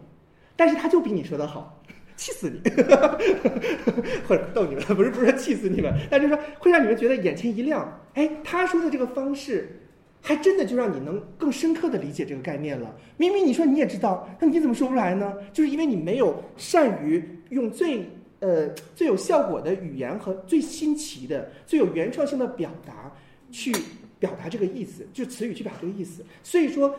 [0.55, 1.77] 但是他就比你说的好，
[2.19, 2.59] 气死你，
[4.27, 8.01] 或者逗你们，不是不是气死你们，但就是说会让你们觉得眼前一亮。
[8.15, 9.81] 哎，他说的这个方式，
[10.21, 12.93] 还真的就让你能更深刻的理解这个概念了。
[13.15, 15.33] 明明你说你也知道，那你怎么说不出来呢？
[15.53, 18.05] 就是因为你没有善于用最
[18.41, 23.11] 呃最有效果的语言和最新奇的、最有原创性的表达。
[23.51, 23.73] 去
[24.19, 26.23] 表达这个意思，就词语去表达这个意思。
[26.43, 26.95] 所以说，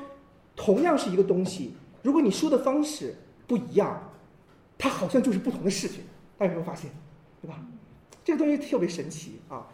[0.57, 1.73] 同样是一个东西，
[2.03, 3.15] 如果你说的方式
[3.47, 4.10] 不一样，
[4.81, 6.02] 它好像就是不同的事情。
[6.39, 6.90] 大家有没有发现？
[7.43, 7.62] 对吧？
[8.24, 9.66] 这个东西特别神奇啊！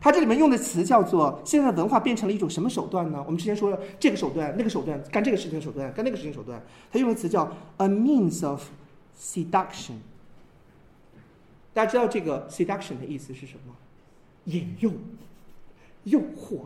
[0.00, 6.62] 它这里面用的词叫做“现在文化变成了一种什么手段呢？”我们之前说了这个手段、那个手段，干这个事情的手段，干那个事情的手段。
[6.92, 8.68] 它用的词叫 “a means of
[9.18, 9.96] seduction”。
[11.72, 13.74] 大家知道这个 “seduction” 的意思是什么？
[14.44, 14.90] 引诱。
[16.04, 16.64] 诱惑，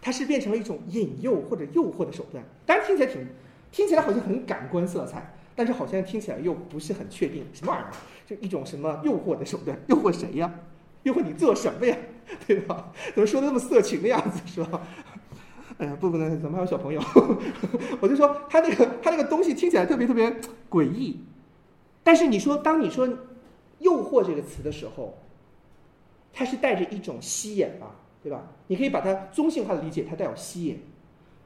[0.00, 2.44] 它是变成了一种引诱或者诱惑的手段。
[2.66, 3.24] 当然听起来挺，
[3.70, 7.90] 听起来好像很感官色彩，但是好像听起来又不是很确定，什么玩意儿？
[8.26, 9.78] 就一种什么诱惑的手段？
[9.88, 10.52] 诱惑谁呀？
[11.02, 11.96] 诱惑你做什么呀？
[12.46, 12.92] 对吧？
[13.14, 14.80] 怎么说的那么色情的样子，是吧？
[15.78, 17.02] 哎呀，不不能，怎么还有小朋友？
[18.00, 20.30] 我就说他那个他那个东西听起来特别特别
[20.70, 21.20] 诡异，
[22.02, 23.08] 但是你说当你说
[23.80, 25.18] “诱惑”这个词的时候，
[26.32, 27.96] 它是带着一种吸引吧？
[28.22, 28.42] 对吧？
[28.68, 30.80] 你可以把它中性化的理解，它带有吸引，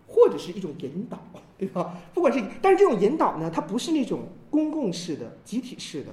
[0.07, 1.19] 或者是一种引导，
[1.59, 1.99] 对吧？
[2.12, 6.11] 不管是，但是这种引导呢，它不是那种公共式的、集体式的，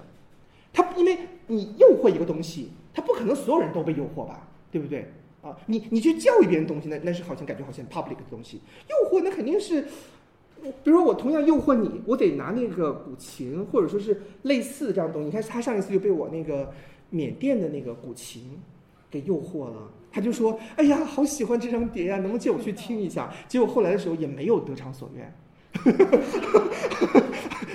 [0.71, 1.17] 它因为
[1.47, 4.47] 你诱惑一个东西，它不可能所有人都被诱惑吧？
[4.71, 5.11] 对不对？
[5.41, 9.81] 啊，你你去教育别人东西，那那是好像感觉好像 public 的东西，诱惑那肯定是，
[10.61, 15.25] 比如说我同样诱惑你，我得拿那个古琴，或者说是类似这样东西。
[15.25, 16.71] 你看他上一次就被我那个
[17.09, 18.57] 缅甸的那个古琴
[19.11, 19.91] 给诱惑了。
[20.13, 25.33] 他就说：“哎呀，好喜欢这张碟呀，能不能借我去听一下？”结果后来的时候也没有得偿所愿，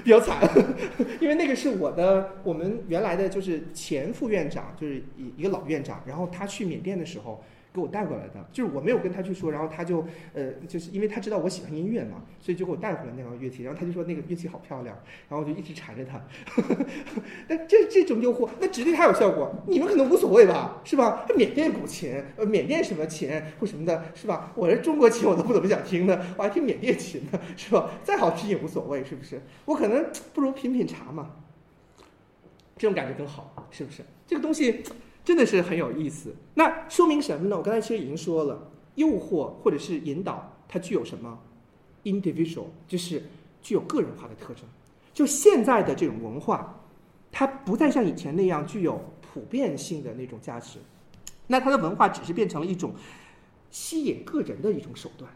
[0.05, 0.49] 比较惨。
[1.21, 7.43] 因为那个是我的，我们原来的就是前副院长，就是一一个老院长，然后他去缅甸的时候。
[7.79, 14.97] 给我带过来的，就是我没有跟他去说，然后他就呃，就是因为他知道我喜欢音乐嘛，所以就给我带回来那个乐器，然后他就说那个乐器好漂亮，
[15.29, 16.21] 然后我就一直缠着他。
[17.49, 21.25] 那这这种诱惑，那指定他有效果，你们可能无所谓吧，是吧？
[21.37, 23.31] 缅甸古琴，呃，缅甸什么琴
[23.61, 24.53] 或什么的，是吧？
[24.55, 27.91] 我这中国琴我都不怎么想听的，我还听缅甸琴呢，是吧？
[28.03, 29.41] 再好听也无所谓，是不是？
[29.65, 31.31] 我可能不如品品茶嘛，
[32.77, 34.03] 这种感觉更好，是不是？
[34.27, 34.83] 这个东西。
[35.29, 36.35] 真的是很有意思。
[36.55, 37.59] 那说明什么呢？
[37.59, 41.39] 我刚才其实已经说了，诱惑或者是引导，它具有什么
[42.05, 43.23] ？individual，就是
[43.61, 44.65] 具有个人化的特征。
[45.13, 46.81] 就现在的这种文化，
[47.31, 50.79] 它不再像以前那样具有普遍性的那种价值。
[51.47, 52.95] 那它的文化只是变成了一种
[53.71, 55.31] 吸引个人的一种手段。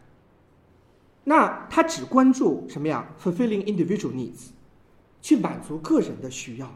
[1.23, 4.47] 那它只关注什么呀？fulfilling individual needs，
[5.21, 6.75] 去满足个人的需要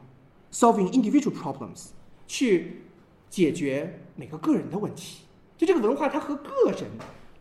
[0.52, 1.88] ，solving individual problems，
[2.28, 2.84] 去。
[3.30, 5.24] 解决每个个人的问题，
[5.58, 6.84] 就这个文化，它和个人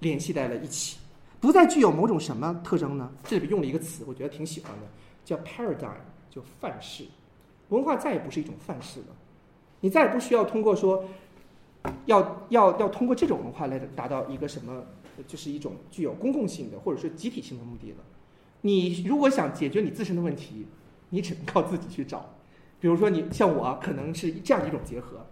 [0.00, 0.98] 联系在了一起，
[1.40, 3.10] 不再具有某种什么特征呢？
[3.24, 4.86] 这里边用了一个词，我觉得挺喜欢的，
[5.24, 5.94] 叫 paradigm，
[6.30, 7.04] 就范式。
[7.68, 9.06] 文化再也不是一种范式了，
[9.80, 11.04] 你再也不需要通过说，
[12.04, 14.84] 要要要通过这种文化来达到一个什么，
[15.26, 17.96] 就是一种具有公共性的或者说集体性的目的了。
[18.60, 20.66] 你如果想解决你自身的问题，
[21.10, 22.34] 你只能靠自己去找。
[22.78, 25.26] 比如说你像我，可能是这样一种结合。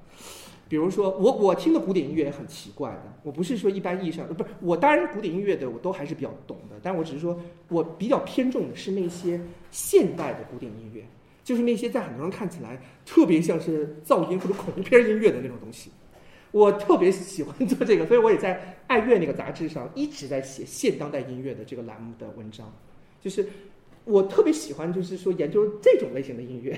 [0.75, 9.41] 比如说我我听的古典音乐也很奇怪的，我不是说一般意义上，不是我当然古典音乐的我都还是比较懂的，但我只是说我比较偏重的是那些
[9.71, 11.05] 现代的古典音乐，
[11.45, 15.93] 就是那些在很多人看起来特别像是噪音或者恐怖片音乐的那种东西。
[16.51, 22.67] 我特别喜欢做这个，所以我也在爱乐那个杂志上一直在写现当代音乐的这个栏目的文章，
[23.23, 23.47] 就是
[24.05, 26.77] 我特别喜欢，就是说研究这种类型的音乐，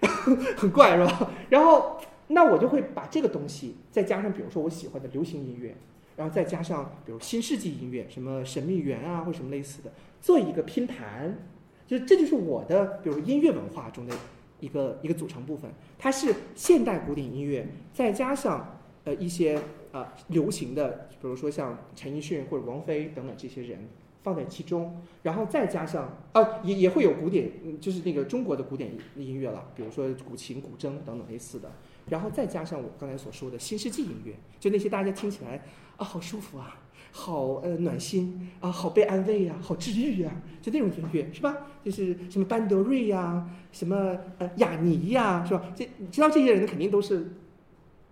[0.54, 1.30] 很怪是吧？
[1.48, 1.98] 然后。
[2.28, 5.74] 那我就会把这个东西再加上，比如说我喜欢的流行音乐，
[6.14, 9.90] 然后再加上比如新世纪音乐，什么神秘园啊或什么类似的，
[10.20, 11.38] 做一个拼盘，
[11.86, 14.14] 就这就是我的比如音乐文化中的
[14.60, 15.70] 一个一个组成部分。
[15.98, 19.58] 它是现代古典音乐，再加上呃一些
[19.92, 23.88] 呃流行的，比如说像陈奕迅或者王菲等等这些人
[24.22, 27.50] 放在其中，然后再加上啊也也会有古典，
[27.80, 31.72] 就是那个中国的古典音乐了，比如说古琴、古筝等等类似的。
[32.10, 35.62] 然后再加上我刚才所说的新世纪音乐，就那些大家听起来
[35.96, 36.80] 啊好舒服啊，
[37.12, 40.30] 好呃暖心啊，好被安慰呀，好治愈呀，
[40.60, 41.56] 就那种音乐是吧？
[41.84, 45.62] 就是什么班德瑞呀，什么呃雅尼呀，是吧？
[45.74, 47.34] 这你知道这些人肯定都是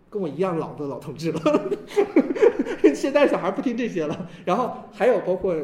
[0.08, 1.70] 跟我一样老的老同志了，
[2.94, 4.28] 现在小孩不听这些了。
[4.44, 5.54] 然后还有包括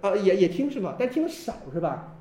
[0.00, 0.96] 呃也也听是吗？
[0.98, 2.14] 但听的少是吧？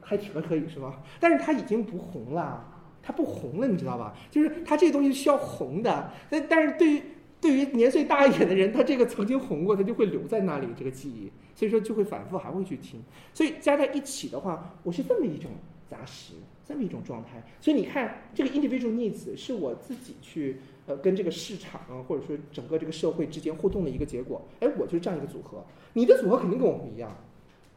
[0.00, 1.00] 还挺还可以是吧？
[1.18, 2.73] 但是他已经不红了。
[3.04, 4.16] 它不红了，你知道吧？
[4.30, 7.02] 就是它这个东西需要红的，但但是对于
[7.40, 13.02] 对于年岁大一点的人，他这个曾经红过，他就会留在那里这个记忆，所以说就会反复还会去听。
[13.34, 15.50] 所以加在一起的话，我是这么一种
[15.86, 16.32] 杂食，
[16.66, 17.42] 这么一种状态。
[17.60, 20.56] 所以你看，这个 individual needs 是我自己去
[20.86, 24.40] 呃跟这个市场或者说整个这个社会之间互动的一个结果。
[24.60, 25.62] 哎，我就是这样一个组合。
[25.92, 27.14] 你的组合肯定跟我不一样，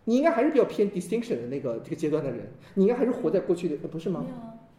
[0.06, 4.26] 你应该还是比较偏 distinction 的那个这个阶段的人，你应该还是活在过去的，不是吗？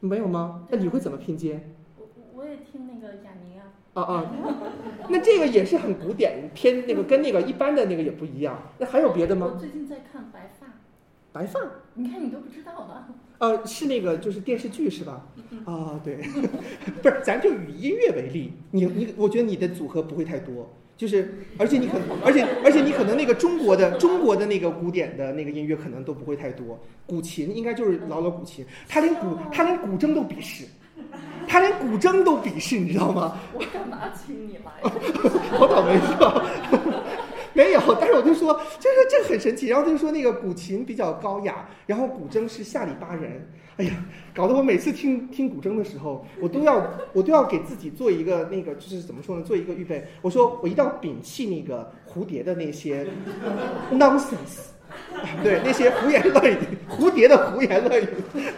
[0.00, 0.64] 没有吗？
[0.70, 1.60] 那你会怎么拼接？
[1.98, 3.74] 我我也听那个哑铃啊。
[3.94, 4.32] 啊啊，
[5.10, 8.62] 那这个也是很古典，偏那个跟那个一般的那个也不一样。
[8.78, 9.50] 那还有别的吗？
[9.54, 10.66] 我最近在看《白发》。
[11.32, 11.60] 白发？
[11.94, 13.08] 你看你都不知道吧。
[13.38, 15.26] 呃，是那个就是电视剧是吧？
[15.64, 16.16] 啊，对，
[17.02, 20.70] 不是，咱就以音乐为例，你你，我觉得你的组合不会太多。
[20.98, 26.76] 就是，而且你可能，而且而且你可能那个中国的中国的那个古典的那个音乐可能都不会太多，
[27.06, 30.64] 古琴应该就是老老古琴，他连古他连古筝都鄙视，
[31.46, 33.38] 他连古筝都鄙视，你知道吗？
[33.54, 34.90] 我干嘛请你来？
[35.56, 36.44] 好倒霉是吧？
[37.58, 39.66] 没有， 但是我就说，就是这个很神奇。
[39.66, 43.50] 然后他就说那个古琴比较高雅，然后古筝是下里巴人。
[43.78, 43.92] 哎呀，
[44.32, 49.42] 搞得我每次听听古筝的时候，我都要我都要给自己做一个那个，就是怎么说呢？
[49.42, 50.06] 做一个预备。
[50.22, 53.04] 我说我一定要摒弃那个蝴蝶的那些
[53.92, 54.70] nonsense，
[55.42, 56.56] 对那些胡言乱语，
[56.88, 58.06] 蝴蝶的胡言乱语，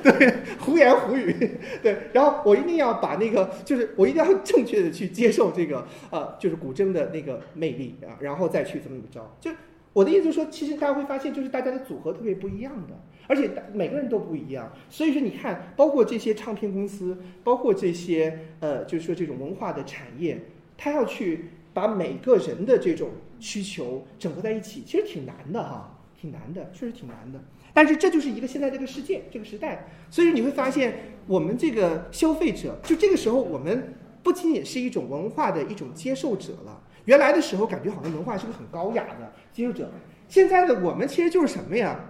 [0.02, 1.34] 对胡言胡语，
[1.82, 1.96] 对。
[2.12, 9.36] 然后我一定要把那个，就是我一定要正确的去接受这个呃，就是古筝的那个魅力啊，然后再去怎么怎么着。
[9.40, 9.50] 就
[9.92, 12.94] 我的意思就是说，其实大家会发现，就是大家的组合特别不一样的。
[13.26, 20.40] 而且每个人都不一样，所以说你看，包括这些唱片公司，包括这些呃，就是说这种文化的产业，
[20.76, 27.40] 他要去把每个人的这种需求整合在一起，其实挺难的哈，挺难的，确实挺难的。
[27.72, 36.82] 但是这就是一个现在这个世界这个时代，所以你会发现，我们这个消费者，就这个时候，我们不仅仅是一种文化的一种接受者了。
[37.06, 39.90] 原来的时候，感觉好像文化是个很高雅的接受者，
[40.28, 42.04] 现在的我们其实就是什么呀？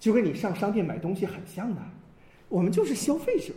[0.00, 1.80] 就跟你上商店买东西很像的，
[2.48, 3.52] 我们就是消费者，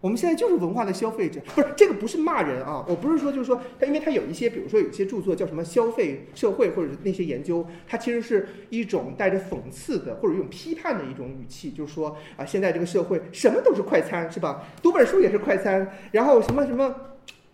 [0.00, 1.40] 我们现在就是文化的消费者。
[1.54, 14.64] 不是这个不是骂人啊，我不是说就是说，他因为他有一些，比如说有一些著作叫什么消费社会或者是那些研究，它其实是一种带着讽刺的或者一种批判的一种语气，就是说啊，现在这个社会什么都是快餐是吧？
[14.82, 16.94] 读本书也是快餐，然后什么什么。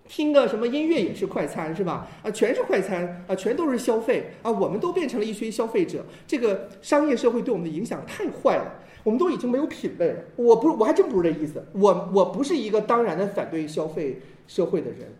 [0.08, 2.06] 听个什么音乐也是快餐是吧？
[2.22, 6.06] 啊，全是快餐啊，全都是消费啊，我们都变成了一群消费者。
[6.28, 8.72] 这个商业社会对我们的影响太坏了，
[9.06, 10.20] 我们都已经没有品味了。
[10.34, 11.64] 我不，我还真不是这意思。
[11.74, 15.14] 我我不是一个当然的反对消费社会的人。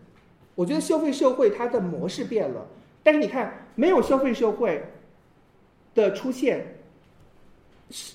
[0.55, 2.67] 我觉得消费社会它的模式变了，
[3.01, 4.83] 但是你看，没有消费社会
[5.95, 6.75] 的出现，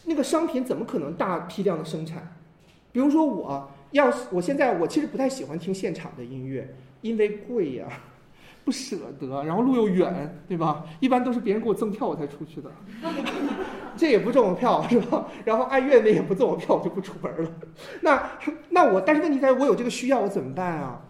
[0.05, 2.37] 那个商品怎么可能大批量的生产？
[2.93, 3.71] 比如说我。
[3.93, 7.87] 要我现在我其实不太喜欢听现场的音乐，因为贵呀，
[8.65, 10.85] 不舍得，然后路又远，对吧？
[11.01, 12.71] 一般都是别人给我赠票我才出去的，
[13.97, 15.27] 这也不赠我票是吧？
[15.45, 17.51] 然后按月那也不赠我票，我就不出门了。
[18.01, 18.31] 那
[18.71, 21.01] 那我，但是问题在于我有这个需要，我怎么办啊？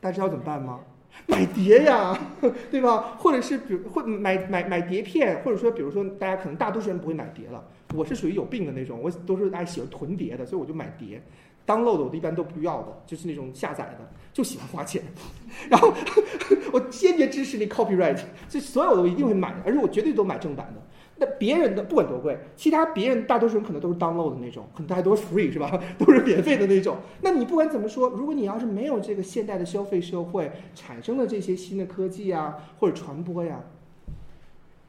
[0.00, 0.80] 大家知道怎么办吗？
[1.26, 2.16] 买碟呀，
[2.70, 3.16] 对吧？
[3.18, 7.64] 或者是比如会买买买碟片，或者说比如说大家可能大多数人不会买碟了，
[7.94, 11.22] 我是属于有病的那种，我都是爱喜欢囤碟的，所以我就买碟。
[11.66, 15.02] download 我一般都不要的，就是那种下载的，就喜欢花钱。
[15.68, 15.92] 然后
[16.72, 20.80] 我坚决支持那 copyright，就所有的我一定会买，而且我绝对都买正版的。
[21.16, 25.82] 那别人的不管多贵，其他别人大多数人可能都是 download 的那种，可能大家都是 free 是吧？
[25.98, 26.98] 都是免费的那种。
[27.22, 33.64] 那你不管怎么说，如果你要是没有这个现代的消费社会产生了这些新的科技呀，或者传播呀，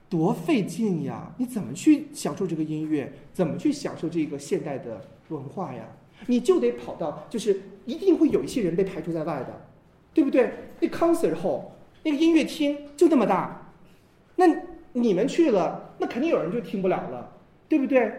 [0.07, 1.33] 多费劲呀！
[1.37, 3.11] 你怎么去享受这个音乐？
[3.33, 5.87] 怎么去享受这个现代的文化呀？
[6.27, 7.59] 你就得跑到，就是
[7.89, 9.65] 一定会有一些人被排除在外的，
[10.13, 10.51] 对不对？
[10.79, 11.63] 那 concert hall
[12.03, 13.73] 那个音乐厅就那么大，
[14.35, 14.45] 那
[14.93, 17.35] 你们去了，那肯定有人就听不了了，
[17.67, 18.11] 对不对？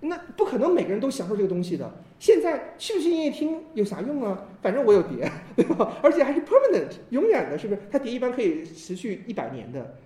[0.00, 1.90] 那不可能每个人都享受这个东西的。
[2.20, 4.46] 现在去不去音乐厅有啥用啊？
[4.62, 5.94] 反正我有碟，对吧？
[6.02, 7.80] 而且还是 permanent 永远的，是不是？
[7.90, 9.96] 它碟一般可以持续一百年的，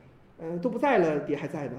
[0.40, 1.72] 嗯，都不在了，碟还在呢。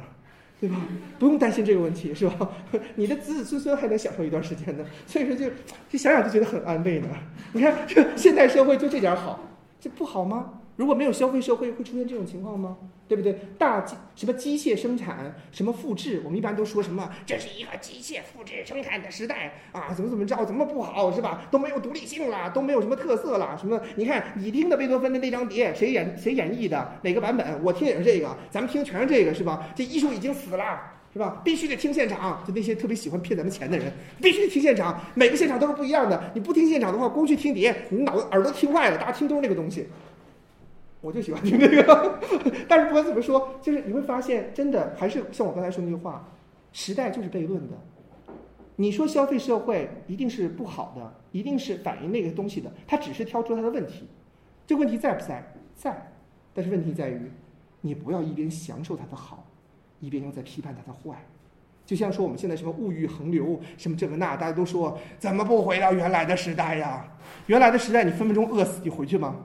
[0.61, 0.77] 对吧？
[1.17, 2.51] 不用担心这个问题，是吧？
[2.95, 5.49] 你的子子孙孙还能享受一段时间呢，所以说就
[5.89, 7.07] 就想想就觉得很安慰呢。
[7.53, 9.39] 你看，这现代社会就这点好，
[9.79, 10.61] 这不好吗？
[10.75, 12.77] 如果没有消费社会，会出现这种情况吗？
[13.11, 13.37] 对不对？
[13.57, 17.09] 大机什么机械生产，什么复制，我们一般都说什么？
[17.25, 19.93] 这是一个机械复制生产的时代啊！
[19.93, 20.45] 怎么怎么着？
[20.45, 21.41] 怎么不好是吧？
[21.51, 23.57] 都没有独立性了，都没有什么特色了。
[23.59, 23.81] 什么？
[23.97, 26.99] 你看你听的贝多芬的那张碟，谁演谁演绎的？
[27.01, 27.61] 哪个版本？
[27.61, 29.67] 我听也是这个，咱们听全是这个是吧？
[29.75, 30.79] 这艺术已经死了
[31.11, 31.41] 是吧？
[31.43, 32.41] 必须得听现场。
[32.47, 34.97] 就那些特别喜欢骗咱们钱的人，必须得听现场。
[35.15, 36.31] 每个现场都是不一样的。
[36.33, 38.97] 你不听现场的话，光去听碟，你脑子耳朵听坏了。
[38.97, 39.89] 大家听都是那个东西。
[41.01, 42.19] 我就喜欢听这个，
[42.69, 46.29] 但是不管怎么说，就是你会发现，真的还是像我刚才说那句话，
[46.71, 47.75] 时代就是悖论的。
[48.75, 54.07] 你说消费社会一定是不好的，一定是反映那个东西的，它只是挑出它的问题。
[54.65, 55.53] 这问题在不在？
[55.75, 56.13] 在。
[56.53, 57.31] 但是问题在于，
[57.81, 59.45] 你不要一边享受它的好，
[59.99, 61.25] 一边又在批判它的坏。
[61.85, 67.05] 就像说我们现在什么物欲横流，什么这个那，大家都说怎么不回到原来的时代呀？
[67.47, 69.35] 原来的时代你分分钟饿死，你回去吗？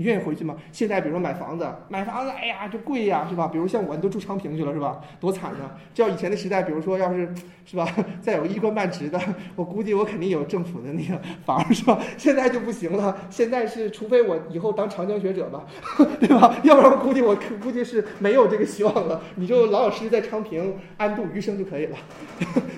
[0.00, 0.56] 你愿意回去吗？
[0.72, 3.46] 现在比如说买房子，买房子，哎呀，就贵呀，是吧？
[3.48, 4.98] 比如像我，你都住昌平去了，是吧？
[5.20, 5.70] 多惨呢！
[5.92, 7.28] 就要以前的时代，比如说要是，
[7.66, 7.86] 是吧？
[8.22, 9.20] 再有一官半职的，
[9.54, 12.00] 我估计我肯定有政府的那个 房，是吧？
[12.16, 15.66] 现在就不行了，现在是除非我以后当长江学者吧，
[16.18, 16.56] 对吧？
[16.64, 19.20] 要不然我估计我估计是没有这个希望了。
[19.34, 21.98] 你就老老实实在昌平安度余生就可以了，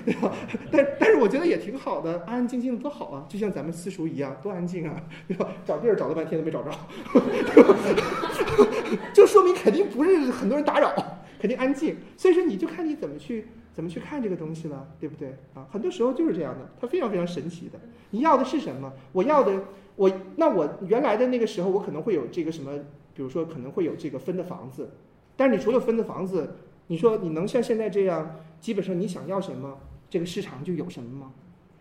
[0.05, 0.29] 对吧？
[0.69, 3.23] 但但是我觉得也挺好的，安安静静的多好啊！
[3.29, 4.95] 就像咱们私塾一样，多安静啊，
[5.25, 5.47] 对吧？
[5.65, 6.69] 找地儿找了半天都没找着。
[9.13, 10.93] 就说明肯定不是很多人打扰，
[11.39, 11.97] 肯定安静。
[12.17, 15.67] 所以说你就看你怎么去怎么去看这个东西了，对不对啊？
[15.71, 17.79] 很多时候就是这样的，它非常非常神奇的。
[18.11, 18.91] 你要的是什么？
[19.11, 19.63] 我要的
[19.95, 22.71] 我那我原来的那个时候我可能会有这个什么，
[23.13, 24.89] 比如说可能会有这个分的房子，
[25.35, 26.55] 但是你除了分的房子，
[26.87, 29.77] 你说你能像现在这样，基本上你想要什么，
[30.09, 31.31] 这个市场就有什么吗？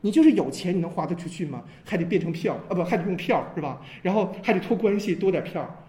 [0.03, 1.65] 你就是有钱，你能花得出去吗？
[1.85, 3.81] 还得变成票啊，不还得用票是吧？
[4.03, 5.85] 然后还得托关系多点票。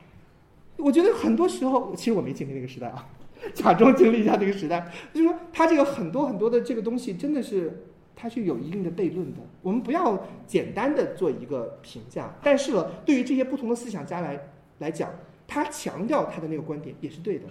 [0.77, 3.07] 我觉得很多时候，其实我没经历那个时代啊，
[3.53, 4.91] 假装经历一下那个时代。
[5.13, 7.85] 就是说，他这个很多很多的这个东西，真的是
[8.15, 9.39] 它是有一定的悖论的。
[9.61, 14.39] 我们不要简单的做一个评价，但是呢，对于这些不同的思想家来
[14.79, 15.09] 来讲，
[15.47, 17.45] 他强调他的那个观点也是对的。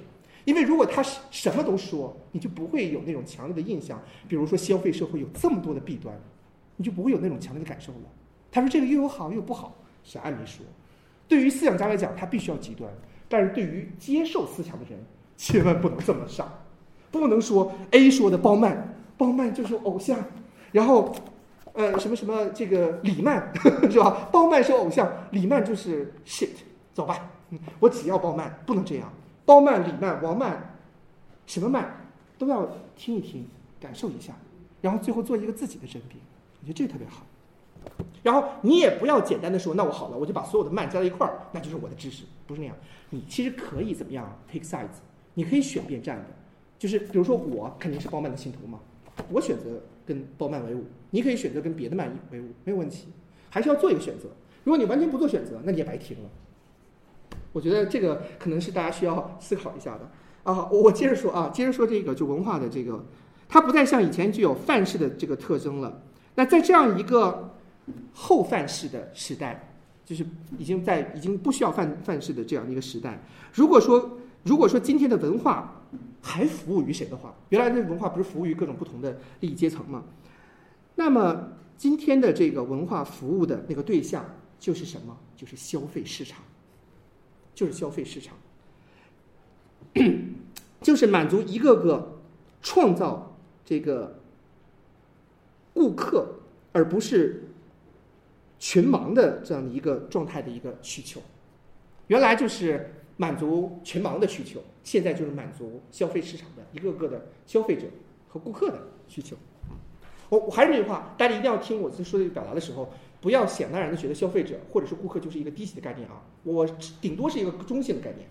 [0.44, 4.00] 因为如果他什么都说，你就不会有那种强烈的印象。
[4.28, 6.14] 比如说，消费社会有这么多的弊端。
[6.76, 7.98] 你就不会有那种强烈的感受了。
[8.50, 9.74] 他说这个又有好又有不好，
[10.04, 10.64] 啥也没说。
[11.28, 12.90] 对于思想家来讲，他必须要极端；
[13.28, 14.98] 但是对于接受思想的人，
[15.36, 16.52] 千万不能这么上，
[17.10, 20.18] 不能说 A 说的包曼，包曼就是偶像，
[20.70, 21.14] 然后
[21.72, 23.50] 呃什么什么这个李曼
[23.90, 24.28] 是吧？
[24.30, 26.50] 包曼是偶像，李曼就是 shit，
[26.92, 27.30] 走吧，
[27.80, 29.10] 我只要包曼，不能这样。
[29.46, 30.76] 包曼、李曼、王曼，
[31.46, 31.90] 什么曼
[32.38, 33.46] 都要听一听，
[33.80, 34.34] 感受一下，
[34.80, 36.16] 然后最后做一个自己的甄别。
[36.62, 37.26] 我觉得这个特别好，
[38.22, 42.76] 然后你也不要简单的说，那我好了，我就把所有的慢加在一块儿，那就是我的知识，不是那样。
[43.10, 45.02] 你其实可以怎么样？take sides，
[45.34, 46.26] 你可以选边站的，
[46.78, 48.78] 就是比如说我肯定是包曼的信徒嘛，
[49.28, 53.08] 我选择跟包曼为伍，你可以选择跟别的曼为伍，没有问题，
[53.50, 54.28] 还是要做一个选择。
[54.62, 56.30] 如果你完全不做选择，那你也白听了。
[57.52, 60.08] 我觉得这个可能是大家需要思考一下的
[60.44, 60.68] 啊。
[60.70, 63.04] 我接着说啊，接着说这个就文化的这个，
[63.48, 66.00] 它不再像以前具有范式的这个特征了。
[66.34, 67.54] 那在这样一个
[68.12, 69.68] 后范式的时代，
[70.04, 70.24] 就是
[70.58, 73.20] 已经在已经不需要范范式的这样一个时代。
[73.52, 75.82] 如果说如果说今天的文化
[76.20, 80.04] 还服务于谁的话，原来的文化不是服务于各种不同的利益阶层吗？
[80.94, 84.24] 那么今天的这个文化服务的那个对象
[84.58, 85.16] 就是什么？
[85.36, 86.38] 就是消费市场，
[87.54, 88.36] 就是消费市场，
[90.80, 92.20] 就是满足一个个
[92.62, 94.20] 创造这个
[95.74, 96.36] 顾客，
[96.72, 97.44] 而不是
[98.58, 101.20] 群盲的这样的一个状态的一个需求。
[102.08, 107.86] 原来就是满足群盲的需求，现在就是满足消费市场的一个个的消费者
[108.28, 108.78] 和顾客的
[109.08, 109.36] 需求。
[110.28, 112.90] 我我还是那句话，大家一定要听我在说这个表达的时候，
[113.20, 116.66] 不要想当然的觉得消费者或者是顾客就是一个低级的概念啊，我
[117.00, 118.26] 顶多是一个中性的概念，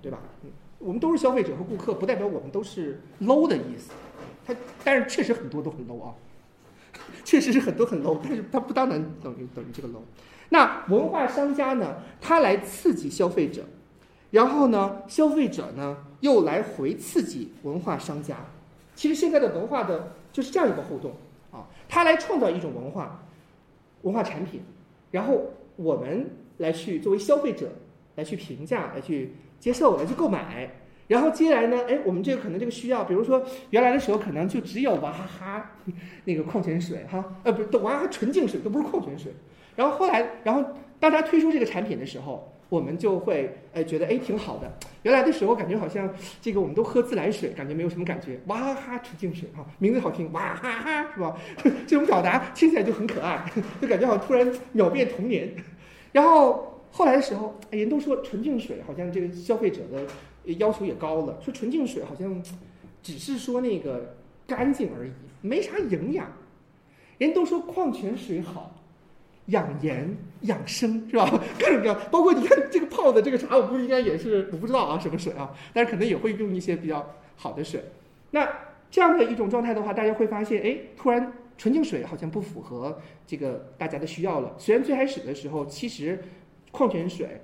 [0.00, 0.18] 对吧？
[0.44, 3.92] 嗯，我们都是消费者和顾客，不代表我们都是 low 的意思。
[4.46, 6.14] 它但是确实很多都很 low 啊，
[7.24, 10.02] 确实是很多很 low，但是它不当然等于等于这个 low。
[10.50, 13.64] 那文化商家呢，他来刺激消费者，
[14.30, 18.36] 然后呢，消费者呢又来回刺激文化商家。
[18.94, 21.12] 其实现在的文化的就是这样一个互动
[21.52, 23.22] 啊，他来创造一种文化
[24.02, 24.62] 文化产品，
[25.10, 27.70] 然后我们来去作为消费者
[28.16, 30.79] 来去评价、来去接受、来去购买。
[31.10, 35.72] 然后接下来呢，哎，我们这个可能这个需要，比如说原来的时候可能就只有娃哈哈
[36.24, 39.32] 那个矿泉水哈，呃，不是娃哈哈纯净水都不是矿泉水。
[39.74, 40.64] 然后后来，然后
[41.00, 44.72] 大家推出这个产品的时候，我们就会哎觉得哎挺好的。
[45.02, 46.08] 原来的时候感觉好像
[46.40, 48.38] 这个我们都喝自来水，感觉没有什么感觉。
[48.46, 51.36] 娃哈哈纯净水哈，名字好听，娃哈哈是吧？
[51.88, 53.44] 这种表达听起来就很可爱，
[53.82, 55.52] 就感觉好像突然秒变童年。
[56.12, 60.06] 然后后来的时候，人都说纯净水好像这个消费者的。
[60.44, 62.42] 要求也高了，说纯净水好像
[63.02, 65.10] 只是说那个干净而已，
[65.40, 66.30] 没啥营养。
[67.18, 68.74] 人都说矿泉水好，
[69.46, 71.28] 养颜养生是吧？
[71.60, 75.54] 各种各样，包括你看这个泡的这个茶，我不应该也是我不知道啊，什么水啊？
[75.74, 77.84] 但是可能也会用一些比较好的水。
[78.30, 78.48] 那
[78.90, 84.54] 这样的一种状态的话，大家会发现，哎，突然纯净水好像不符合这个大家的需要了。
[84.58, 86.22] 虽然最开始的时候，其实
[86.70, 87.40] 矿泉水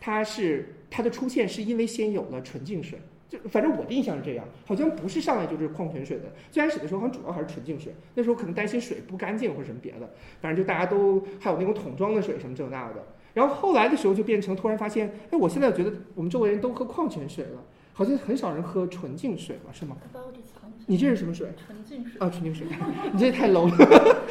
[0.00, 0.74] 它是。
[0.92, 2.98] 它的出现是因为先有了纯净水，
[3.28, 6.24] 就反正我的印象是这样，好像不是上来就是矿泉水的。
[6.50, 13.06] 最开始的时候好像主要还是纯净水，那时候可能担心水不干净或者什么别的，反正就大家都还有那种桶装的水什么这那的。
[13.34, 17.62] 然后后来的时候就变成突然发现，哎，我现在觉得我们周围人都喝矿泉水了，
[17.92, 19.96] 好像很少人喝纯净水了，是吗？
[20.86, 21.46] 你这是什么水？
[21.64, 22.66] 纯净水啊，纯净水，
[23.14, 24.26] 你这也太 low 了。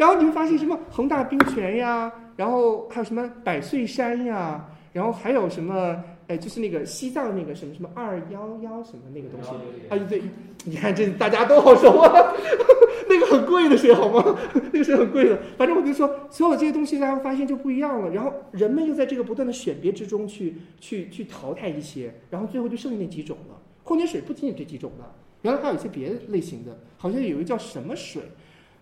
[0.00, 4.66] 然后你会发现什么恒大冰泉呀，然后还有什么百岁山呀。
[4.94, 6.02] 然后还有什么？
[6.26, 9.50] 哎，就是那个西藏那个什么什么二幺幺什么那个东西
[9.90, 10.08] 啊？
[10.08, 10.22] 对，
[10.64, 12.32] 你看这大家都好熟啊，
[13.10, 14.36] 那个很贵的水好吗？
[14.72, 15.38] 那个水很贵的。
[15.58, 18.10] 反正我就说，所有这些东西大家发现就不一样了。
[18.10, 23.60] 然后人们又在这个不断的选别之中去去去淘汰一些，然后最后就剩下那几种了。
[23.84, 25.12] 矿泉水不仅仅这几种了，
[25.42, 28.22] 原来还有一些别的类型的，好像有一个叫什么水，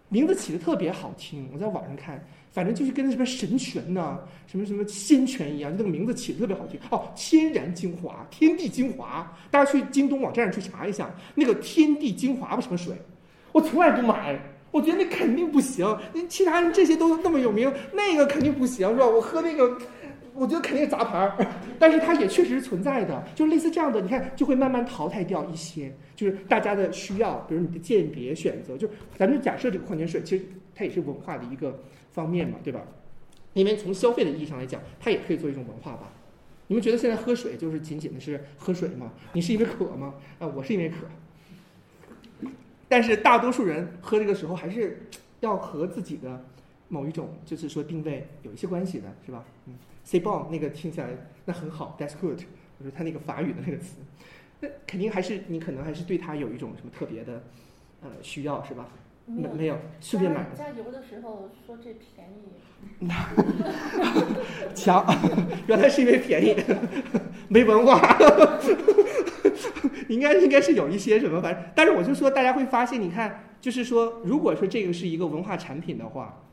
[0.09, 1.49] 名字起的特别好听。
[1.53, 2.23] 我在网上看。
[2.51, 4.19] 反正就是跟那什么神泉呐，
[4.51, 7.07] 什么什么仙泉一样，就那个名字起的特别好听哦。
[7.15, 12.95] 天然精华，天地精华，大家去京东网站上去查一下，那个天地精华不什么水，
[13.53, 14.41] 我从来不买，
[14.73, 15.87] 我觉得那肯定不行。
[16.13, 19.07] 那其他人这些都那么有名，那个肯定不行，是吧？
[19.07, 19.79] 我喝那个，
[20.39, 21.47] 我觉得肯定是杂牌儿，
[21.78, 30.44] 但是它也确实是存在的，就类似这样的，你看就会慢慢淘汰掉一些，就是大家的需要，比如你的鉴别选择，就咱们假设这个矿泉水，其实
[30.74, 31.78] 它也是文化的一个。
[32.10, 32.82] 方面嘛，对吧？
[33.52, 36.10] 因为从消费的意义上来讲，它也可以做一种文化吧。
[36.66, 39.12] 你们觉得现在喝水就是仅仅的是喝水吗？
[39.35, 40.15] 你是因为渴吗？
[40.40, 40.97] 啊，我是因为渴。
[42.89, 45.06] 但是大多数人喝这个时候还是
[45.39, 46.44] 要和自己的
[46.89, 49.44] 某一种，就是说定位有一些关系的，是吧？
[49.66, 49.74] 嗯
[50.09, 51.09] ，say bon 那个听起来
[51.45, 52.41] 那很好，that's good，
[52.79, 53.97] 我说他那个法语的那个词，
[54.61, 57.43] 那肯定还是你可能还是对他有一种什么特别的
[58.01, 58.89] 呃需要，是吧？
[59.27, 60.57] 没没有，顺便买的。
[60.57, 62.49] 加油的时候说这便宜。
[64.75, 65.05] 强，
[65.67, 66.57] 原来是因为便宜，
[67.49, 68.01] 没文化。
[70.09, 76.48] 应该应该是有一些什么，反正，但是我就说，大家会发现，你看，就是说，如果说这个是一个文化产品的话，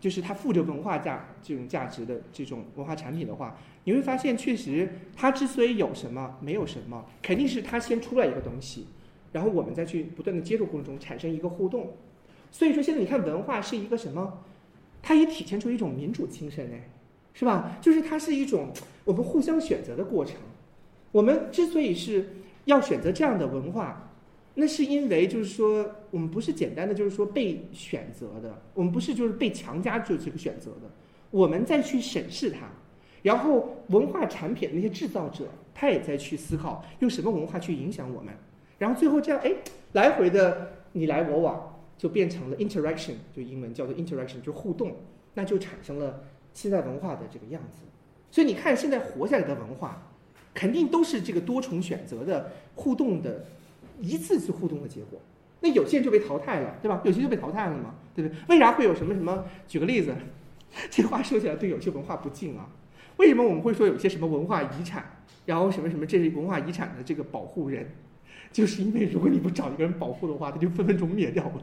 [0.00, 8.86] 就是它附着文化价这种价值的这种文化产品的话，你会发现，确实它之所以有什么，没有什么，肯定是它先出来一个东西，
[9.32, 11.92] 然后我们再去不断的接触过程中产生一个互动。
[12.50, 14.40] 所以说，现在你看文化是一个什么？
[15.02, 16.88] 它也体现出一种民主精神哎，
[17.34, 17.76] 是吧？
[17.80, 18.68] 就是它是一种
[19.04, 20.36] 我们互相选择的过程。
[21.10, 22.28] 我们之所以是
[22.66, 24.11] 要选择这样的文化，
[24.54, 30.90] 那是因为就是说，我们不是简单的就是说被选择的，我们不是就是被强加就这个选择的。
[31.30, 32.68] 我们再去审视它，
[33.22, 38.34] 然后文化产品那些制造者，他也在去思考用什么文化去影响我们，
[38.78, 39.50] 然后最后这样哎，
[39.92, 44.96] 来回的你来我往，就变成了 interaction，就英文叫做 interaction，就互动，
[45.32, 46.22] 那就产生了
[46.52, 47.78] 现在文化的这个样子。
[48.30, 50.10] 所以你看，现在活下来的文化，
[50.52, 53.46] 肯定都是这个多重选择的互动的
[54.02, 55.18] 一次次互动的结果。
[55.60, 57.00] 那有些人就被淘汰了，对吧？
[57.04, 58.36] 有些就被淘汰了嘛，对不对？
[58.48, 59.44] 为啥会有什么什么？
[59.68, 60.12] 举个例子，
[60.90, 62.66] 这话说起来对有些文化不敬啊。
[63.16, 65.04] 为什么我们会说有些什么文化遗产，
[65.46, 67.88] 然后什么什么这是文化遗产的这个保护人？
[68.50, 71.62] 就是因为如果你不找一个人保护的话，他就分分钟灭掉了，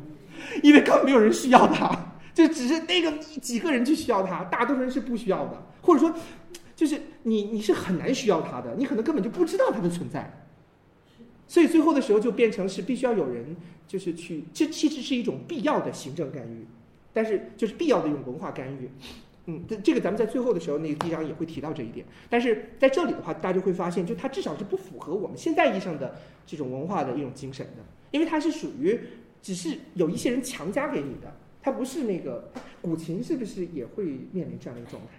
[0.63, 6.15] 因为根本没有人需要他，就只是那个几个人去需要他，大多数人是不需要的，或者说。
[6.75, 10.47] 就是你，你是很难需要它的，你可能根本就不知道它的存在，
[11.49, 13.43] 所以最后的时候就变成是必须要有人，
[13.87, 16.63] 就是去，这其实是一种必要的行政干预，
[17.11, 18.87] 但是就是必要的一种文化干预，
[19.47, 28.99] 嗯，这这个咱们在最后的时候那个地方也会提到这一点，但是在这里的话，大家就会发现，就它至少是不符合我们现在意义上的这种文化的一种精神的，因为它是属于
[29.41, 35.18] 只是有一些人强加给你的，它不是那个古琴是不是也会面临这样的一个状态？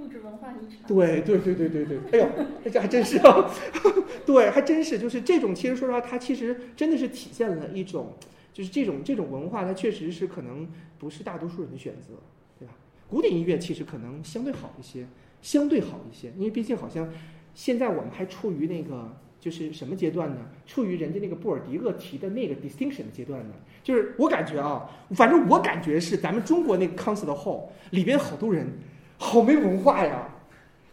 [0.00, 0.86] 物质文化遗产。
[0.86, 3.50] 对对对对对对，哎呦，这还真是啊，
[4.24, 8.14] 对，还真是，就是这种，其实说实话，它其实真的是体现了一种，
[8.52, 10.66] 就是这种这种文化，它确实是可能
[10.98, 12.14] 不是大多数人的选择，
[12.58, 12.74] 对吧？
[13.08, 15.06] 古典音乐其实可能相对好一些，
[15.42, 17.08] 相对好一些，因为毕竟好像
[17.54, 20.38] 现在我们还处于那个就是什么阶段呢？
[20.66, 23.54] 处于人家那个布尔迪厄提的那个 distinction 阶段呢？
[23.82, 28.66] 就是我感觉啊，反正我感觉是咱们中国那个 concert hall 里边好多人。
[29.22, 30.16] 好没文化呀，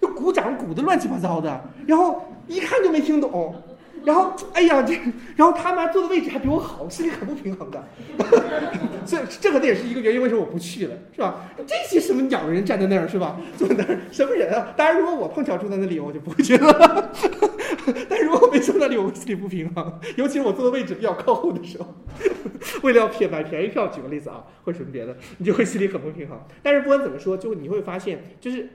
[0.01, 3.55] 就鼓掌鼓的乱七八糟的，然后一看就没听懂，
[4.03, 4.99] 然后哎呀这，
[5.37, 7.81] 然后他妈坐的位置还比我好，心里很不平衡的。
[9.07, 11.49] 这这可能也是一个原因，为什么我不去了，是吧？
[11.65, 13.39] 这些什么鸟人站在那儿是吧？
[13.57, 14.73] 坐在那儿什么人啊？
[14.75, 17.11] 当然，如果我碰巧住在那里，我就不会去了。
[18.09, 21.95] 但如果我没坐那里，我心里不平衡，尤其是我坐的位置比较靠后的时候，
[22.83, 26.37] 为了要便买便宜票，举个例子啊，或者什么别的，你就会心里很不平衡。
[26.61, 28.67] 但是不管怎么说，就你会发现，就是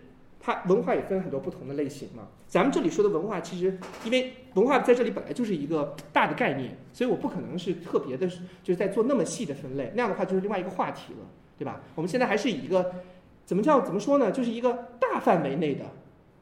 [0.43, 2.27] 它文化也分很多不同的类型嘛。
[2.48, 11.20] 咱们这里说的文化，其实因为文化在这里本来就是一个大的概念，所以我不可能是特别的，就是在做那么细的分类，那样的话就是另外一个话题了，
[11.56, 11.81] 对吧？
[11.94, 12.93] 我们现在还是以一个
[13.47, 14.32] 怎么叫怎么说呢？
[14.32, 15.85] 就是一个大范围内的。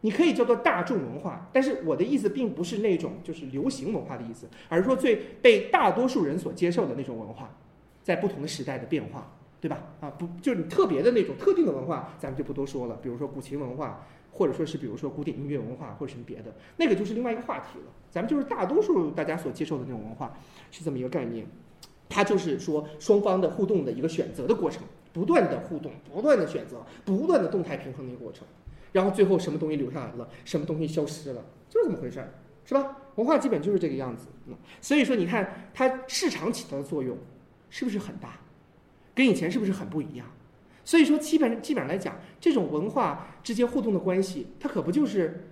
[0.03, 7.55] 你可以叫做大众文化，但是我的意思并不是那种就是流行文化的意思，而是说最被大多数人所接受的那种文化，
[8.03, 9.31] 在不同的时代的变化，
[9.61, 9.79] 对吧？
[10.01, 12.99] 啊，不，就是你特别的那种特定的文化，咱们就不多说了。
[13.03, 17.93] 比如说古琴文化，或者说是比如说古典音乐文化，或者什么别的，那个就是另外一个话题了。
[18.11, 20.35] 咱们就是大多数大家所接受的那种文化，
[20.71, 21.47] 是这么一个概念。
[22.09, 24.83] 它就是说双方的互动的一个选择的过程，
[25.13, 28.45] 不断的互动，不断的选择，不断的动态平衡的一个过程。
[28.93, 32.33] 然后最后什么东西留下来了，什么东西消失了，就是这么回事儿，
[32.65, 32.97] 是吧？
[33.15, 34.27] 文化基本就是这个样子。
[34.81, 37.17] 所以说，你看它市场起到的作用
[37.69, 38.40] 是不是很大？
[39.21, 40.27] 跟以前是不是很不一样？
[40.83, 45.47] 所以说，基本基本上来讲，这种文化之间互动的关系，它可不就是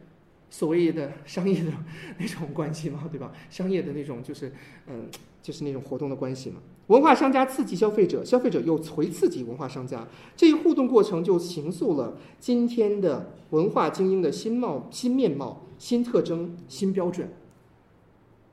[0.48, 1.70] 所谓的商业的
[2.18, 3.06] 那种关系吗？
[3.12, 3.30] 对吧？
[3.50, 4.50] 商业的那种就是
[4.86, 5.06] 嗯，
[5.42, 6.56] 就是那种活动的关系嘛。
[6.86, 17.28] 文化商家刺激消费者，消费者又回刺激文化商家，这一互动过程就形塑了今天的文化精英的新貌、新面貌、新特征、新标准。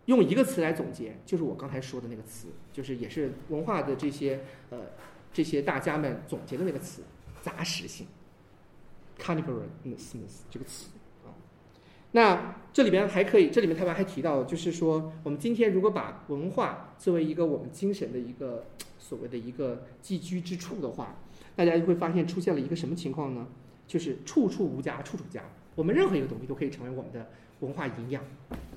[0.05, 4.79] 用一个词来总结，就是我刚才说的那个词，就是也是文化的这些呃
[5.33, 7.01] 这些大家们总结的那个词——
[7.41, 8.05] 杂食性
[9.19, 10.13] （carnivorous）
[10.49, 10.87] 这个词
[11.25, 11.33] 啊。
[12.11, 18.65] 那这里边还可以，这里面他们还提到，就是说，我们今天如果把文化作为一个我们精神的一个
[18.99, 21.15] 所谓的一个寄居之处的话，
[21.55, 23.47] 大家就会发现出现了一个什么情况呢？
[23.87, 25.43] 就是处处无家，处处家。
[25.75, 27.29] 我们任何一个东西都可以成为我们的
[27.59, 28.23] 文化营养。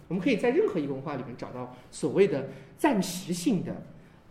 [0.08, 3.82] 我们可以在任何一个文化里面找到所谓的暂时性的、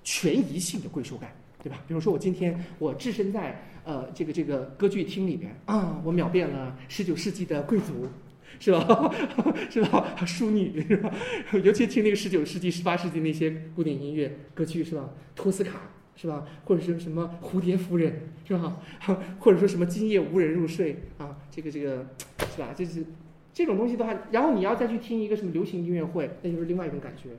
[0.04, 1.32] 权宜性的归属感，
[1.64, 1.82] 对吧？
[1.88, 8.08] 比如说，我今天我置身在呃这个这个歌剧厅里面啊，我秒变了十九世纪的贵族。
[8.60, 9.14] 是吧？
[9.70, 10.16] 是吧？
[10.26, 11.14] 淑女是吧？
[11.64, 15.08] 尤其听那个十九世纪、十八世纪那些古典音乐歌曲是吧？
[15.36, 15.82] 托斯卡
[16.16, 16.44] 是吧？
[16.64, 18.78] 或者是什么蝴蝶夫人是吧？
[19.38, 21.38] 或者说什么今夜无人入睡啊？
[21.52, 22.08] 这个这个
[22.56, 22.70] 是吧？
[22.76, 23.06] 这是
[23.58, 27.32] 这种东西的话，然后你要再去听一个什么流行音乐会，那就是另外一种感觉。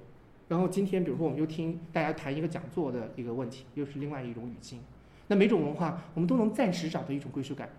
[0.49, 4.81] 然后今天比如说我们又听大家谈一个讲座的一个问题，又是另外一种语境。
[5.29, 7.71] 那每种文化我们都能暂时找到一种归属感。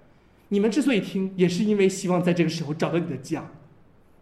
[0.48, 3.46] 你们之所以听，也是因为希望在这个时候找到你的家，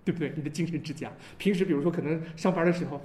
[0.03, 0.33] 对不对？
[0.35, 1.11] 你的精神之家。
[1.37, 2.99] 平时比如说可能上班的时候，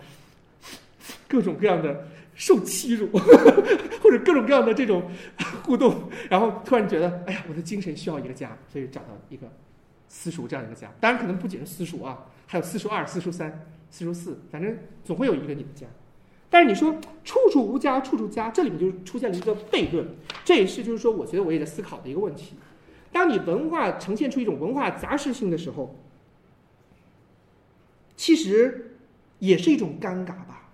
[1.28, 3.06] 各种各样的受欺辱，
[4.00, 5.10] 或者各种各样的这种
[5.64, 9.46] 互动，然后突然觉得，哎呀，我的精神需要一个家，所以找到一个
[10.14, 10.92] 私塾这样一个家。
[11.00, 15.86] 当然，可能不仅是私塾啊，还有私塾二、私塾三、私塾四，反正总会有一个你的家。
[16.50, 16.94] 但是你说
[17.24, 20.06] 处处无家，处处家，这里面就出现了一个悖论，
[20.44, 22.56] 这也是就是说，我觉得我也在思考的一个问题。
[23.10, 25.98] 当你文化呈现出一种文化杂食性的时候，
[28.14, 28.98] 其实
[29.38, 30.68] 也是一种尴尬吧，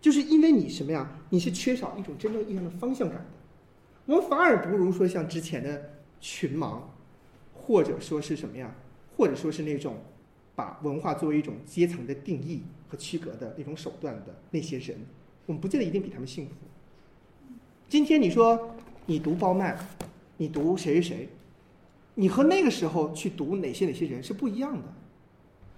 [0.00, 1.10] 就是因为你什么呀？
[1.30, 3.24] 你是缺少一种真正意义上的方向感的。
[4.06, 5.90] 我们反而不如说像之前的
[6.20, 6.78] 群盲，
[7.62, 8.74] 或者说是什么呀？
[9.16, 9.96] 或者说是那种
[10.54, 14.98] 把文化作为一种阶层的定义和区隔的那种手段的那些人，
[15.46, 16.52] 我们不见得一定比他们幸福。
[17.88, 18.76] 今天你说
[19.06, 19.78] 你读包曼，
[20.38, 21.28] 你读谁谁谁，
[22.14, 24.84] 你和那个时候去读哪些哪些人是不一样的。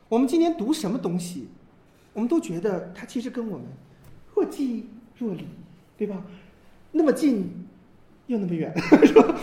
[0.08, 1.48] 我们今天读什么东西，
[2.12, 3.66] 我们都觉得它其实跟我们
[4.34, 4.86] 若即
[5.18, 5.46] 若离，
[5.96, 6.24] 对吧？
[6.92, 7.61] 那么近
[8.26, 8.72] 又那么远，
[9.04, 9.34] 是吧？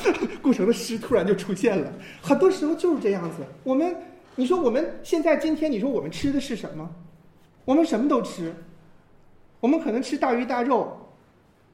[0.41, 1.91] 顾城的诗突然就出现了，
[2.21, 3.37] 很多时候就是这样子。
[3.63, 3.95] 我们，
[4.35, 6.89] 你说我们现在今天，你说我们吃的是什么？
[7.65, 8.53] 我们什么都吃，
[9.59, 10.97] 我们可能吃大鱼大肉，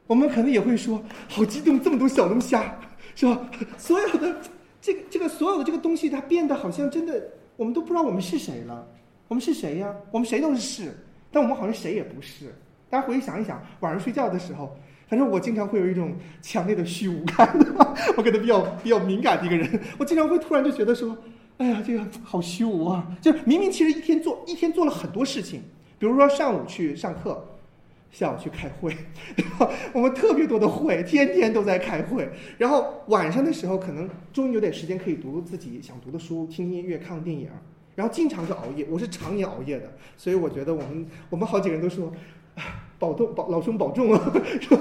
[0.08, 2.78] 我们可能也会说好激动，这么多小龙虾，
[3.16, 3.50] 是吧？
[3.78, 4.36] 所有的
[4.82, 7.24] 这个这个所有的这个东西，它变得好像真的。
[7.56, 8.86] 我们都不知道我们是谁了，
[9.30, 9.96] 我们是谁呀？
[10.12, 10.94] 我们谁都是是，
[11.32, 12.54] 但我们好像谁也不是。
[12.90, 14.78] 大家回去想一想，晚上睡觉的时候，
[15.08, 17.48] 反正我经常会有一种强烈的虚无感。
[18.18, 21.18] 我可能比较比较敏感的一个人，我经常会突然就觉得说，
[21.58, 23.08] 哎呀，这个好虚无啊！
[23.22, 25.62] 就是明明其实一天做一天做了很多事情，
[25.98, 27.58] 比如说上午去上课，
[28.12, 28.96] 下午去开会，
[29.94, 32.30] 我们特别多的会，天天都在开会。
[32.58, 37.50] 然后晚上的时候，可能终于有点时间可以读自己想读的书，听音乐，看看电影。
[37.96, 42.12] 然后经常就熬夜，我是常年熬夜的，所以我觉得我们我们好几个人都说，
[42.98, 44.78] 保重保老兄保重啊， 说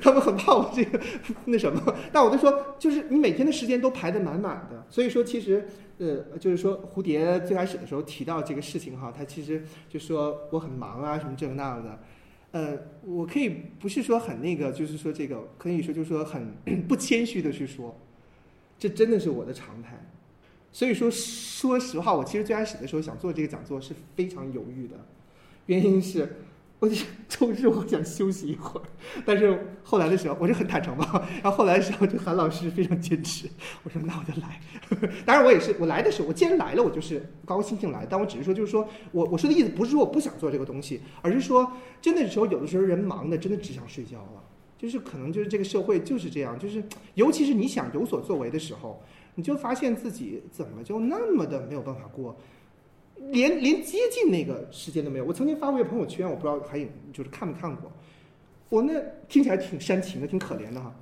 [0.00, 0.98] 他们很怕我这个
[1.44, 1.94] 那什么。
[2.10, 4.86] 但我就说，就是你每天的时间都排得满满的。
[4.88, 5.68] 所以说，其实
[5.98, 11.98] 呃，就是说蝴蝶最开始的时候提到这个事情哈，他其实就说我很忙啊，什么这那的。
[12.52, 12.74] 呃，
[13.04, 16.50] 我可以不是说很那个，就是说这个可以说就是说很
[16.88, 17.94] 不谦虚的去说，
[18.78, 20.02] 这真的是我的常态。
[20.72, 24.96] 所以说，说实话，我其实最开始的时候想做这个讲座是非常犹豫的，
[25.66, 26.36] 原因是。
[26.80, 26.94] 我就
[27.28, 28.84] 周日 我想休息一会儿，
[29.26, 31.26] 但是后来的时候我是很坦诚嘛。
[31.42, 33.48] 然后后来的时候，这韩老师非常坚持，
[33.82, 34.60] 我说那我就来。
[35.26, 38.06] 当然我也是，我来的时候，我既然来了，我就是高高兴兴来。
[38.08, 44.44] 但我只是说，就是说我我说的意思不是说我不想做这个东西，而是说真的时候，有的时候人忙的真的只想睡觉了。
[44.78, 46.80] 就是可能就是这个社会就是这样，就是
[47.14, 49.02] 尤其是你想有所作为的时候，
[49.34, 52.36] 你就发现自己怎么就那么的没有办法过。
[53.30, 55.24] 连连接近那个时间都没有。
[55.24, 57.90] 我曾经发过一个朋友圈，我不知道还有就是看没看过。
[58.68, 58.92] 我那
[59.28, 60.94] 听起来挺煽情的，挺可怜的哈。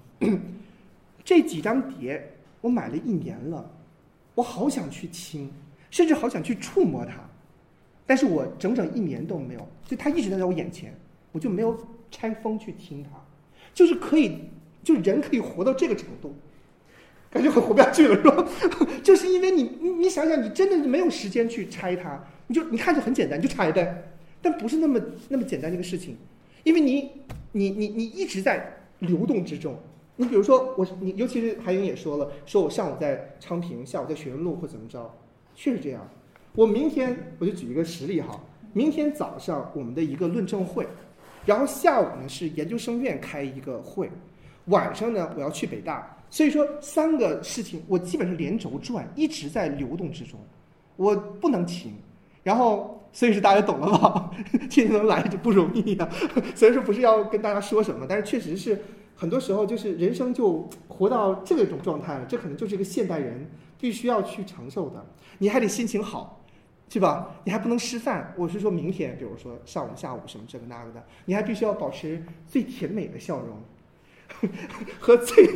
[1.25, 3.69] 这几张碟我买了一年了，
[4.35, 5.51] 我好想去听，
[5.91, 7.15] 甚至好想去触摸它，
[8.07, 10.95] 但是我整整一年都没有，就它一直在我眼前，
[11.33, 11.77] 我就没有
[12.11, 13.11] 拆封去听它。
[13.75, 14.41] 就是可以，
[14.83, 16.35] 就人可以活到这个程度。
[17.37, 18.49] 感觉很活不下去了，是吧？
[19.03, 24.03] 就是因为你， 你你想想，你真的没有时间去拆它，你就你看着很简单，就拆呗。
[24.41, 24.99] 但不是那么
[25.29, 26.17] 那么简单的一个事情，
[26.65, 27.11] 因为你，
[27.53, 29.79] 你你你一直在流动之中。
[30.17, 35.15] 你比如说我，你尤其是海英也说了，说我上午在昌平，下午在学院路或怎么着，
[35.55, 36.09] 确实这样。
[36.55, 38.41] 我明天我就举一个实例哈，
[38.73, 40.87] 明天早上我们的一个论证会，
[41.45, 44.09] 然后下午呢是研究生院开一个会，
[44.67, 46.16] 晚上呢我要去北大。
[46.29, 50.39] 所以说三个事情，我基本是连轴转，一直在流动之中，
[50.97, 51.93] 我不能停。
[52.43, 54.31] 然后，所以说大家懂了吧？
[54.71, 56.09] 今 天能来就不容易呀。
[56.55, 58.81] 虽然说不是要跟大家说什么，但是确实是
[59.17, 63.51] 很多时候就是人生就活到这个种状态了，这可能就是一个现代人
[63.81, 65.05] 必须要去承受的。
[65.39, 66.41] 你还得心情好，
[66.89, 67.35] 是吧？
[67.43, 68.33] 你还不能失饭。
[68.37, 73.57] 我是说明天，比如说上午、下午什么这个那个的，你还必须要保持最甜美的笑容。
[75.01, 75.47] 和最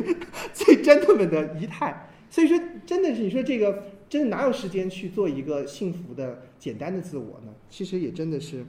[0.52, 7.52] 最 gentleman 的仪态，所以说真的是你说这个真的哪有时间去做一个幸福的简单的自我呢？
[7.68, 8.64] 其实也真的是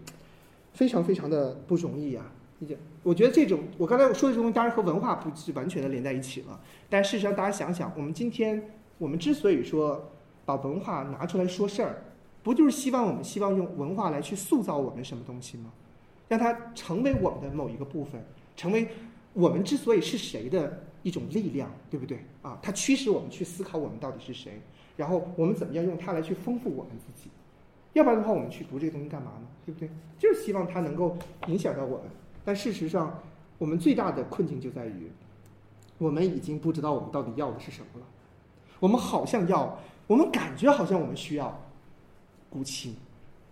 [0.73, 2.31] 非常非常的不容易啊！
[2.59, 2.77] 理解？
[3.03, 6.59] 我觉得这种我刚才说的这东西当然和文化不是完全的连在一起了，
[6.89, 10.11] 但事实上大家想想，我们今天我们之所以说
[10.45, 12.03] 把文化拿出来说事儿，
[12.43, 15.71] 不就是希望我们希望用文化来去塑造我们什么东西吗？
[16.27, 18.23] 让它成为我们的某一个部分，
[18.55, 18.87] 成为。
[19.33, 22.59] 我们之所以是谁的一种力量，对不对啊？
[22.61, 24.61] 它驱使我们去思考我们到底是谁，
[24.97, 27.29] 然后我们怎么样用它来去丰富我们自己？
[27.93, 29.47] 要不然的话，我们去读这个东西干嘛呢？
[29.65, 29.89] 对不对？
[30.17, 31.17] 就是希望它能够
[31.47, 32.07] 影响到我们。
[32.43, 33.19] 但事实上，
[33.57, 35.11] 我们最大的困境就在于，
[35.97, 38.05] 我们已经不知道我们到底要的是什么了。
[38.79, 39.77] 我们好像要，
[40.07, 41.63] 我们感觉好像我们需要
[42.49, 42.95] 古琴，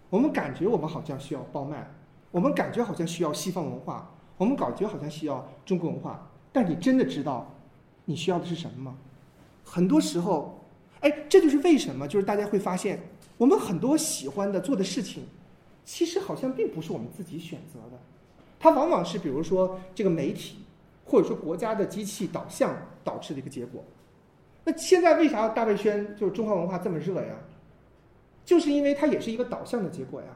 [0.10, 1.90] 我们感觉我们好像需要包麦，
[2.32, 6.26] 我们感觉好像需要西方文化，我们感觉好像需要中国文化。
[6.52, 7.54] 但你真的知道
[8.06, 8.98] 你需要的是什么吗？
[9.64, 10.60] 很多时候，
[11.02, 13.00] 哎，这就是为什么，就是大家会发现，
[13.38, 15.26] 我们很多喜欢的做的事情，
[15.86, 18.00] 其实好像并不是我们自己选择的，
[18.60, 20.58] 它往往是比如说这个媒体
[21.06, 23.84] 或者说国家的机器导向导致的一个结果。
[24.64, 27.36] 那现在为啥大卫宣就是中华文化这么热呀？
[28.44, 30.28] 就是因为它也是一个导向的结果呀，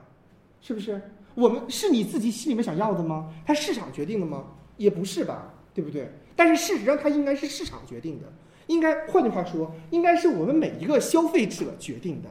[0.62, 1.02] 是不是？
[1.36, 3.34] 我们是你自己心里面想要的吗？
[3.46, 4.46] 它市场决定的吗？
[4.78, 6.12] 也不是吧，对不对？
[6.36, 8.28] 但是事实上，它应该是市场决定的。
[8.68, 12.30] 应该换句话说，应该是我们每一个消费者决定的，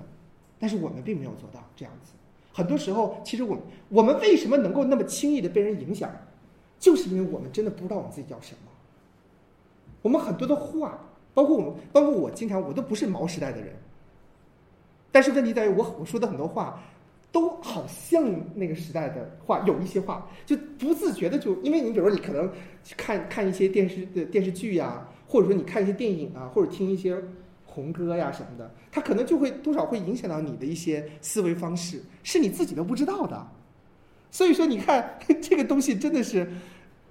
[0.58, 2.12] 但是我们并没有做到这样子。
[2.52, 6.10] 很多时候，其实我们我们为什么能够那么轻易的被人影响，
[6.78, 8.70] 就是因为我们真的不知道我们自己要什么。
[10.00, 10.98] 我们很多的话，
[11.34, 13.74] 包括我们，包括我，经常我都不是毛时代的人，
[15.10, 16.82] 但是问题在于，我我说的很多话，
[17.32, 18.22] 都好像
[18.54, 22.48] 那个时代的话，有一些话就不自觉的就，因为你比如说你可能
[22.96, 25.08] 看看一些电视的电视剧呀。
[25.32, 27.16] 或者说你看一些电影啊，或者听一些
[27.64, 33.46] 红歌呀什么的，它可能就会多少会影响到你的一些思维方式，是你自己都不知道的。
[34.30, 36.46] 所以说，你看这个东西真的是，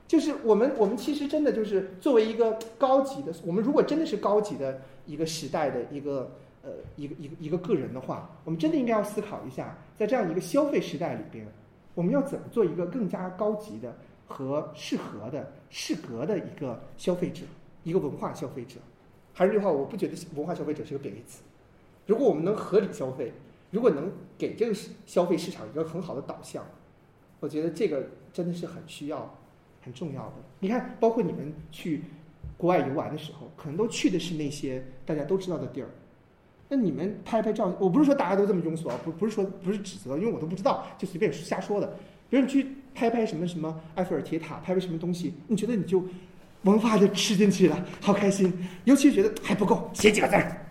[0.07, 6.31] 就是我们我们其实真的就是作为一个高级的，我们如果真的是高级的一个时代的一个
[6.64, 11.46] 呃一个一个一个个人的话，我们真的应该要思考一下，在这样一个消费时代里边，
[11.94, 13.96] 我们要怎么做一个更加高级的
[14.28, 17.44] 和适合的适格的一个消费者。
[17.84, 18.76] 一个文化消费者，
[19.34, 21.42] 还是那句话，我不觉得文化消费者是个贬义词。
[22.06, 23.34] 如果我们能合理消费，
[23.72, 24.76] 如果能给这个
[25.08, 26.64] 消费市场一个很好的导向，
[27.40, 29.36] 我觉得这个真的是很需要、
[29.82, 30.34] 很重要的。
[30.60, 32.04] 你看，包括你们去
[32.56, 35.90] 国外游玩的时候，可能都去的是那些大家都知道的地儿。
[36.72, 41.98] 那你们拍拍照，我不是说大家都这么庸俗啊，不不是说不是指责，因为我都不知道，就随便瞎说的。
[42.30, 42.65] 比如你去
[42.95, 46.02] 拍拍什么什么埃菲尔铁塔，拍拍什么东西，你觉得你就。
[46.64, 48.53] 文化就吃进去了，好开心。
[48.84, 50.64] 尤其觉得还不够，写几个字儿，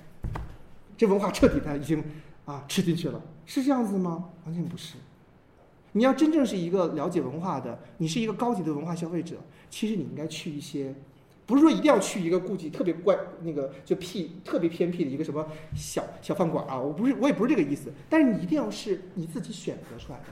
[0.96, 2.00] 这文化彻底的已经
[2.44, 4.26] 啊吃进去了，是这样子吗？
[4.44, 4.94] 完全不是。
[5.90, 9.34] 你要真正是一个了解文化的，你是一个高级的文化消费者，
[9.68, 10.94] 其实你应该去一些，
[11.50, 15.44] 不是说一定要去一个估计特别怪那个就僻特别偏僻的一个什么
[15.74, 20.26] 小小饭馆啊，我不是我也不是这个意思，但是你一定要是你自己选择出来的。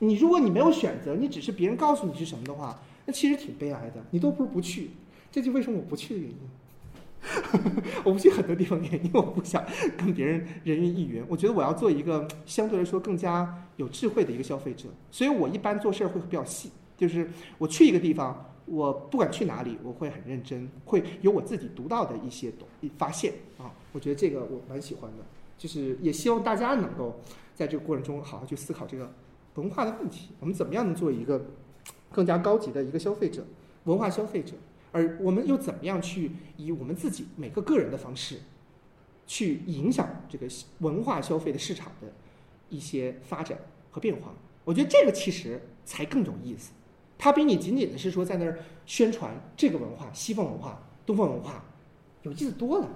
[0.00, 2.78] 你如果你没有选择，你只是别人告诉你是什么的话。
[3.06, 4.90] 那其实挺悲哀的，你都不如不去，
[5.30, 6.36] 这就为什么我不去的原因。
[8.04, 9.64] 我不去很多地方原因，我不想
[9.96, 11.24] 跟别人人云亦云。
[11.28, 16.70] 我觉得我要做一个相对来说更加有智慧的一个消费者，所以我一般做事儿会比较细。
[16.96, 22.68] 就是我去一个地方，我不管去哪里，我会很认真，会有我自己独到的一些懂
[22.98, 23.72] 发现啊。
[23.92, 25.24] 我觉得这个我蛮喜欢的，
[25.56, 27.20] 就是也希望大家能够
[27.54, 29.12] 在这个过程中好好去思考这个
[29.54, 31.46] 文化的问题，我们怎么样能做一个。
[32.12, 33.44] 更加高级的一个消费者，
[33.84, 34.54] 文化消费者，
[34.90, 38.38] 而我们又怎么样去以我们自己每个个人的方式，
[39.26, 40.46] 去影响这个
[40.78, 42.10] 文化消费的市场的
[42.70, 43.58] 一些发展
[43.90, 44.32] 和变化？
[44.64, 46.70] 我觉得这个其实才更有意思，
[47.18, 51.64] 它比你仅仅的是说在那儿宣传这个文化、西方文化、东方文化
[52.22, 52.88] 有意思多了。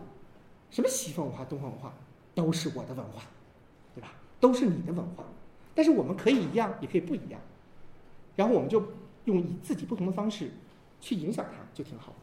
[0.71, 1.93] 什么西方文化、东方文化
[2.35, 3.23] 都是我的文化，
[3.95, 4.13] 对吧？
[4.39, 5.25] 都是你的文化，
[5.75, 7.41] 但是我们可以一样，也可以不一样。
[8.37, 8.83] 然后我们就
[9.25, 10.51] 用以自己不同的方式
[11.01, 12.15] 去影响它，就挺好。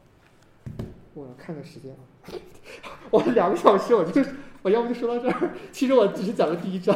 [1.13, 2.31] 我看看时间啊，
[3.11, 4.23] 我两个小时，我就
[4.61, 5.51] 我要不就说到这儿。
[5.71, 6.95] 其实我只是讲了第一章，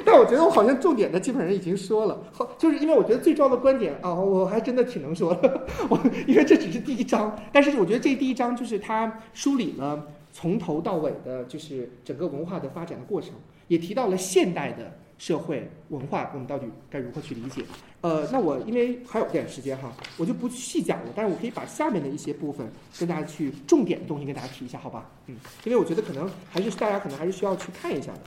[0.06, 2.22] 但我觉得我好像重点的基本上已经说了。
[2.32, 5.66] 好，就是因为我觉得最重要的观点啊，我还真的挺能说的。
[5.88, 13.32] 我因为这只是第一章，但是我觉得这第一章就是它梳理了从头到尾的，就是整个文化的发展的过程，
[13.68, 14.92] 也提到了现代的。
[15.20, 17.62] 社会文化，我们到底该如何去理解？
[18.00, 21.12] 呃，那我因为还有点时间哈，我就不细讲了。
[21.14, 22.66] 但是我可以把下面的一些部分
[22.98, 25.10] 跟大家去重点的东西跟大家提一下，好吧？
[25.26, 28.20] 嗯，因为我觉得可能还是大家可能还是需要去看一下的。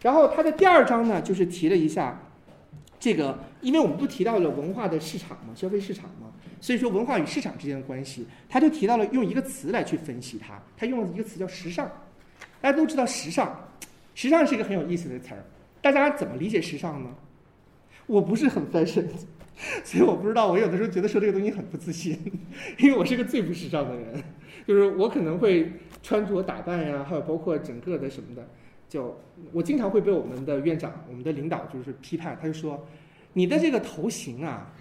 [0.00, 2.20] 然后它的第二章呢，就是提了一下
[2.98, 11.90] 这个，因为我们不提到了文化的市场嘛，消费市场嘛，所以说文化与市场之间的关系，他就提到了用一个词来去分析它，他用了一个词叫时尚。
[12.60, 13.68] 大家都知道时尚，
[14.14, 15.44] 时尚是一个很有意思的词儿。
[15.80, 17.10] 大家怎么理解时尚呢？
[18.06, 19.06] 我不是很 fashion，
[19.82, 20.50] 所以我不知道。
[20.50, 22.18] 我有的时候觉得说这个东西很不自信，
[22.78, 24.22] 因为我是个最不时尚的人。
[24.66, 25.72] 就是我可能会
[26.02, 28.46] 穿着打扮呀，还有包括整个的什么的，
[28.90, 29.16] 就
[29.52, 32.84] 我经常会被我们的院长、我们的领导就是批判，他就说
[33.32, 34.72] ：“你的这个头型啊，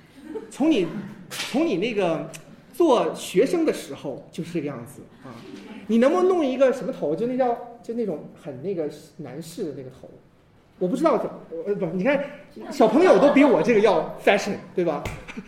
[0.50, 0.88] 从你
[1.30, 2.28] 从你那个
[2.74, 5.30] 做学生的时候就是这个样子啊。
[5.86, 7.16] 你能不能弄一个什么头？
[7.16, 10.10] 就那叫就那种很那个男士的那个头？
[10.80, 11.34] 我不知道怎么，
[11.68, 12.24] 呃不，你看
[12.72, 15.04] 小朋友都比我这个要 fashion，对吧？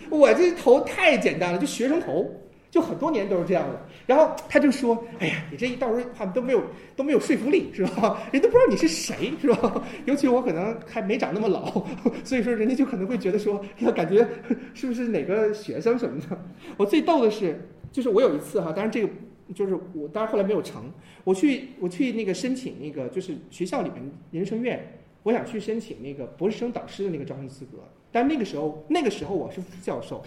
[0.09, 2.29] 我这头太简单了，就学生头，
[2.71, 3.79] 就很多年都是这样的。
[4.07, 6.63] 然后他就说：“哎呀，你这一到时候他们都没有
[6.95, 8.23] 都没有说服力，是吧？
[8.31, 9.83] 人都不知道你是谁，是吧？
[10.05, 11.85] 尤其我可能还没长那么老，
[12.25, 14.27] 所以说人家就可能会觉得说，呀，感觉
[14.73, 16.41] 是不是哪个学生什么的？
[16.77, 19.09] 我最逗的是，就是我有一次哈，当然这个
[19.53, 20.91] 就是我，当然后来没有成。
[21.23, 24.81] 我去我去那个申请那个就是学校里面研究生院。”
[25.23, 27.77] 我想去申请那个博士生导师的那个招生资格，
[28.11, 30.23] 但那个时候那个时候我是副教授，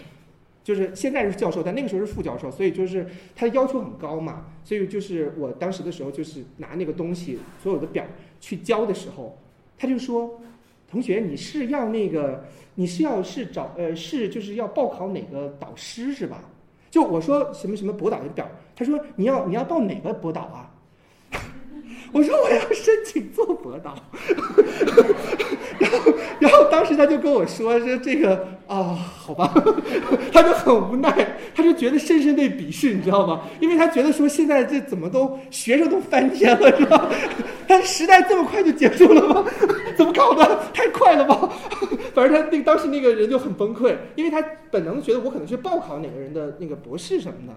[0.65, 3.05] 就是现在是教授，但那个时候是副教授，所以就是
[3.35, 8.03] 他的要求很高嘛，所以就是我当时的时候就是拿那个东西所有的表
[8.41, 9.37] 去交的时候，
[9.77, 10.41] 他就说
[10.89, 16.43] ：“同学，你是要那个你是要是找呃是就是要报考哪个导师是吧？”
[16.89, 20.71] 就我说什么什么博导的表，他说：“你要你要报哪个博导啊？”
[22.11, 23.93] 我说我要申请做博导，
[25.79, 29.53] 然 后然后当时他就跟我说说这个啊，好吧，
[30.33, 33.41] 他就很无奈，他就觉得深深被鄙视，你知道吗？
[33.59, 37.09] 因为他觉得说现在这怎么都学生都翻天了，是吧？
[37.67, 39.45] 他时代这么快就结束了吗？
[39.97, 40.59] 怎么搞的？
[40.73, 41.49] 太快了吧？
[42.13, 47.53] 反正他那当时那个人就很崩溃，因为他本能觉得我可能是报考哪个人的那个博士什么的。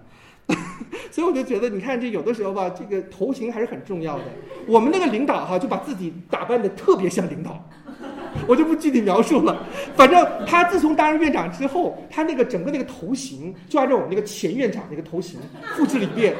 [1.10, 4.24] 所以我就觉得，你看这有的时候吧，这个头型还是很重要的。
[4.66, 7.68] 我们那个领导哈，就把自己打扮的特别像领导，
[8.46, 9.66] 我就不具体描述了。
[9.96, 15.38] 反正他自从担任院长之后，他那个整个那个头型就按照我们那个前院长那个头型
[15.76, 16.34] 复制了一遍，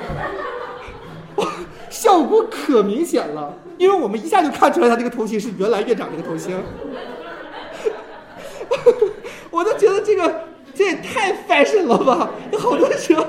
[1.36, 1.46] 哇，
[1.90, 6.58] 效果可明显了，因为我们一下就看出来他这个头型是原来院长那个头型。
[9.50, 10.48] 我都觉得这个。
[10.74, 12.30] 这也太 fashion 了吧！
[12.52, 13.26] 有好多时候，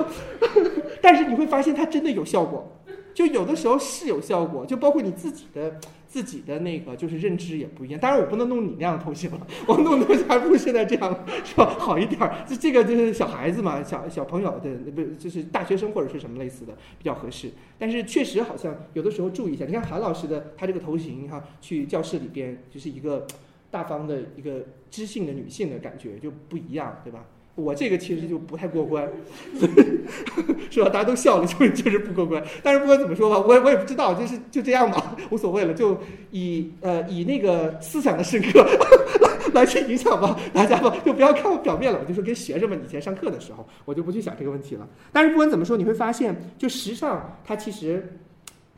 [1.02, 2.80] 但是你会发现它真的有效果，
[3.12, 5.74] 就有的时候是有效果，就包括你自己的
[6.10, 8.00] 自己的那个就是认知也不一样。
[8.00, 12.44] 当然我不能弄你那样的头型了， 我弄东西还不如现在这样是吧好一点儿。
[12.48, 17.52] 这这个就是小孩子嘛，小小朋友的不就是大学生或者是什么类似的比较合适。
[17.78, 23.28] 但是确实好像有的时候注意一下，你看韩老师的他这个头型哈，去教室里边就是一个
[23.70, 27.24] 大方的一个知性的女性的感觉就不一样，对吧？
[27.56, 29.08] 我这个其实就不太过关，
[30.72, 30.90] 是吧？
[30.90, 32.42] 大家都笑了，就确实不过关。
[32.64, 35.74] 但是不管怎么说吧，我我也不知道，就是就这样吧，无所谓了。
[35.74, 36.00] 就
[36.32, 38.66] 以呃以那个思想的深刻
[39.54, 42.00] 来去影响吧，大家吧，就不要看我表面了。
[42.02, 44.88] 我就说跟学生们以前上课的时候，我就不去想这个问题了。
[45.12, 48.18] 但是不管怎么说，你会发现，就时尚它其实。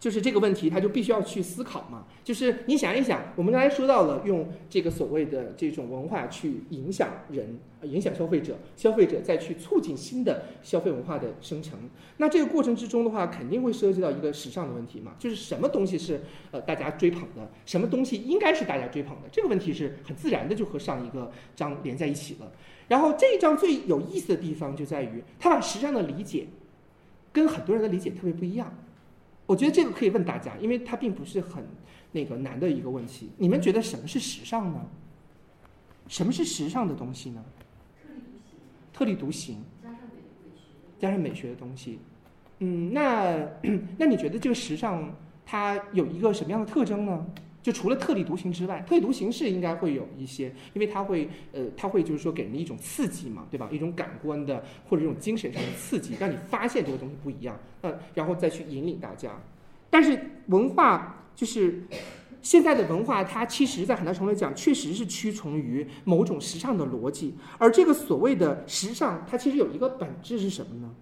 [0.02, 2.06] 就是这个问题，他就必须要去思考嘛。
[2.24, 11.78] 就是你想一想，我们刚才说到了用这个所谓的这种文化去影响人，影响消费者，消费者再去促进新的消费文化的生成。
[12.18, 15.12] 那这个过程之中的话，肯定会涉及到一个时尚的问题嘛。
[15.20, 22.52] 就是什么东西是呃大家追捧的，什么东西应该是大家追捧的，这个问题是很自然的就和上一个章连在一起了。
[22.88, 26.48] 然后这一章最有意思的地方就在于，他把时尚的理解
[27.32, 28.76] 跟很多人的理解特别不一样。
[29.52, 31.62] 我觉得这个可以问大家，因为它并不是很
[32.14, 33.30] 那个难的一个问题。
[33.36, 34.80] 你们觉得什么是时尚呢？
[36.08, 37.44] 什么是时尚的东西呢？
[38.94, 39.58] 特立独行。
[39.84, 40.16] 加上美
[40.56, 40.62] 学。
[41.00, 42.00] 加上美学的东西。
[42.60, 43.46] 嗯，那
[44.00, 45.14] 那你觉得这个时尚
[45.46, 47.26] 它有一个什么样的特征呢？
[47.64, 53.70] 就除了特立独行之外，特立独行是应该会有一些，因为它会呃，它会就是说给人一种刺激嘛，对吧？
[53.72, 59.40] 一种感官的或者一种精神上的刺激，让你发现这个东西不一样，呃，然后再去引领大家。
[59.92, 61.84] 但是文化就是
[62.42, 67.36] 现在的文化，它其实在很大程度来讲，确实是屈从于某种时尚的逻辑。
[67.60, 70.96] 而这个所谓的时尚，它其实有一个本质是什么呢？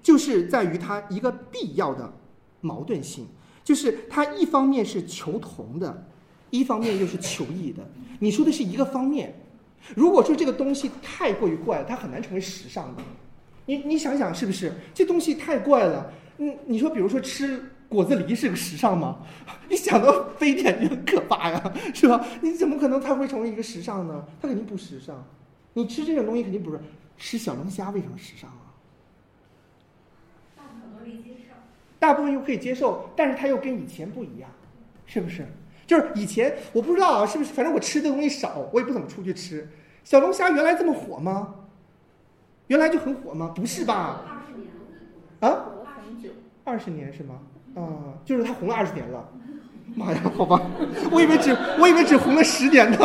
[0.00, 2.12] 就是在于它一个必要的
[2.60, 3.26] 矛盾性。
[3.64, 6.06] 就是它一方面是求同的，
[6.50, 7.82] 一方面又是求异的。
[8.18, 9.34] 你说的是一个方面，
[9.94, 13.02] 如果说这个东西太过于怪了，它很难成为时尚的。
[13.66, 14.72] 你你想想是不是？
[14.92, 16.12] 这东西太怪了。
[16.38, 19.18] 嗯，你说比如说吃果子狸是个时尚吗？
[19.68, 22.26] 你想到非典就很可怕呀，是吧？
[22.40, 24.24] 你怎么可能它会成为一个时尚呢？
[24.40, 25.24] 它肯定不时尚。
[25.74, 26.80] 你吃这种东西肯定不是。
[27.18, 28.50] 吃小龙虾为什么时尚？
[32.02, 34.50] 大部分又可以接受，但是它又跟以前不一样，
[35.06, 35.46] 是不是？
[35.86, 37.52] 就是以前我不知道啊，是不是？
[37.52, 39.68] 反正我吃的东西少，我也不怎么出去吃。
[40.02, 41.54] 小龙虾原来这么火吗？
[42.66, 43.52] 原来就很火吗？
[43.54, 44.20] 不是吧？
[44.28, 45.48] 二十年了。
[45.48, 45.66] 啊？
[46.64, 47.38] 二十年是吗？
[47.76, 49.28] 啊，就是它红了二十年了。
[49.94, 50.60] 妈呀，好吧，
[51.12, 52.98] 我以为只我以为只红了十年呢，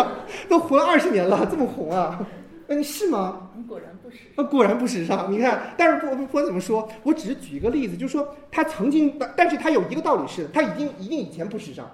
[0.50, 2.26] 都红了二十年了，这么红啊？
[2.68, 3.50] 嗯，是吗？
[3.68, 5.32] 果然不时尚果然不时尚。
[5.32, 11.90] 你看，但是不不管怎么说，我只是举一个例子，就是说他曾经，但是他有一个道理是，他已经一定以前不时尚，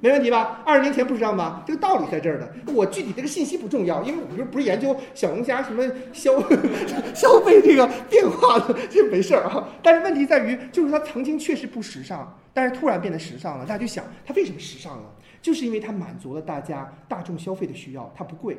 [0.00, 0.62] 没问题吧？
[0.64, 1.62] 二十年前不时尚吧？
[1.66, 2.52] 这个道理在这儿的。
[2.74, 5.82] 我具体这个信息不重要，因为我不是不是研究小龙虾什么
[6.12, 6.38] 消
[7.14, 9.68] 消费这个变化的，这没事儿啊。
[9.82, 15.04] 但是问题在于，就是他曾经确实不时尚，但是突然变得时尚了，大家就想他为什么时尚了？
[15.42, 18.58] 就是因为它满足了大家大众消费的需要，它不贵，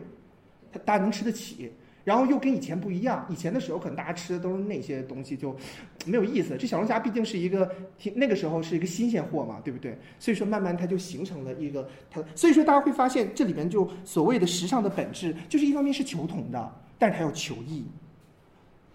[0.71, 1.71] 它大家能吃得起。
[2.03, 5.55] 然后又跟以前不一样，以前的时候可能大家吃的都是那些东西，就
[6.03, 6.57] 没有意思。
[6.57, 7.71] 这小龙虾毕竟是一个
[8.15, 9.95] 那个时候是一个新鲜货嘛，对不对？
[10.17, 17.83] 所以说慢慢它就形成了一个它，所以说大家会发现这里面就所谓的时尚的本质，就是一方面是求同的，但是它要求异；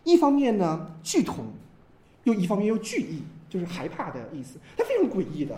[0.02, 1.44] 一方面呢惧同，
[2.24, 4.58] 又一方面又惧异，就是害怕的意思。
[4.76, 5.56] 它非常诡异的，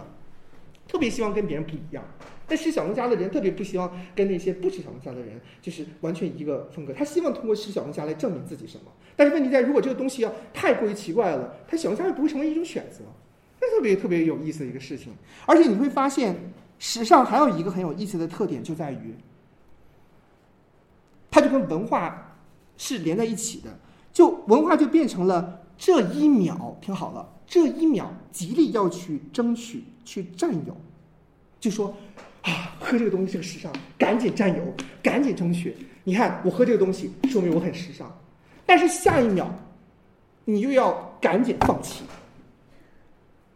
[0.86, 2.04] 特别希望跟别人不一样。
[2.48, 8.84] 但吃小龙虾的人特别不希望跟那些不吃小龙虾的人就是完全一个风格，他希望通过吃小龙虾来证明自己什么。
[9.14, 13.04] 但是问题在，如果这个东西要太过于奇怪了，他小龙虾就不会成为一种选择，
[13.60, 15.12] 那特别特别有意思的一个事情。
[15.44, 16.34] 而且你会发现，
[16.78, 19.14] 时尚还有一个很有意思的特点，就在于，
[21.30, 22.38] 它就跟文化
[22.78, 23.78] 是连在一起的，
[24.10, 30.74] 就文化就变成了这一秒，听好了，这一秒极力要去争取、去占有，
[31.60, 31.94] 就说。
[32.42, 34.62] 啊，喝这个东西是个时尚，赶紧占有，
[35.02, 35.76] 赶紧争取。
[36.04, 38.10] 你看，我喝这个东西，说明我很时尚。
[38.64, 39.48] 但是下一秒，
[40.44, 42.04] 你又要赶紧放弃。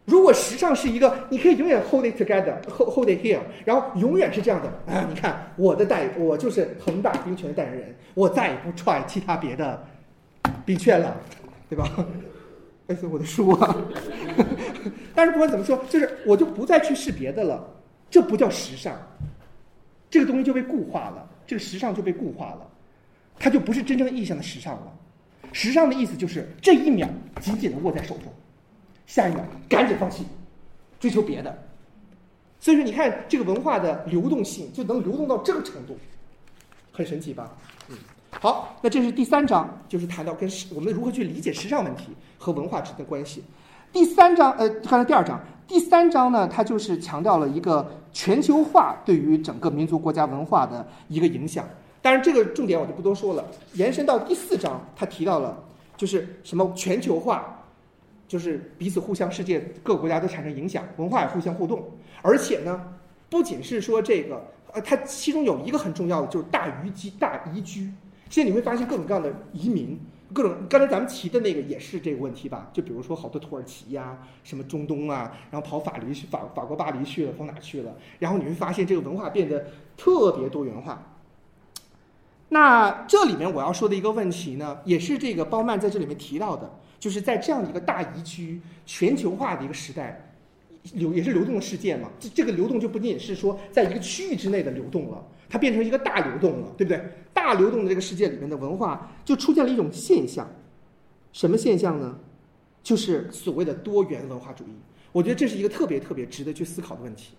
[0.05, 5.07] 如果时尚是一个，你可以永远 hold it together，hold hold it here，然后永远是这样的啊！
[5.09, 9.81] 你看，我的代，我就是恒大冰泉的代言人，我再也不踹其他别的
[10.65, 11.15] 冰泉了，
[11.69, 11.89] 对吧？
[12.87, 13.77] 哎，是我的书啊。
[15.15, 17.65] 但是不管怎么说，就是我就不再去试别的了。
[18.13, 18.95] 这不叫时尚，
[20.07, 22.69] 这个东西就被固化了，这个时尚就被固化了，
[23.39, 24.93] 它就不是真正意义上的时尚了。
[25.51, 27.09] 时尚的意思就是这一秒
[27.41, 28.31] 紧紧的握在手中，
[29.07, 30.27] 下一秒赶紧放弃，
[30.99, 31.57] 追求别的。
[32.59, 35.97] 所以说，你看这个文化的流动性就能流动到这个程度，
[36.91, 37.51] 很神奇吧？
[37.89, 37.97] 嗯，
[38.29, 43.43] 好，那这是第三章，就是谈到跟我们如何去理解时尚问题和文化之间的关系。
[43.91, 51.67] 第三章，呃，刚才第二章，第三章呢，它就是强调了一个全球化对于整个民族国家文化的一个影响。
[52.01, 53.45] 当然，这个重点我就不多说了。
[53.73, 55.57] 延伸到第四章，它提到了
[55.95, 57.63] 就是什么全球化，
[58.27, 61.81] 就是彼此互相，世界各国家都产生影响，文化也互相互动。
[62.21, 62.81] 而且呢，
[63.29, 67.89] 不仅是说这个，呃，它其中有一个很重要的就是大移居，大移居。
[68.29, 69.97] 现在你会发现各种各样的移民。
[70.33, 72.69] 各种刚才咱们提的那个也是这个问题吧？
[72.73, 77.95] 就比如说好多土耳其呀，什么中东啊，然后跑法黎去法法国巴黎去了，跑哪去了？
[78.19, 81.11] 然后你会发现这个文化变得特别多元化。
[82.49, 90.33] 那这里面我要说的一个问题呢，也是这个包曼在这里面提到的，就是在这样的一个大移居、全球化的一个时代，
[90.93, 92.09] 流也是流动的世界嘛。
[92.19, 95.23] 这这个流动就不仅仅是说在一个区域之内的流动了。
[95.53, 96.99] 它变成一个大流动了，对不对？
[97.31, 100.49] 大流动的这个世界里面的文化就出现了一种现象，
[101.31, 102.17] 什么现象呢？
[102.81, 104.69] 就是所谓的多元文化主义。
[105.11, 107.35] 我觉得这是一个特别特别值得去思考的问题。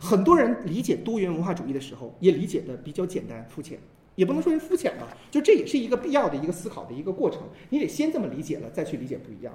[0.00, 3.78] 很多人理解多元文化主义的时候，也理解的比较简单肤浅，
[4.16, 7.42] 也不能说是肤浅吧，就这也是一个必要的一个思考的一个过程。
[7.70, 9.54] 你得先这么理解了，再去理解不一样。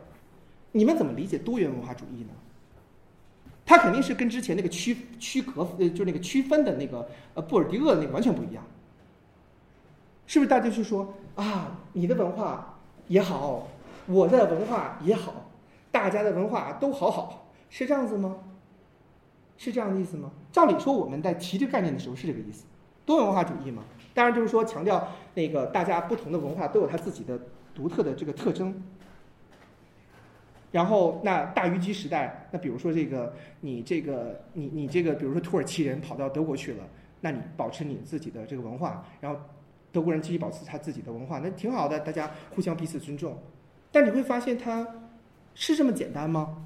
[0.72, 2.30] 你们怎么理解多元文化主义呢？
[3.72, 8.62] 它肯定是跟之前那个区区隔呃，就那个区分的那个呃布尔迪厄那个完全不一样，
[10.28, 10.50] 是不是？
[10.50, 12.78] 大家就说啊，你的文化
[13.08, 13.70] 也好，
[14.08, 15.50] 我的文化也好，
[15.90, 18.40] 大家的文化都好好，是这样子吗？
[19.56, 20.32] 是这样的意思吗？
[20.52, 22.66] 照理说，我们在提这个概念的时候是这个意思，
[23.06, 23.84] 多元文化主义嘛。
[24.14, 27.40] 当然就是说强调那个大家不同的文化都有它自己的
[27.74, 28.84] 独特的这个特征。
[30.72, 36.84] 然后，那大虞姬时代，那比如说这个，你这个，你你这个，比如说土耳其人跑到德国去了，
[37.20, 39.38] 那你保持你自己的这个文化，然后
[39.92, 43.38] 德国人继续保持他自己的文化，那挺好的，大家互相彼此尊重。
[43.92, 44.88] 但你会发现，它
[45.54, 46.64] 是这么简单吗？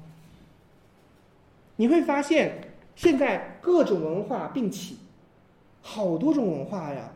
[1.74, 2.60] 你会发现，
[2.94, 4.98] 现在各种文化并起，
[5.82, 7.10] 好多种文化呀，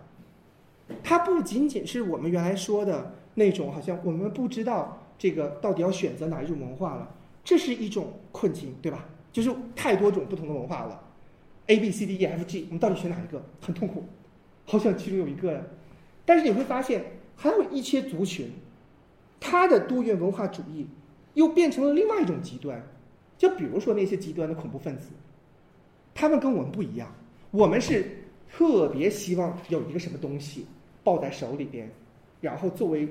[1.04, 4.96] 它不仅仅是我们原来说的那种，好像我们不知道。
[5.20, 7.14] 这个到底要选择哪一种文化了？
[7.44, 9.05] 这是一种困境，对吧？
[9.30, 10.98] 就是太多种不同的文化了
[11.66, 13.44] ，A B C D E F G，我们到底选哪一个？
[13.60, 14.02] 很痛苦，
[14.64, 15.60] 好想其中有一个呀。
[16.24, 17.05] 但是你会发现，
[17.36, 18.51] 还有一些族群，
[19.38, 20.86] 他的多元文化主义
[21.34, 22.82] 又变成了另外一种极端。
[23.36, 25.09] 就比如说那些极端的恐怖分子，
[26.14, 27.14] 他们跟我们不一样，
[27.51, 28.06] 我们是
[28.51, 30.64] 特别希望有一个什么东西
[31.05, 31.90] 抱在手里边，
[32.40, 33.06] 然后作为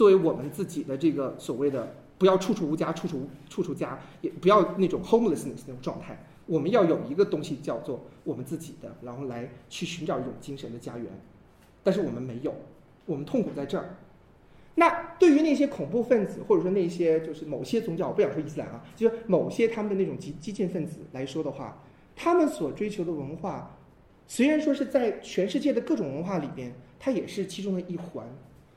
[0.00, 6.18] 作为我们自己的这个所谓的不要处处无家，处处处处家，也不要那种 homelessness 那种状态。
[6.46, 11.06] 我们要有一个东西叫做我们自己的，然后来去寻找一种精神的家园。
[11.82, 12.54] 但是我们没有，
[13.04, 13.94] 我们痛苦在这儿。
[14.74, 21.82] 那对于那些恐怖分子，或者说那些就是某些宗教，我不想说伊斯兰啊，就是某些他们的那种激激进分子来说的话，
[22.16, 23.76] 他们所追求的文化，
[24.26, 28.26] 虽然说是在全世界的各种文化里边，它也是其中的一环，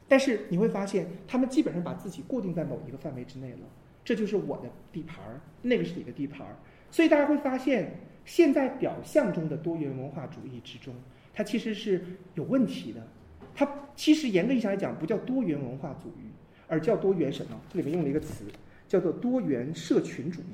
[0.07, 3.59] 但是你会发现，他们基本上把自己固定在某一个范围之内了。
[4.03, 6.55] 这就是我的地盘儿，那个是你的地盘儿。
[6.91, 7.91] 所以大家会发现，
[8.25, 10.93] 现在表象中的多元文化主义之中，
[11.34, 12.03] 它其实是
[12.35, 13.01] 有问题的。
[13.55, 16.27] 它其实严格意义上来讲，不叫多元文化主义，
[16.67, 17.59] 而叫多元什么？
[17.71, 18.45] 这里面用了一个词，
[18.88, 20.45] 叫做多元社群主义。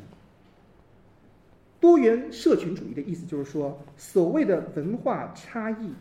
[1.80, 5.94] 多元社群主义的意思就是说，所谓的文化差异，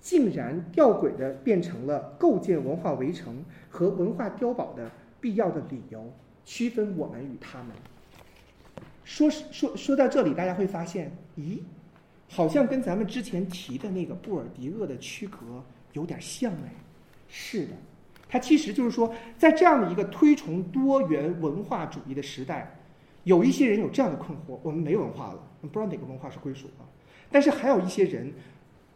[0.00, 6.12] 竟然吊诡的变成了构建文化围城和文化碉堡的必要的理由，
[6.44, 7.68] 区分我们与他们。
[9.04, 11.58] 说说说到这里，大家会发现，咦，
[12.28, 15.38] 好像跟咱们之前提的那个布尔迪厄的区隔
[15.92, 16.72] 有点像哎。
[17.26, 17.72] 是的，
[18.28, 22.78] 它其实就是说，在这样的一个推崇多元文化主义的时代，
[23.24, 26.88] 有一些人有这样的困惑：我们没文化了，不知道哪个文化是归属啊。
[27.30, 28.32] 但是还有一些人，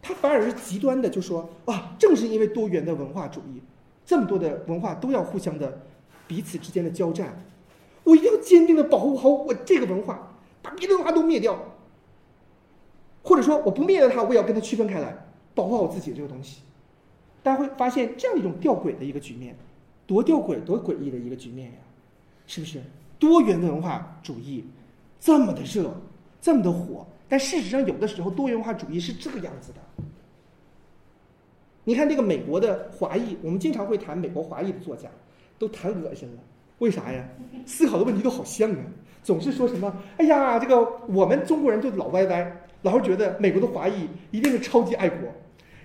[0.03, 3.62] 他反而是极端的，就说啊，正是因为多元的文化主义，
[4.05, 5.81] 这么多的文化都要互相的
[6.27, 7.43] 彼此之间的交战。
[8.03, 11.57] 我一定要坚定的保护好我这个文化，把别的文化都灭掉，
[13.23, 15.16] 或者说我不灭了它，我也要跟它区分开来，
[15.55, 16.62] 保护好我自己这个东西。
[17.45, 19.57] 大家会发现这样一种吊诡的一个局面，
[20.05, 21.79] 多吊诡、多诡异的一个局面呀，
[22.49, 22.83] 是不是？
[23.20, 24.65] 多元文化主义
[25.20, 25.95] 这么的热，
[26.41, 29.81] 这么的火，但事实上有的时候多元化主义是这个样子的。
[31.83, 35.09] 你看那个美国的华裔，我们经常会谈美国华裔的作家，
[35.59, 36.43] 都谈恶心了。
[36.81, 37.27] 为啥呀？
[37.65, 38.85] 思考的问题都好像啊，
[39.23, 39.97] 总是说什么？
[40.19, 45.27] 哎呀，这个我们中国人就老歪歪，老是觉得美国的华裔一定是超级爱国，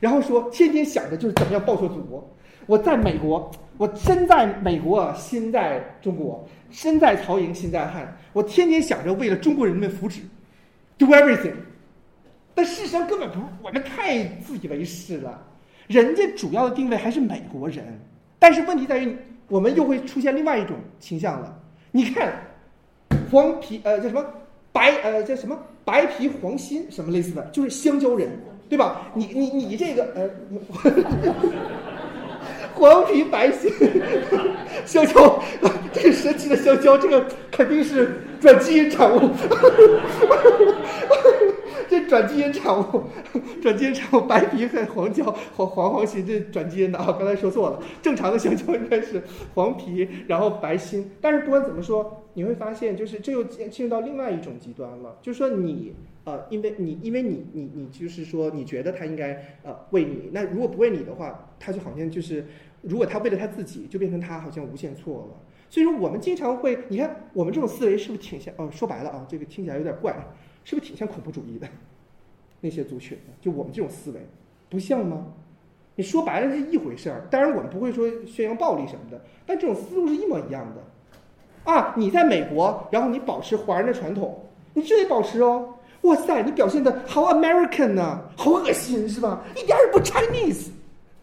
[0.02, 2.30] 然后说天天想着就是怎么样报效祖国。
[2.66, 8.18] 我在美国，我身在美国，心在中国，身在曹营心在汉。
[8.34, 10.20] 我天天想着为了中国人民福祉
[10.98, 11.54] ，do everything。
[12.54, 15.42] 但事实上根本不，我们太自以为是了。
[15.88, 17.86] 人家主要的定位还是美国人，
[18.40, 19.16] 但是问题在于。
[19.50, 21.58] 我们又会出现另外一种倾向了。
[21.94, 22.34] 你看，
[23.32, 24.26] 黄皮呃叫什么
[24.74, 28.30] 白呃叫什么白皮黄心什么类似的，就是香蕉人，
[28.68, 29.10] 对吧？
[29.14, 30.30] 你你你这个呃，
[32.76, 33.72] 黄皮白心
[34.86, 35.42] 香蕉，
[35.94, 39.32] 这个神奇的香蕉，这个肯定是转基因产物。
[41.90, 43.04] 这转基因产物，
[43.62, 47.16] 转基因产物，白皮和黄椒黄黄黄心，这转基因的啊！
[47.18, 49.24] 刚才说错了，正常的香蕉应该是
[49.56, 51.12] 黄皮，然后白心。
[51.22, 55.96] 但是不管怎么说，你会发现，就是这又进入到另外一种极端了，就是说你
[56.26, 62.46] 呃，因为你因为你你你就是说你觉得他应该呃为你，那如果不为你的话，他就好像就是
[62.82, 65.38] 如果他为了他自己，就变成他好像无限错了。
[65.70, 68.54] 所以说我们经常会，你看我们这种思维是不是挺像？
[68.58, 70.16] 哦，说白了啊，这个听起来有点怪。
[70.64, 71.66] 是不是挺像恐怖主义的
[72.60, 73.18] 那些族群？
[73.40, 74.20] 就我们这种思维，
[74.70, 75.26] 不像吗？
[75.96, 77.26] 你说白了是一回事儿。
[77.32, 81.72] 当然，我们不会说宣扬暴力什么的，但这种思路是一模一样的。
[81.72, 85.74] 啊，你在美国，然后你保持华人的传统，你就得保持哦。
[86.02, 89.46] 哇塞，你表现的好 American 呢，好恶心是吧？
[89.56, 90.68] 一点也不 Chinese，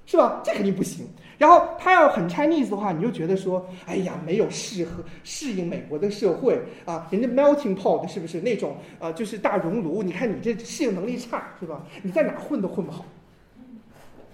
[0.06, 0.40] 是吧？
[0.42, 1.06] 这肯定不行。
[1.36, 10.02] 然后他要很 Chinese 的话，你就觉得说，哎呀，没有适合适应美国的社会啊，人家 melting pot 是不是那种啊，就是大熔炉？
[10.02, 11.82] 你看你这适应能力差是吧？
[12.02, 13.04] 你在哪混都混不好。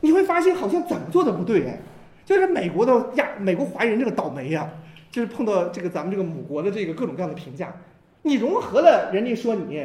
[0.00, 1.78] 你会发现好像怎么做都不对哎，
[2.24, 4.70] 就是美国的亚美国华人这个倒霉呀，
[5.10, 7.74] 就是碰到这个咱们这个母国的这个各种各样的评价。
[8.22, 9.82] 你融合了，人家说你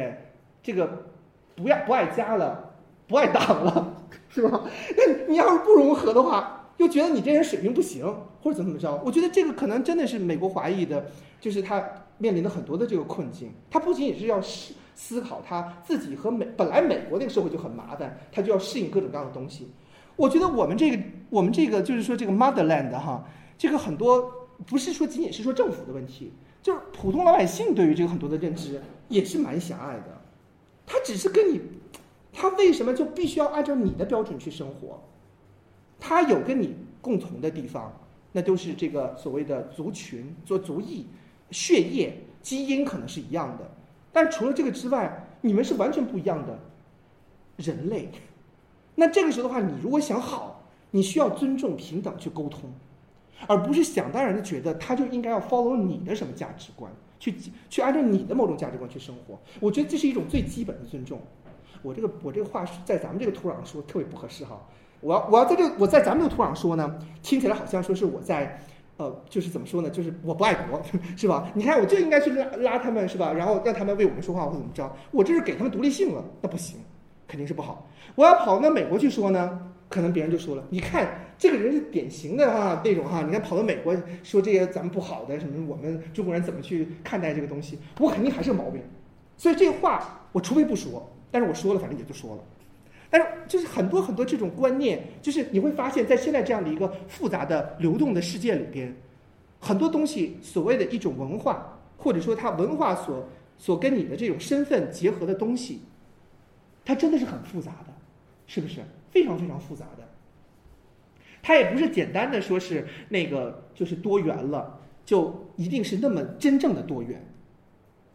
[0.62, 1.06] 这个
[1.54, 2.72] 不要不爱家了，
[3.06, 3.94] 不爱党了，
[4.28, 4.60] 是吧？
[4.96, 6.52] 那你要是不融合的话。
[6.78, 8.04] 又觉得你这人水平不行，
[8.42, 9.02] 或者怎么怎么着？
[9.04, 11.06] 我觉得这个可能真的是美国华裔的，
[11.40, 11.82] 就是他
[12.18, 13.50] 面临的很多的这个困境。
[13.70, 19.68] 他不仅仅是要思思考他自己和美本来美国那个社会就很麻烦，他就要适应各种各样的东西。
[20.16, 23.24] 我觉得我们这个我们这个就是说这个 motherland 哈，
[23.58, 24.32] 这个很多
[24.66, 26.32] 不是说仅仅是说政府的问题，
[26.62, 30.22] 就是普通老百姓对于这个很多的认知也是蛮狭隘的。
[30.86, 31.60] 他只是跟你，
[32.32, 35.02] 他为什么就必须要按照你的标准去生活？
[35.98, 37.92] 他有跟你共同的地方，
[38.32, 41.06] 那都是这个所谓的族群、做族裔、
[41.50, 43.70] 血液、基因可能是一样的。
[44.12, 46.58] 但除了这个之外，你们是完全不一样的
[47.56, 48.08] 人类。
[48.94, 52.62] 那这个时候的话，你如果想好，你需要尊重、平等去沟通，
[53.46, 57.34] 而不是想当然的觉得他就应该要 follow 你的什么价值观，去
[57.68, 59.38] 去按照你的某种价值观去生活。
[59.60, 61.20] 我觉得这是一种最基本的尊重。
[61.82, 64.58] 我这个我这个话是在咱们这个土壤上说特别不合适哈。
[65.06, 68.58] 我要我要在这我在咱们这个土壤说呢，听起来好像说是我在。
[68.98, 69.90] 呃，就是怎么说呢？
[69.90, 70.80] 就是我不爱国，
[71.18, 71.50] 是吧？
[71.52, 73.30] 你看，我就应该去拉拉他们，是吧？
[73.30, 74.90] 然后让他们为我们说话，或怎么着？
[75.10, 76.78] 我这是给他们独立性了，那不行，
[77.28, 77.86] 肯定是不好。
[78.14, 79.60] 我要跑到美国去说呢，
[79.90, 81.06] 可能别人就说了，你看
[81.36, 87.78] 这个人是典型的哈那种哈，你看跑到美国说这些咱们不好的什么，我们中国人怎么去看待这个东西？
[88.00, 88.80] 我肯定还是有毛病。
[89.36, 92.38] 所以这话我除非不说，但是我说了，反正也就说了。
[93.18, 98.94] 但，就是很多很多这种观念，就是你会发现在现在这样的一个复杂的流动的世界里边，
[99.58, 103.26] 很多东西所谓的一种文化，或者说它文化所
[103.56, 105.80] 所跟你的这种身份结合的东西，
[106.84, 107.94] 它真的是很复杂的，
[108.46, 108.80] 是不是？
[109.10, 110.06] 非常非常复杂的。
[111.42, 117.24] 它也不是简单的说是那个就是多元了，就一定是那么真正的多元。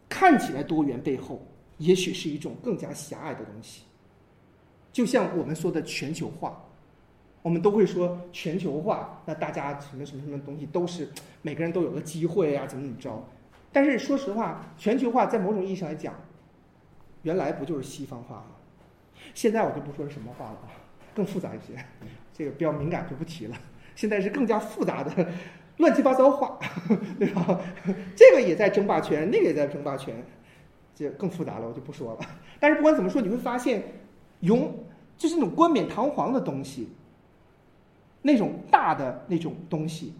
[0.08, 1.44] 看起来多元背后，
[1.78, 3.82] 也许是一种更加狭隘的东西。
[4.92, 6.64] 就像我们说的全球化，
[7.40, 11.08] 我们都会说全球化，那大家什么什么什么东西都是
[11.40, 13.26] 每个人都有个机会啊，怎么怎么着？
[13.72, 16.14] 但是说实话，全球化在某种意义上来讲，
[17.22, 18.46] 原来不就是西方化吗？
[19.32, 20.68] 现在我就不说是什么化了啊，
[21.14, 21.82] 更复杂一些，
[22.34, 23.56] 这个比较敏感就不提了。
[23.96, 25.32] 现在是更加复杂的
[25.78, 26.58] 乱七八糟化，
[27.18, 27.60] 对吧？
[28.14, 30.22] 这个也在争霸权，那个也在争霸权，
[30.94, 32.20] 这更复杂了，我就不说了。
[32.60, 33.82] 但是不管怎么说，你会发现。
[34.42, 34.72] 永
[35.18, 36.88] 就是那种冠冕堂皇的东西，
[38.20, 40.12] 那种大的那种东西，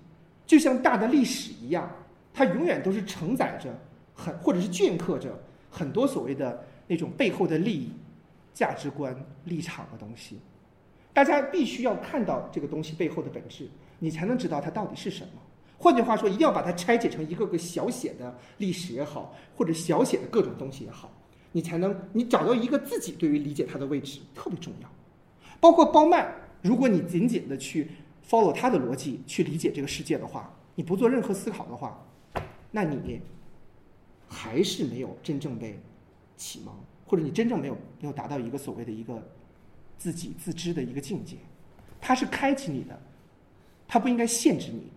[0.46, 1.88] 就像大的历史一样，
[2.34, 3.72] 它永远都是承载着
[4.14, 5.38] 很或者是镌刻着
[5.70, 7.92] 很多所谓的那种背后的利益、
[8.54, 10.38] 价值观、立场的东西。
[11.12, 13.68] 大家必须要看到这个东西背后的本质，
[13.98, 15.42] 你才能知道它到底是什么。
[15.76, 21.10] 换句话说，一定要把它拆解成一个个小写的历史也好，或者小写的各种东西也好。
[21.52, 24.88] 你才能，你找到一个自己对于理解它的位置特别重要，
[25.60, 26.26] 包括包曼，
[26.62, 27.90] 如果你仅仅的去
[28.26, 32.02] follow 他的逻辑去理解这个世界的话，你不做任何思考的话，
[32.70, 33.20] 那你
[34.26, 35.78] 还是没有真正被
[36.36, 36.74] 启蒙，
[37.06, 39.22] 或者你真正没有没有达到一个所谓的一个
[39.98, 41.36] 自己自知的一个境界，
[42.00, 42.98] 它是开启你的，
[43.86, 44.90] 它不应该限制你，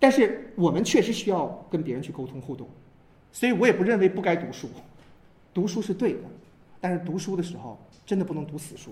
[0.00, 2.68] 但是我们确实需要跟别人去沟通互动，
[3.30, 4.68] 所以我也不认为不该读书。
[5.56, 6.18] 读书是对的，
[6.82, 8.90] 但是读书的时候真的不能读死书。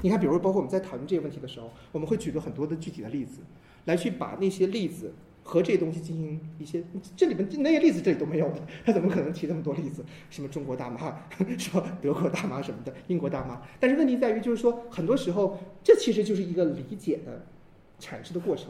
[0.00, 3.40] 你看，比如包括我们在讨论这个问题的时候，我们会举出很多的具体的例子，
[3.86, 5.12] 来去把那些例子
[5.42, 6.84] 和这些东西进行一些。
[7.16, 10.04] 这里面那些例子这里都没有的，他怎么可能提那么多例子？
[10.30, 11.20] 什么中国大妈，
[11.58, 13.60] 什么德国大妈什么的，英国大妈。
[13.80, 17.44] 但是问题在于，就是说很多时候这其实就是一个理解的
[17.98, 18.68] 阐释的过程。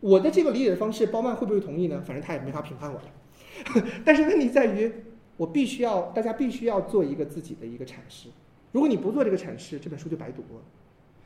[0.00, 2.02] 我的这个理解的方式，包曼会不会同意呢？
[2.06, 3.84] 反正他也没法评判我了。
[4.04, 4.92] 但是问题在于。
[5.38, 8.28] 我必须要，大家必须要做一个自己的一个阐释。
[8.72, 10.60] 如果你不做这个阐释，这本书就白读了。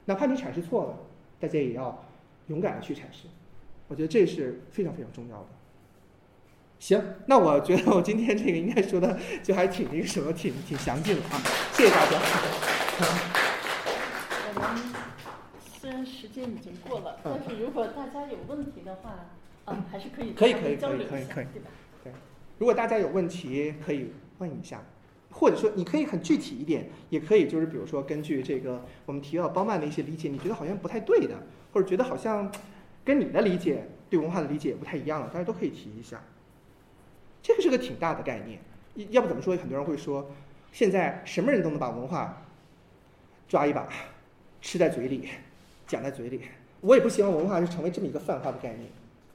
[0.04, 0.98] 哪怕你阐释错了，
[1.40, 2.04] 大家也要
[2.46, 3.26] 勇敢的去阐释。
[3.88, 5.46] 我觉得这是非常非常重要的。
[6.78, 11.40] 行，那我觉得我今天这个应该说的就还挺那个什么，挺挺详尽的啊。
[11.72, 12.20] 谢谢大家。
[14.54, 14.82] 我们
[15.80, 19.30] 虽然时间已经过了，但是如果大家有问题的话，
[19.66, 21.46] 嗯，还是可以可以可以交流可以可以，
[22.02, 22.18] 对吧？
[22.58, 24.82] 如果大家有问题，可以问一下，
[25.30, 31.34] 或者说你可以很具体一点，也可以就是比如说根据这个我们提到包曼的一些理解，你觉得好像不太对的，
[31.72, 32.52] 或者觉得好像
[33.04, 36.22] 跟你的理解对文化的理解不太一样了，大家都可以提一下。
[37.42, 38.60] 这个是个挺大的概念，
[39.10, 40.30] 要不怎么说很多人会说，
[40.70, 42.42] 现在什么人都能把文化
[43.48, 43.88] 抓一把，
[44.60, 45.28] 吃在嘴里，
[45.86, 46.42] 讲在嘴里。
[46.80, 48.88] 我也不希望文化是成为这么一个泛化的概念。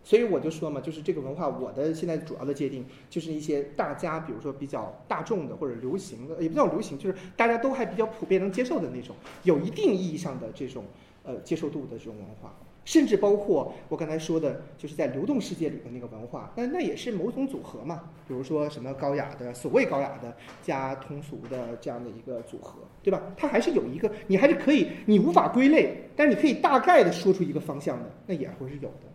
[0.08, 9.14] 所以我就说嘛，就是这个文化，我的现在主要的界定就是一些大家，比如说比较大众的或者流行的，也不叫流行，就是大家都还比较普遍能接受的那种，
[9.44, 10.86] 有一定意义上的这种
[11.24, 12.56] 呃接受度的这种文化，
[12.86, 23.22] 甚至包括我刚才说的，就是在流动世界里的那个文化，那那也是某种组合嘛，比如说什么高雅的，所谓高雅的加通俗的这样的一个组合，对吧？
[23.36, 29.07] 它还是有一个，你还是可以，你无法归类，但是你可以大概的说出一个方向的，那也会是有的。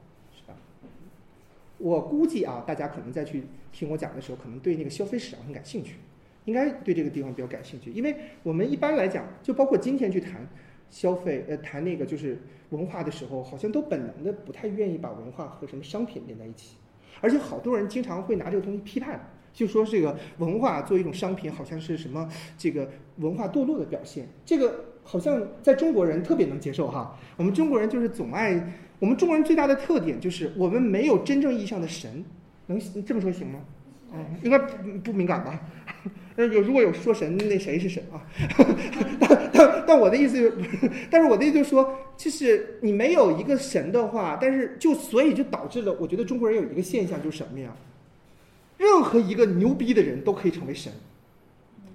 [1.82, 3.42] 我估计啊，大家可能再去
[3.72, 5.96] 听我讲的时候，可能对那个消费市场很感兴趣，
[6.44, 7.90] 应该对这个地方比较感兴趣。
[7.90, 8.14] 因为
[8.44, 10.48] 我们一般来讲，就包括今天去谈
[10.90, 12.38] 消费，呃，谈那个就是
[12.70, 16.76] 文化的时候，好像都本能的不太愿意把文化和什么商品连在一起，
[17.20, 24.28] 而且好多人经常会拿这个东西批判，就说这个文化作为一种商品，好像是什么这个文化堕落的表现。
[24.44, 27.18] 这个好像在中国人特别能接受哈。
[27.36, 28.72] 我们中国人就是总爱，
[29.02, 32.24] 我们中国人最大的特点就是我们没有真正意义上的神，
[32.66, 33.58] 能这么说行吗？
[34.14, 35.60] 嗯，应该不不敏感吧？
[36.36, 38.22] 呃，有如果有说神，那谁是神啊？
[39.18, 40.56] 但但但我的意思就，
[41.10, 47.74] 但是我的意思就是说，就是你没有一个神的话，但是就所以就导致了，我觉得中国人有一个现象就是什么呀？
[48.78, 50.92] 任何一个牛逼的人都可以成为神。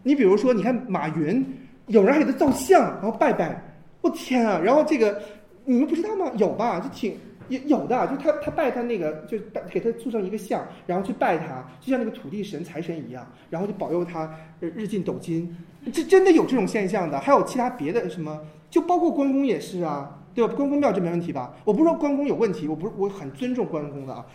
[0.04, 1.46] 你比如说，你看马云，
[1.86, 3.64] 有人还给他造像，然后拜拜，
[4.02, 4.60] 我天啊！
[4.62, 5.22] 然后这个
[5.68, 6.32] 你们不知道吗？
[6.38, 6.80] 有吧？
[6.80, 7.18] 就挺。
[7.50, 14.30] 有有的，就他他拜他那个，就拜给他塑成一个像，然后去拜他，就像那个土地神、财神一样，然后就保佑他
[14.60, 15.56] 日进斗金。
[15.94, 20.54] 这真的有这种现象的，还有其他别的什么，就包括关公也是啊，对吧？
[20.54, 21.54] 关公庙这没问题吧？
[21.64, 24.26] 我不是说关公有问题，我不是我很尊重关公的啊，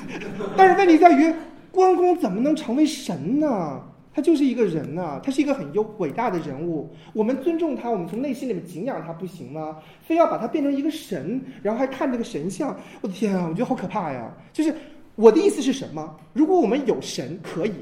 [0.56, 1.34] 但是问题在于，
[1.70, 3.82] 关公怎么能成为神呢？
[4.14, 9.78] 他就是一个人呐，他是一个很优伟大的人物，我们尊重他，我们从内心里面敬仰他，不行吗？
[10.06, 14.32] 非要把他变成一个神，然后还看这个神像，我的天啊，我觉得好可怕呀！
[14.52, 14.72] 就是
[15.16, 16.16] 我的意思是什么？
[16.32, 17.72] 如果我们有神可以，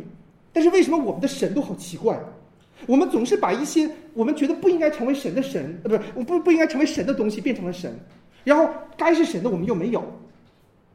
[0.55, 2.19] 但是为什么我们的神都好奇怪？
[2.87, 7.95] 我们总是把一些我们觉得不应该成为神的神，呃，不是，我不不应该成为神的东西变成了神，
[8.43, 10.03] 然后该是神的我们又没有。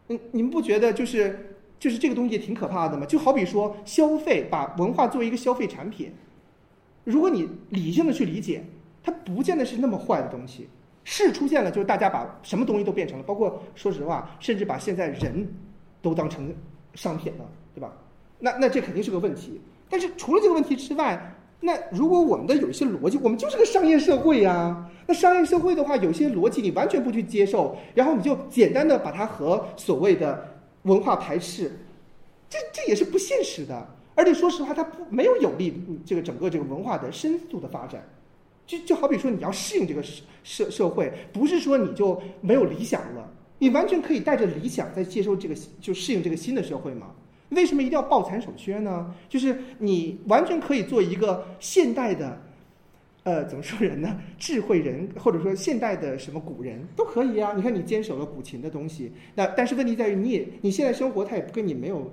[0.08, 1.54] 嗯，你们不觉得就是？
[1.80, 6.12] 就是这个东西也挺可怕的嘛，就好比说消费，把文化作为一个消费产品，
[7.04, 8.64] 如果你理性的去理解，
[9.04, 10.68] 它不见得是那么坏的东西。
[11.10, 15.48] 是出现了，就是大家把什么东西都变成了，包括说实话，甚至把现在人
[16.02, 16.54] 都当成
[16.96, 17.94] 商品了，对吧？
[18.40, 19.62] 那那这肯定是个问题。
[19.90, 24.90] 但是除了这个问题之外，那如果我们的有一些逻辑，我们就是个商业社会呀。
[25.08, 30.57] 那商业社会的话，有些逻辑你完全不去接受，然后你就简单的把它和所谓的。
[30.88, 31.72] 文化排斥，
[32.50, 33.96] 这这也是不现实的。
[34.16, 35.72] 而且说实话，它不没有有利
[36.04, 38.04] 这个整个这个文化的深度的发展。
[38.66, 47.12] 就就好比说，你要适应这个社社社会，不是说你就没有理想了，你完全可以带着理想在接受这个就适应这个新的社会嘛？
[47.50, 49.14] 为什么一定要抱残守缺呢？
[49.30, 52.42] 就是你完全可以做一个现代的。
[53.28, 54.18] 呃，怎么说人呢？
[54.38, 57.52] 智慧人，或者说现代的什么古人都可以啊。
[57.54, 62.10] 你看，你坚守了古琴的东西，那但是问题在于，你也你现在生活，它也不跟你没有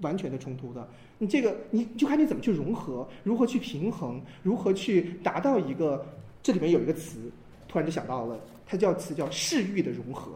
[0.00, 0.88] 完全的冲突的。
[1.18, 6.04] 你这个，你就看你怎么去融合，如何去平衡，如何去达到一个。
[6.42, 7.30] 这里面有一个词，
[7.68, 8.36] 突然就想到了，
[8.66, 10.32] 它叫词叫视域的融合，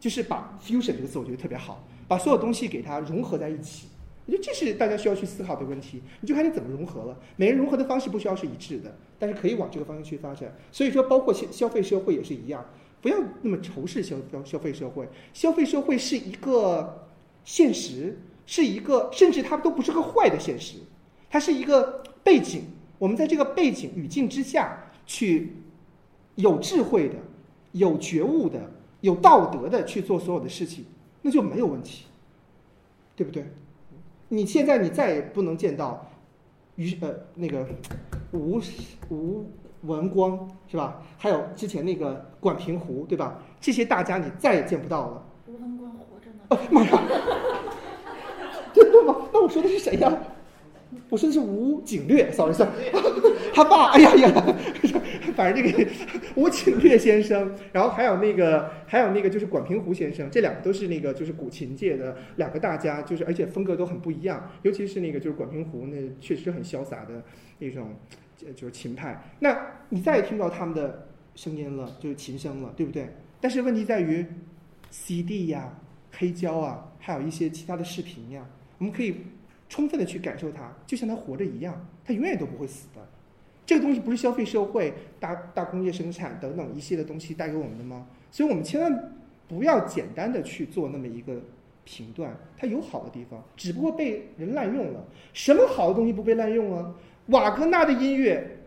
[0.00, 3.88] 就是把 fusion 这个词，我觉得特别好，把所有东西给它融合在一起。
[4.26, 7.20] 我觉得这是大家需要去思考的问题，你就看你怎么融合了。
[7.36, 10.56] 每人融合的方式不需要是一致的，但是可以往这个方向去发展。
[10.72, 12.64] 所以说，包括消消费社会也是一样，
[13.02, 15.06] 不要那么仇视消消消费社会。
[15.34, 17.06] 消费社会是一个
[17.44, 20.78] 现实，是一个甚至它都不是个坏的现实，
[21.28, 22.62] 它是一个背景。
[22.98, 25.56] 我们在这个背景语境之下去
[26.36, 27.16] 有智慧的、
[27.72, 28.72] 有觉悟的、
[29.02, 30.86] 有道德的去做所有的事情，
[31.20, 32.06] 那就没有问题，
[33.14, 33.44] 对不对？
[34.34, 36.10] 你现在你再也不能见到，
[36.74, 37.64] 于呃那个
[38.32, 38.60] 吴
[39.08, 39.44] 吴
[39.82, 41.00] 文光是吧？
[41.16, 43.38] 还有之前那个管平湖对吧？
[43.60, 45.22] 这些大家你再也见不到了。
[45.46, 46.40] 吴文光活着呢。
[46.48, 47.02] 哦妈呀！
[48.74, 49.16] 真的吗？
[49.32, 50.12] 那我说的是谁呀？
[51.08, 52.70] 我说的是吴景略，sorry sorry，
[53.54, 54.56] 他爸，哎呀呀，
[55.36, 55.90] 反正这个
[56.34, 67.22] 吴景略先生，然后还有那个还有那个就是管平湖先生，这两个都是那个就是古琴界的两个大家，就是而且风格都很不一样，尤其是那个就是管平湖，那确实很潇洒的
[67.58, 67.94] 那种
[68.54, 69.22] 就是琴派。
[69.40, 69.56] 那
[69.88, 73.08] 你再也听不到他们的声音了，就是琴声了，对不对？
[73.40, 74.24] 但是问题在于
[74.90, 75.78] CD 呀、
[76.12, 78.46] 黑胶啊，还有一些其他的视频呀，
[78.78, 79.16] 我们可以。
[79.66, 83.00] 充分的去感受它，就像它活着一样，它永远都不会死的。
[83.66, 88.06] 这个东西不是消费社会、大大工业生产等等一系列东西带给我们的吗？
[88.30, 89.12] 所以我们千万
[89.48, 91.40] 不要简单的去做那么一个
[91.84, 92.36] 评断。
[92.56, 95.04] 它有好的地方，只不过被人滥用了。
[95.32, 96.94] 什么好的东西不被滥用啊？
[97.26, 98.58] 瓦格纳的音乐，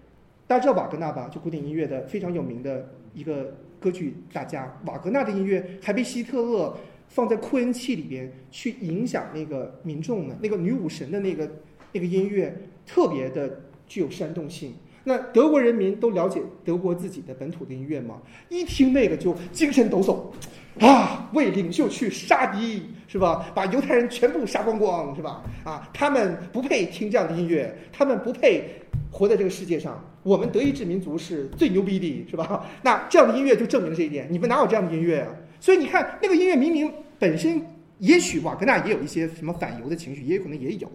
[0.48, 1.30] 大家知道瓦格纳吧？
[1.30, 4.80] 就古典音乐的非常有名的一个歌剧大家。
[4.85, 6.76] 瓦格纳的音乐还被希特勒。
[7.09, 11.50] 放在扩音器里边去影响那个民众们，那个女武神的那个
[11.93, 12.53] 那个音乐
[12.85, 14.74] 特别的具有煽动性。
[15.07, 18.21] 那德国人民都了解德国自己的本土的音乐吗？
[18.49, 23.49] 一听那个就精神抖擞，啊，为领袖去杀敌是吧？
[23.55, 25.41] 把犹太人全部杀光光是吧？
[25.63, 28.65] 啊，他们不配听这样的音乐，他们不配
[29.09, 29.97] 活在这个世界上。
[30.23, 32.65] 我们德意志民族是最牛逼的，是吧？
[32.81, 34.27] 那这样的音乐就证明了这一点。
[34.29, 35.33] 你们哪有这样的音乐啊？
[35.61, 37.65] 所以你看，那个音乐明明本身，
[37.99, 40.91] 也许瓦格纳也有一些什么反犹的情绪，也有可能也有，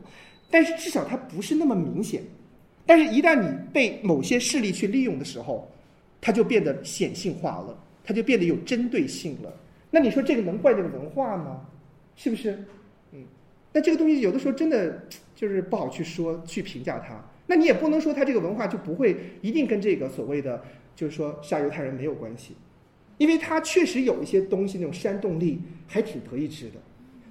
[0.50, 2.20] 但是至少它不是那么明显。
[2.85, 5.70] 但是，一旦你被某些势力去利用的时候，
[6.20, 9.52] 它就变得显性化了，它就变得有针对性了。
[9.91, 11.67] 那你说这个能怪这个文化吗？
[12.17, 12.59] 是不是？
[13.12, 13.25] 嗯，
[13.73, 15.02] 那这个东西有的时候真的
[15.35, 17.23] 就是不好去说去评价它。
[17.47, 20.62] 那你也不能说它这个文化就不会一定跟这个所谓的
[20.97, 22.55] 就是说杀犹太人没有关系，
[23.19, 26.75] 因为它确实有一些东西那种煽动力还挺得一知的。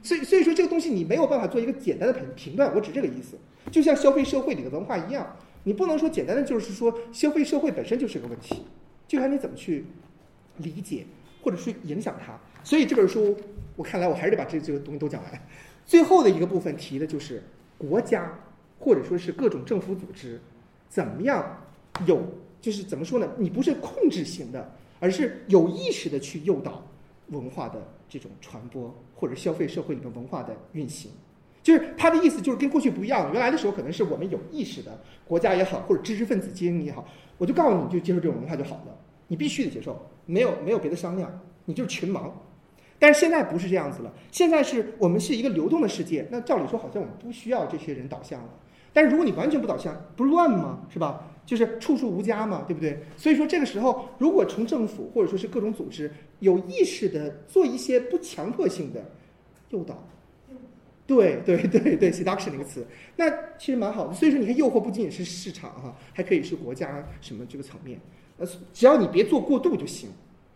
[0.04, 3.38] 所以，所以说这个东西你没有办法做一个简单的评评断，我只这个意思。
[3.70, 8.64] 就像消费社会里的文化一样，你不能说简单的就是说消费社会本身就是个问题，
[9.08, 9.86] 就看你怎么去
[10.58, 11.06] 理解
[11.44, 12.40] 或者是影响它。
[12.64, 13.38] 所以这本书，
[13.76, 15.48] 我看来我还是得把这这个东西都讲完。
[15.86, 17.44] 最后的一个部分提的就是
[17.78, 18.40] 国家
[18.80, 20.40] 或者说是各种政府组织
[20.90, 21.62] 怎么样
[22.06, 22.24] 有，
[22.62, 23.28] 就是怎么说呢？
[23.38, 26.84] 你不是控制型的，而是有意识的去诱导
[27.30, 31.12] 文化的这种传播，或者消费社会里面文化的运行。
[31.64, 33.32] 就是他的意思，就是跟过去不一样。
[33.32, 37.06] 原来的时候，可能是我们有意识的国家也好，或者知识分子精英也好，
[37.38, 38.98] 我就告诉你，就接受这种文化就好了。
[39.28, 41.32] 你必须得接受，没有没有别的商量，
[41.66, 42.30] 你就是群盲。
[43.00, 46.28] 但是现在不是这样子了，现在是我们是一个流动的世界。
[46.30, 48.50] 那照理说，好像我们不需要这些人导向了。
[48.94, 50.82] 但是如果你完全不导向，不乱吗？
[50.90, 51.28] 是吧？
[51.44, 53.02] 就是处处无家嘛，对不对？
[53.18, 59.04] 所以说这个时候，如果从政府或者说是各种组织有意识的做一些不强迫性的
[59.70, 60.08] 诱导，
[61.08, 64.14] 对对对对，seduction 那个词，那其实蛮好的。
[64.14, 68.00] 所以说，你看，诱惑不仅仅是市场哈，还可以是国家什么这个层面。
[68.38, 70.10] 呃，只要你别做过度就行。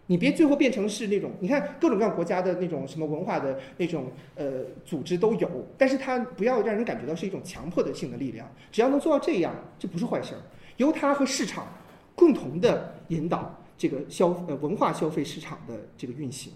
[0.08, 5.50] 你别最后变成是那种，你看各种各样国家的那种什么文化的那种呃组织都有，
[5.80, 10.42] 但是它不要让人感觉到是一种强迫的性的力量，只要能做到这样，这不是坏事儿。
[10.78, 11.68] 由它和市场
[12.14, 16.54] 共同的引导这个消呃文化消费市场的这个运行，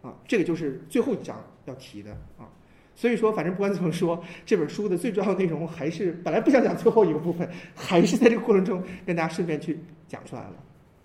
[0.00, 2.48] 啊，这个就是最后一章要提的啊。
[2.96, 10.54] 所以说，反正不管怎么说， 这本书的最重要内容还是本来不想讲最后一个部分， 还是在这个过程中跟大家顺便去讲出来了。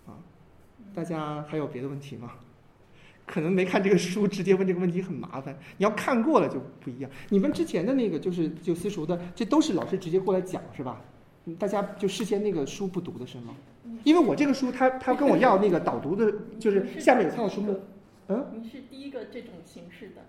[0.08, 0.16] 啊
[0.95, 2.32] 大家还有别的问题吗？
[3.28, 5.58] 可能没看这个书，直接问这个问题很麻烦。
[5.78, 7.11] 你要看过了就不一样。
[7.30, 11.02] 你们之前的那个就是就私塾的，这都是老师直接过来讲是吧？
[11.58, 13.53] 大家就事先那个书不读的是吗？
[14.03, 17.80] 因为我这个书，他他跟我要那个导读的，就是下面有参考书目。
[18.28, 18.45] 嗯？
[18.53, 20.22] 你是第一个这种形式的。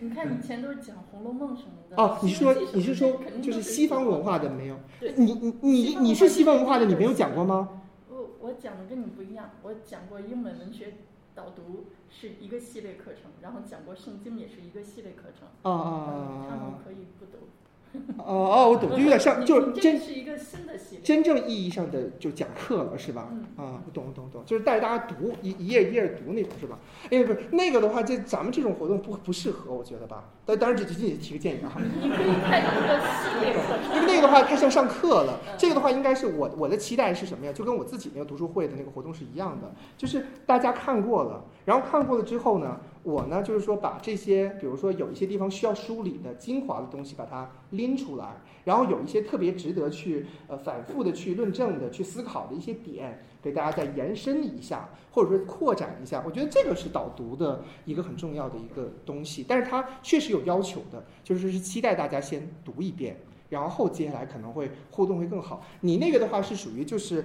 [0.00, 1.96] 你看以前都是讲《红楼梦》什么的。
[1.96, 4.76] 哦，你说你是说就是西方文化的没有？
[5.16, 7.82] 你你你你是西方文化的，你没有讲过吗？
[8.08, 10.94] 我我讲的跟你不一样，我讲过英文文学
[11.34, 15.46] 导读是一个系列课程，然后讲过圣经也是一个系列课程。
[15.62, 16.46] 哦哦哦！
[16.48, 17.48] 他们可以不读。
[18.18, 23.28] 哦哦，我懂，就有点像，就真是一个新的系列，真正意义上的就讲课了，是吧？
[23.56, 26.78] 啊，我懂懂懂，就是带大家读一一页一页读那种，是吧？
[27.10, 30.24] 哎，不是那个的话，这咱们这种活动不不适合，我觉得吧。
[30.46, 31.72] 但当然这仅仅提个建议啊。
[32.00, 33.60] 你可以开一个系列课，
[33.96, 35.40] 因为那个的话太像上课了。
[35.58, 37.52] 这个的话，应该是我我的期待是什么呀？
[37.52, 42.78] 就跟我自己那个读书会的那个活动是一样的，就是大家看过了，然后看过了之后呢？
[43.02, 56.22] 我呢，就是说把这些，比如说有一些地方需要梳理的精华的东西，把它拎出来，然后有一些特别值得去呃反复的去论证的、去思考的一些点，给大家再延伸一下，或者说扩展一下。
[56.26, 63.16] 我觉得这个是导读的一个很重要的一个东西，但是它确实有要求的，就是是期待大家先读一遍，
[63.48, 65.64] 然后接下来可能会互动会更好。
[65.80, 67.24] 你那个的话是属于就是，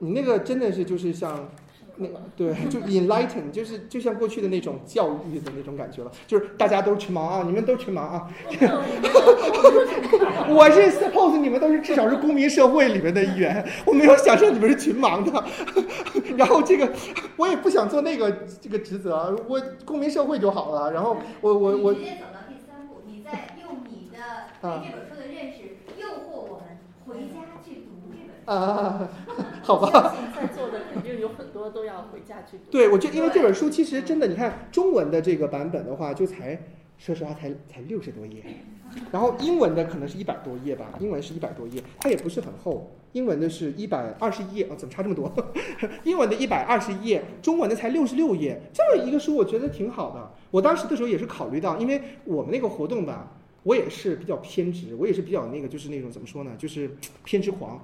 [0.00, 1.48] 你那个真的是就是像。
[1.96, 8.28] 那对，就 enlighten，就是就像过去的那种教育的那种感觉了，就是大家都群盲啊，你们都群盲啊。
[10.48, 15.44] 我是 suppose 你们都是至少是公民社会里面的一员，我没有想象你们是群盲的。
[16.36, 16.90] 然后这个
[17.36, 18.30] 我也不想做那个
[18.60, 20.90] 这个职责，我公民社会就好了。
[20.92, 21.94] 然后我我我。
[21.94, 24.18] 直接走到第三步，你在用你的
[24.60, 28.50] 对这本书的认识诱惑我们回家去读这本书。
[28.50, 29.08] 啊，
[29.62, 30.14] 好吧。
[30.34, 31.31] 在座的肯定有很
[31.62, 32.72] 多都要回家去读。
[32.72, 36.60] 对，我觉得因为这本书其实真的，你看中文的这个版本的话，就才
[36.98, 38.42] 说实话才才六十多页，
[39.12, 45.32] 然后英文的可能是一百多页吧，英文是一百多页，它也不是很厚，英文的是一百二十一页，哦，怎么差这么多？
[46.02, 50.32] 英文的一百二十一页，中文的才六十六页，这么一个书我觉得挺好的。
[50.50, 56.90] 我当时的时候也是考虑到，因为我们那个活动吧，我也是比较偏执，我也是比较那个，就是那种怎么说呢，就是
[57.24, 57.80] 偏执狂。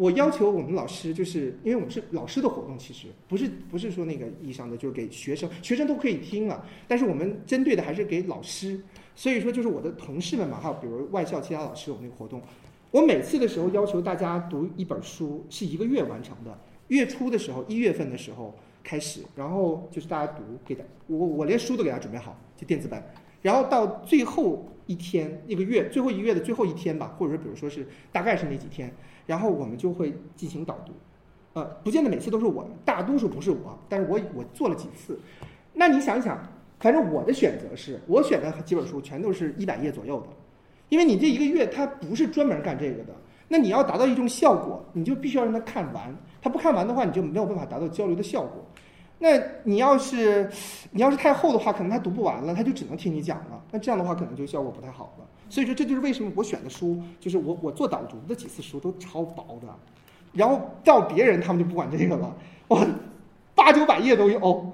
[0.00, 8.80] 我要求我们老师，就是因为我们是老师的活动，其实不是不是说那个意义上的，就是给学生，学生都可以听了，但是我们针对的还是给老师。
[9.14, 12.40] 所以说，就是我的同事们嘛，还有比如外校其他老师，我们那个活动，
[12.90, 16.58] 我每次的时候要求大家读一本书，是一个月完成的。
[16.88, 23.06] 月初的时候，一月份的时候开始，然后就是大家读，给的我我连书都给他准备好，就电子版。
[23.42, 28.90] 然后到最后一天一个月最后一个月的最后一天吧，或者说比如说是大概是那几天，
[29.30, 30.92] 然后我们就会进行导读，
[31.52, 35.16] 呃，不见得每次都是我，大多数不是我，但是我我做了几次。
[35.72, 36.36] 那你想一想，
[36.80, 40.26] 反正我的选择是我选的几本书全都是一百页左右的，
[40.88, 43.14] 因为你这一个月它不是专门干这个的，
[43.46, 48.54] 那你要达到一种效果，你就必须要让他看完，他不看完的话，你就没有办法达到交流的效果。
[49.20, 50.50] 那你要是
[50.90, 53.62] 你要是太厚的话，可能他读不完了，他就只能听你讲了。
[53.70, 55.24] 那这样的话，可能就效果不太好了。
[55.50, 59.68] 所以说，这就是为什么我选的书，就是我我做导读的几次书都超薄的，
[60.32, 62.36] 然后到别人他们就不管这个了，
[62.68, 62.86] 哇，
[63.54, 64.72] 八九百页都有，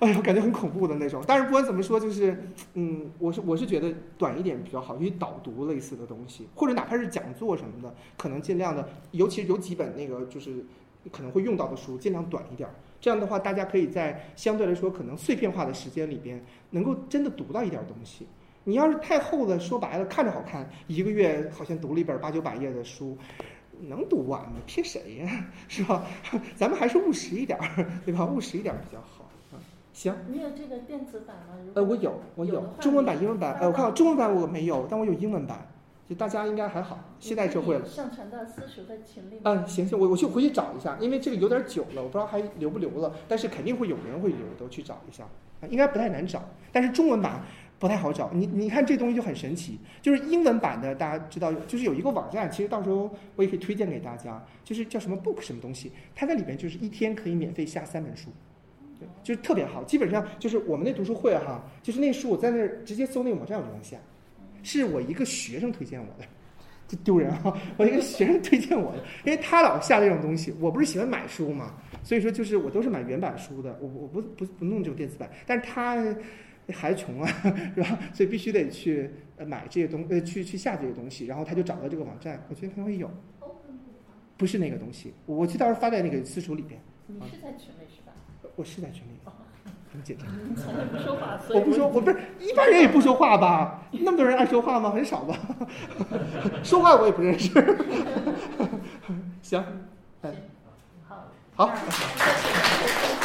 [0.00, 1.24] 哎呦，感觉很恐怖的那种。
[1.26, 10.64] 但是不管怎么说，就是嗯，我是我是觉得短一点比较好，因为导读类似的东西，或者哪怕是讲座什么的，可能尽量的，尤其是有几本那个就是
[11.10, 12.74] 可能会用到的书，尽量短一点儿。
[13.00, 18.26] 这样的话，大家可以在相对来说可能碎片化的时间里边，能够真的读到一点东西。
[18.68, 23.16] 你要是太厚的，说白了看着好看，一个月好像读了一本八九百页的书，
[23.80, 24.56] 能读完吗？
[24.66, 26.04] 骗谁呀， 是吧？
[26.54, 28.26] 咱们还是务实一点儿，对吧？
[28.26, 29.56] 务实一点儿比较好啊。
[29.94, 31.54] 行，你有这个电子版吗？
[31.76, 33.56] 呃，我有，我有有中文版、英文版。
[33.58, 35.66] 呃，我看中文版我没有，但我有英文版。
[36.06, 37.86] 就大家应该还好，现代社会了。
[37.86, 39.40] 上传到私塾的群里面。
[39.44, 45.24] 嗯，行行，我我去回去找一下，因为这个有点久了，我不知道还留不留了，但是肯定会有人会留，都去找一下，
[45.62, 46.42] 啊应该不太难找。
[46.70, 47.42] 但是中文版
[47.78, 58.30] 不太好找，你你看这东西就很神奇，就是英文版的大家知道，就是有一个网站，其实到时候我也可以推荐给大家，就是叫什么 Book 什么东西，它在里边就是一天可以免费下三本书。
[58.98, 63.96] 对就是特别好，基本上就是我们那读书会哈，就是那书我在那儿直接搜那个网站我就能下，
[64.64, 66.26] 是我一个学生推荐我的，
[66.88, 67.56] 这丢人啊！
[67.76, 76.04] 我一个学生推荐我的，因为他老下这种东西，我不是喜欢买书嘛，所以说就是我都是买原版书的，我我不不不弄这种电子版，但是他
[76.72, 77.28] 孩子穷啊，
[77.74, 77.98] 是吧？
[78.12, 83.10] 所以必须得去呃买这些东呃去去下这些东西，然后他就找到这个网站，我觉得可能会有，
[84.36, 88.12] 不是那个东西，我我去到时候发在那个私塾里边，你是在群里是吧？
[88.56, 89.18] 我是在群里，
[89.92, 90.26] 很简单。
[90.48, 93.88] 你从来不说话，所以我不说，我不是一般人也不说话吧？
[93.92, 94.90] 那么多人爱说话吗？
[94.90, 95.34] 很少吧？
[96.62, 97.50] 说话我也不认识。
[99.40, 99.64] 行，
[101.06, 103.17] 好，好，这是激情洋溢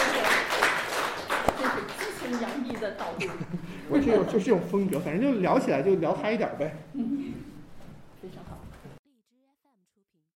[2.83, 3.27] 的导读。
[3.89, 6.75] 我这种就这种风格，反正就聊起来就聊嗨一点呗。